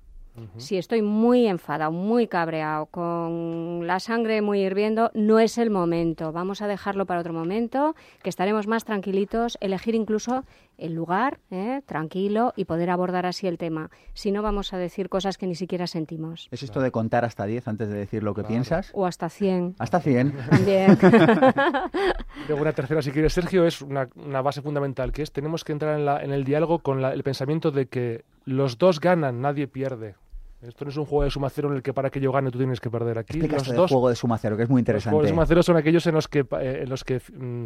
Si 0.58 0.76
estoy 0.76 1.00
muy 1.00 1.46
enfadado, 1.46 1.92
muy 1.92 2.26
cabreado, 2.26 2.86
con 2.86 3.86
la 3.86 4.00
sangre 4.00 4.42
muy 4.42 4.60
hirviendo, 4.60 5.10
no 5.14 5.38
es 5.38 5.56
el 5.56 5.70
momento. 5.70 6.30
Vamos 6.30 6.60
a 6.60 6.68
dejarlo 6.68 7.06
para 7.06 7.20
otro 7.20 7.32
momento, 7.32 7.94
que 8.22 8.28
estaremos 8.28 8.66
más 8.66 8.84
tranquilitos, 8.84 9.56
elegir 9.60 9.94
incluso 9.94 10.44
el 10.78 10.94
lugar, 10.94 11.38
¿eh? 11.50 11.80
tranquilo, 11.86 12.52
y 12.56 12.64
poder 12.66 12.90
abordar 12.90 13.26
así 13.26 13.46
el 13.46 13.58
tema. 13.58 13.90
Si 14.14 14.30
no, 14.32 14.42
vamos 14.42 14.72
a 14.72 14.78
decir 14.78 15.08
cosas 15.08 15.38
que 15.38 15.46
ni 15.46 15.54
siquiera 15.54 15.86
sentimos. 15.86 16.48
¿Es 16.50 16.62
esto 16.62 16.80
de 16.80 16.90
contar 16.90 17.24
hasta 17.24 17.46
10 17.46 17.68
antes 17.68 17.88
de 17.88 17.96
decir 17.96 18.22
lo 18.22 18.34
que 18.34 18.44
piensas? 18.44 18.90
O 18.94 19.06
hasta 19.06 19.28
100 19.28 19.76
Hasta 19.78 20.00
100. 20.00 20.32
también. 20.50 20.98
Luego 22.48 22.62
una 22.62 22.72
tercera, 22.72 23.02
si 23.02 23.10
quieres, 23.10 23.32
Sergio, 23.32 23.66
es 23.66 23.82
una, 23.82 24.08
una 24.16 24.42
base 24.42 24.62
fundamental, 24.62 25.12
que 25.12 25.22
es 25.22 25.32
tenemos 25.32 25.64
que 25.64 25.72
entrar 25.72 25.98
en, 25.98 26.04
la- 26.06 26.22
en 26.22 26.32
el 26.32 26.44
diálogo 26.44 26.78
con 26.80 27.02
la- 27.02 27.12
el 27.12 27.22
pensamiento 27.22 27.70
de 27.70 27.86
que 27.86 28.24
los 28.44 28.78
dos 28.78 29.00
ganan, 29.00 29.40
nadie 29.40 29.66
pierde. 29.68 30.14
Esto 30.62 30.84
no 30.84 30.90
es 30.90 30.96
un 30.96 31.04
juego 31.04 31.24
de 31.24 31.30
suma 31.30 31.50
cero 31.50 31.68
en 31.70 31.76
el 31.76 31.82
que 31.82 31.92
para 31.92 32.10
que 32.10 32.18
yo 32.20 32.32
gane 32.32 32.50
tú 32.50 32.58
tienes 32.58 32.80
que 32.80 32.90
perder. 32.90 33.18
Aquí 33.18 33.34
Explica 33.38 33.54
los 33.56 33.62
esto 33.62 33.72
del 33.72 33.76
dos 33.82 33.90
juego 33.90 34.08
de 34.08 34.16
suma 34.16 34.38
cero, 34.38 34.56
que 34.56 34.62
es 34.64 34.68
muy 34.70 34.80
Los 34.80 34.86
juegos 34.86 35.02
interesante. 35.04 35.22
de 35.22 35.28
suma 35.28 35.46
cero 35.46 35.62
son 35.62 35.76
aquellos 35.76 36.06
en 36.06 36.14
los 36.14 36.28
que, 36.28 36.40
eh, 36.40 36.80
en 36.82 36.88
los 36.88 37.04
que 37.04 37.20
mm, 37.32 37.64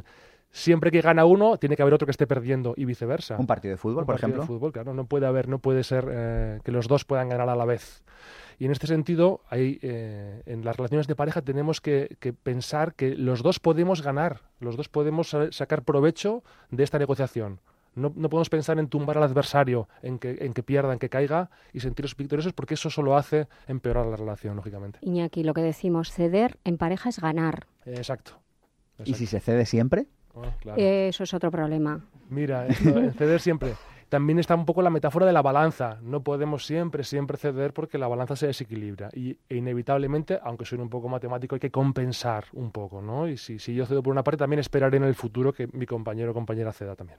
siempre 0.51 0.90
que 0.90 1.01
gana 1.01 1.24
uno, 1.24 1.57
tiene 1.59 1.76
que 1.76 1.82
haber 1.82 1.94
otro 1.94 2.07
que 2.07 2.11
esté 2.12 2.26
perdiendo 2.26 2.74
y 2.76 2.84
viceversa. 2.84 3.36
Un 3.38 3.46
partido 3.46 3.72
de 3.72 3.76
fútbol, 3.78 4.01
Un 4.03 4.07
por 4.07 4.14
partido 4.14 4.28
ejemplo. 4.28 4.42
de 4.42 4.46
fútbol, 4.46 4.72
claro, 4.72 4.94
no 4.94 5.05
puede 5.07 5.26
haber, 5.26 5.48
no 5.48 5.59
puede 5.59 5.84
ser 5.84 6.07
eh, 6.11 6.61
que 6.64 6.72
los 6.72 6.88
dos 6.88 7.05
puedan 7.05 7.28
ganar 7.28 7.48
a 7.48 7.57
la 7.57 7.64
vez. 7.64 8.03
Y 8.59 8.66
en 8.66 8.72
este 8.72 8.86
sentido, 8.86 9.40
hay, 9.48 9.78
eh, 9.80 10.42
en 10.46 10.64
las 10.64 10.76
relaciones 10.76 11.07
de 11.07 11.16
pareja 11.16 11.40
tenemos 11.40 11.80
que, 11.80 12.16
que 12.20 12.32
pensar 12.32 12.94
que 12.94 13.14
los 13.14 13.42
dos 13.42 13.59
podemos 13.59 14.03
ganar, 14.03 14.40
los 14.59 14.76
dos 14.76 14.88
podemos 14.88 15.30
sa- 15.30 15.51
sacar 15.53 15.82
provecho 15.82 16.42
de 16.70 16.82
esta 16.84 16.98
negociación. 16.98 17.61
No, 17.94 18.12
no 18.14 18.28
podemos 18.28 18.51
pensar 18.51 18.78
en 18.78 18.86
tumbar 18.88 19.16
al 19.16 19.24
adversario, 19.24 19.88
en 20.03 20.18
que, 20.18 20.36
en 20.44 20.53
que 20.53 20.62
pierda, 20.62 20.92
en 20.92 20.98
que 20.98 21.09
caiga 21.09 21.51
y 21.72 21.80
sentirnos 21.80 22.16
victoriosos, 22.16 22.53
porque 22.53 22.74
eso 22.74 22.88
solo 22.90 23.16
hace 23.16 23.48
empeorar 23.66 24.07
la 24.07 24.16
relación, 24.16 24.55
lógicamente. 24.57 24.98
Iñaki, 25.03 25.42
lo 25.42 25.55
que 25.55 25.62
decimos, 25.62 26.12
ceder 26.12 26.59
en 26.64 26.76
pareja 26.76 27.09
es 27.09 27.18
ganar. 27.18 27.66
Exacto. 27.86 28.32
¿Y 29.05 29.14
si 29.14 29.26
se 29.26 29.40
cede 29.40 29.64
siempre? 29.66 30.07
Ah, 30.35 30.55
claro. 30.61 30.81
Eso 30.81 31.24
es 31.24 31.35
otro 31.35 31.51
problema. 31.51 32.01
Mira, 32.28 32.66
ceder 33.16 33.41
siempre. 33.41 33.74
También 34.11 34.41
está 34.41 34.57
un 34.57 34.66
poco 34.66 34.83
la 34.83 34.91
metáfora 34.91 35.24
de 35.24 35.33
la 35.33 35.41
balanza. 35.41 35.99
No 36.03 36.24
podemos 36.24 36.66
siempre, 36.66 37.05
siempre 37.05 37.37
ceder 37.37 37.72
porque 37.72 37.97
la 37.97 38.09
balanza 38.09 38.35
se 38.35 38.49
desequilibra. 38.49 39.09
Y 39.14 39.39
e 39.49 39.57
inevitablemente, 39.57 40.41
aunque 40.43 40.64
suene 40.64 40.83
un 40.83 40.91
poco 40.91 41.09
matemático, 41.09 41.55
hay 41.55 41.61
que 41.61 41.70
compensar 41.70 42.47
un 42.55 42.72
poco, 42.72 43.01
¿no? 43.01 43.28
Y 43.28 43.37
si, 43.37 43.61
si 43.61 43.72
yo 43.72 43.87
cedo 43.87 44.03
por 44.03 44.11
una 44.11 44.24
parte, 44.24 44.39
también 44.39 44.59
esperaré 44.59 44.97
en 44.97 45.05
el 45.05 45.14
futuro 45.14 45.53
que 45.53 45.68
mi 45.68 45.87
compañero 45.87 46.33
o 46.33 46.35
compañera 46.35 46.72
ceda 46.72 46.97
también. 46.97 47.18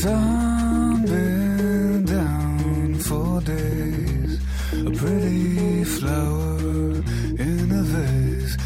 Sun 0.00 1.02
been 1.06 2.04
down 2.04 2.94
for 3.00 3.42
days. 3.42 4.38
A 4.72 4.90
pretty 4.92 5.84
flower 5.84 7.02
in 7.36 7.72
a 7.72 7.82
vase. 7.82 8.56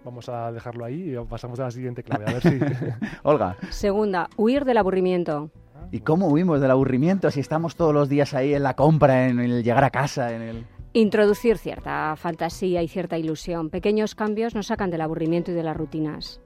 Vamos 0.03 0.27
a 0.27 0.51
dejarlo 0.51 0.85
ahí 0.85 1.13
y 1.13 1.25
pasamos 1.25 1.59
a 1.59 1.65
la 1.65 1.71
siguiente 1.71 2.01
clave. 2.01 2.25
A 2.27 2.33
ver 2.33 2.41
si. 2.41 2.59
Olga. 3.23 3.57
Segunda, 3.69 4.27
huir 4.37 4.65
del 4.65 4.77
aburrimiento. 4.77 5.51
¿Y 5.91 5.99
cómo 5.99 6.29
huimos 6.29 6.59
del 6.61 6.71
aburrimiento 6.71 7.29
si 7.29 7.41
estamos 7.41 7.75
todos 7.75 7.93
los 7.93 8.09
días 8.09 8.33
ahí 8.33 8.55
en 8.55 8.63
la 8.63 8.75
compra, 8.75 9.27
en 9.27 9.39
el 9.39 9.63
llegar 9.63 9.83
a 9.83 9.91
casa, 9.91 10.33
en 10.33 10.41
el... 10.41 10.65
Introducir 10.93 11.59
cierta 11.59 12.15
fantasía 12.15 12.81
y 12.81 12.87
cierta 12.87 13.19
ilusión. 13.19 13.69
Pequeños 13.69 14.15
cambios 14.15 14.55
nos 14.55 14.67
sacan 14.67 14.89
del 14.89 15.01
aburrimiento 15.01 15.51
y 15.51 15.53
de 15.53 15.63
las 15.63 15.77
rutinas. 15.77 16.41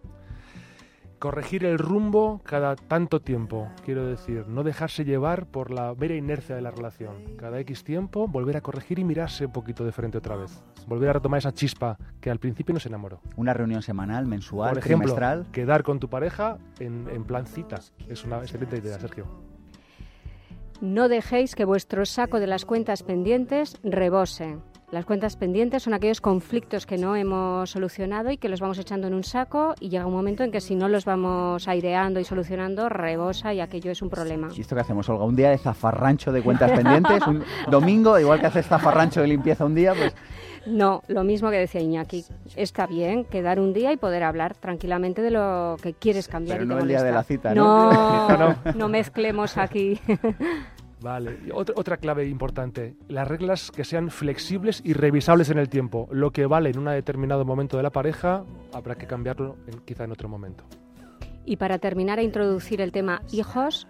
Corregir 1.20 1.65
el 1.65 1.78
rumbo 1.78 2.39
cada 2.45 2.78
tanto 2.78 3.20
tiempo, 3.20 3.70
quiero 3.84 4.05
decir, 4.05 4.47
no 4.47 4.63
dejarse 4.63 5.03
llevar 5.03 5.47
por 5.47 5.70
la 5.70 5.93
mera 5.93 6.15
inercia 6.15 6.55
de 6.55 6.61
la 6.61 6.72
relación. 6.72 7.36
Cada 7.38 7.59
X 7.59 7.84
tiempo 7.84 8.30
volver 8.30 8.55
a 8.55 8.61
corregir 8.61 8.99
y 8.99 9.03
mirarse 9.03 9.47
un 9.47 9.51
poquito 9.51 9.84
de 9.84 9.91
frente 9.91 10.17
otra 10.17 10.38
vez. 10.38 10.63
Volver 10.88 11.09
a 11.09 11.13
retomar 11.13 11.39
esa 11.39 11.51
chispa 11.53 11.97
que 12.22 12.30
al 12.32 12.39
principio 12.39 12.74
nos 12.74 12.86
enamoró. 12.86 13.20
Una 13.36 13.53
reunión 13.53 13.82
semanal, 13.82 14.28
mensual, 14.28 14.70
Por 14.70 14.78
ejemplo, 14.80 15.13
trimestral. 15.13 15.51
quedar 15.51 15.84
con 15.84 15.99
tu 15.99 16.09
pareja 16.09 16.57
en, 16.80 17.09
en 17.11 17.26
plan 17.26 17.45
cita. 17.45 17.80
Es 18.07 18.24
una 18.24 18.38
excelente 18.38 18.78
idea, 18.78 18.97
Sergio. 18.97 19.26
No 20.80 21.09
dejéis 21.09 21.53
que 21.55 21.65
vuestro 21.65 22.05
saco 22.05 22.39
de 22.39 22.47
las 22.47 22.63
cuentas 22.63 23.03
pendientes 23.03 23.78
rebose. 23.84 24.57
Las 24.92 25.06
cuentas 25.06 25.36
pendientes 25.36 25.84
son 25.84 25.94
aquellos 25.94 26.20
conflictos 26.20 26.88
que 26.88 26.98
no 26.98 27.16
hemos 27.16 27.70
solucionado 27.70 28.32
y 28.32 28.38
que 28.38 28.50
los 28.50 28.60
vamos 28.60 28.80
echando 28.80 29.06
en 29.06 29.14
un 29.14 29.24
saco 29.24 29.76
y 29.80 29.90
llega 29.90 30.08
un 30.08 30.14
momento 30.14 30.44
en 30.44 30.52
que 30.52 30.62
si 30.62 30.74
no 30.74 30.88
los 30.88 31.06
vamos 31.06 31.68
aireando 31.68 32.20
y 32.20 32.24
solucionando, 32.24 32.90
rebosa 32.90 33.54
y 33.54 33.60
aquello 33.60 33.92
es 33.92 34.02
un 34.02 34.10
problema. 34.10 34.50
¿Y 34.56 34.62
esto 34.62 34.74
qué 34.74 34.82
hacemos, 34.82 35.08
Olga? 35.08 35.26
¿Un 35.26 35.36
día 35.36 35.52
de 35.52 35.60
zafarrancho 35.60 36.32
de 36.32 36.42
cuentas 36.42 36.72
pendientes? 36.72 37.26
¿Un 37.28 37.44
domingo, 37.70 38.18
igual 38.18 38.40
que 38.40 38.48
haces 38.48 38.66
zafarrancho 38.66 39.22
de 39.22 39.28
limpieza 39.28 39.64
un 39.64 39.76
día? 39.76 39.94
Pues 39.94 40.16
No, 40.66 41.04
lo 41.08 41.24
mismo 41.24 41.52
que 41.52 41.58
decía 41.58 41.82
Iñaki. 41.82 42.26
Está 42.56 42.88
bien 42.88 43.26
quedar 43.26 43.60
un 43.60 43.74
día 43.74 43.94
y 43.94 43.98
poder 43.98 44.24
hablar 44.24 44.56
tranquilamente 44.56 45.22
de 45.22 45.30
lo 45.30 45.78
que 45.84 45.94
quieres 45.94 46.28
cambiar 46.28 46.58
Pero 46.58 46.74
y 46.74 46.76
te 46.76 46.82
el 46.82 46.88
día 46.88 47.04
de 47.04 47.12
la 47.12 47.24
cita, 47.24 47.54
¿no? 47.54 47.92
No, 47.92 48.38
No, 48.66 48.74
no 48.74 48.90
mezclemos 48.90 49.56
aquí. 49.58 50.00
Vale, 51.02 51.39
y 51.47 51.52
otra, 51.52 51.76
otra 51.78 51.97
clave 51.97 52.28
importante, 52.28 52.95
las 53.08 53.28
reglas 53.28 53.72
que 53.72 53.86
sean 53.86 54.10
flexibles 54.10 54.82
y 54.84 54.93
revisables 54.93 55.50
en 55.50 55.58
el 55.58 55.70
tiempo. 55.70 56.10
Lo 56.12 56.32
que 56.32 56.45
vale 56.45 56.72
en 56.72 56.80
un 56.80 56.86
determinado 56.86 57.45
momento 57.45 57.78
de 57.78 57.84
la 57.84 57.89
pareja 57.89 58.43
habrá 58.74 58.95
que 58.95 59.08
cambiarlo 59.08 59.56
en- 59.68 59.80
quizá 59.86 60.04
en 60.04 60.12
otro 60.12 60.28
momento. 60.28 60.66
Y 61.45 61.56
para 61.56 61.80
terminar 61.80 62.20
a 62.20 62.24
introducir 62.24 62.82
el 62.82 62.91
tema 62.91 63.22
hijos, 63.32 63.88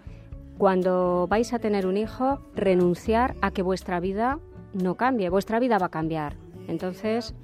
cuando 0.56 1.26
vais 1.28 1.52
a 1.52 1.58
tener 1.58 1.86
un 1.86 1.96
hijo, 1.96 2.40
renunciar 2.54 3.34
a 3.42 3.50
que 3.50 3.62
vuestra 3.62 3.98
vida 3.98 4.38
no 4.72 4.94
cambie. 4.94 5.30
Vuestra 5.30 5.58
vida 5.58 5.78
va 5.78 5.86
a 5.86 5.90
cambiar. 5.90 6.36
Entonces, 6.68 7.34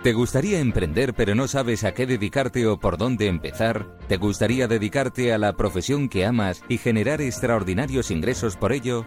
¿Te 0.02 0.14
gustaría 0.14 0.60
emprender 0.60 1.12
pero 1.12 1.34
no 1.34 1.46
sabes 1.46 1.84
a 1.84 1.92
qué 1.92 2.06
dedicarte 2.06 2.66
o 2.66 2.80
por 2.80 2.96
dónde 2.96 3.26
empezar? 3.26 3.98
¿Te 4.08 4.16
gustaría 4.16 4.66
dedicarte 4.66 5.34
a 5.34 5.38
la 5.38 5.52
profesión 5.52 6.08
que 6.08 6.24
amas 6.24 6.62
y 6.70 6.78
generar 6.78 7.20
extraordinarios 7.20 8.10
ingresos 8.10 8.56
por 8.56 8.72
ello? 8.72 9.06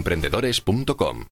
emprendedores.com. 0.00 1.26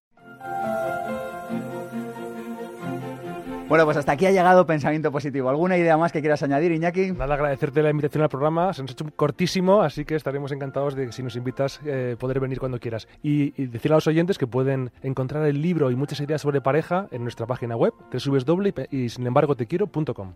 Bueno, 3.69 3.85
pues 3.85 3.99
hasta 3.99 4.13
aquí 4.13 4.25
ha 4.25 4.31
llegado 4.31 4.65
Pensamiento 4.65 5.13
Positivo. 5.13 5.51
¿Alguna 5.51 5.77
idea 5.77 5.99
más 5.99 6.11
que 6.11 6.21
quieras 6.21 6.43
añadir, 6.43 6.73
Iñaki? 6.73 7.13
Nada, 7.13 7.35
agradecerte 7.35 7.83
la 7.83 7.91
invitación 7.91 8.23
al 8.23 8.31
programa. 8.31 8.73
Se 8.73 8.81
nos 8.81 8.91
ha 8.91 8.95
hecho 8.95 9.05
cortísimo, 9.15 9.83
así 9.83 10.07
que 10.07 10.15
estaremos 10.15 10.53
encantados 10.53 10.95
de, 10.95 11.13
si 11.13 11.23
nos 11.23 11.37
invitas, 11.37 11.81
eh, 11.85 12.17
poder 12.19 12.41
venir 12.41 12.61
cuando 12.61 12.81
quieras. 12.81 13.09
Y, 13.23 13.53
y 13.63 13.67
decirle 13.67 13.95
a 13.95 13.99
los 13.99 14.07
oyentes 14.07 14.39
que 14.39 14.47
pueden 14.47 14.91
encontrar 15.03 15.45
el 15.45 15.61
libro 15.61 15.91
y 15.91 15.97
muchas 15.97 16.21
ideas 16.21 16.41
sobre 16.41 16.63
pareja 16.63 17.09
en 17.11 17.23
nuestra 17.23 17.47
página 17.47 17.77
web, 17.77 17.93
www 18.11 18.87
y 18.91 19.09
sin 19.11 19.27
embargo 19.27 19.55
te 19.55 19.67
quiero.com. 19.67 20.33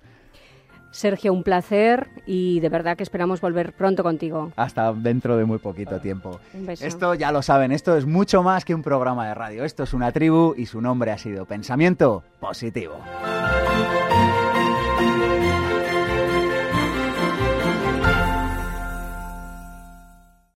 Sergio, 0.93 1.32
un 1.32 1.43
placer 1.43 2.09
y 2.26 2.61
de 2.61 2.68
verdad 2.68 2.97
que 2.97 3.03
esperamos 3.03 3.40
volver 3.40 3.72
pronto 3.72 4.03
contigo. 4.03 4.53
Hasta 4.57 4.93
dentro 4.93 5.36
de 5.36 5.45
muy 5.45 5.59
poquito 5.59 6.01
tiempo. 6.01 6.38
Un 6.55 6.66
beso. 6.66 6.86
Esto 6.86 7.14
ya 7.14 7.32
lo 7.32 7.43
saben, 7.43 7.72
esto 7.72 7.97
es 7.97 8.07
mucho 8.07 8.43
más 8.43 8.64
que 8.64 8.74
un 8.74 8.82
programa 8.82 9.26
de 9.26 9.34
radio. 9.34 9.64
Esto 9.64 9.82
es 9.82 9.93
una 9.95 10.12
tribu 10.12 10.55
y 10.57 10.66
su 10.66 10.80
nombre 10.80 11.11
ha 11.11 11.18
sido 11.18 11.47
Pensamiento 11.47 12.22
Positivo. 12.38 12.99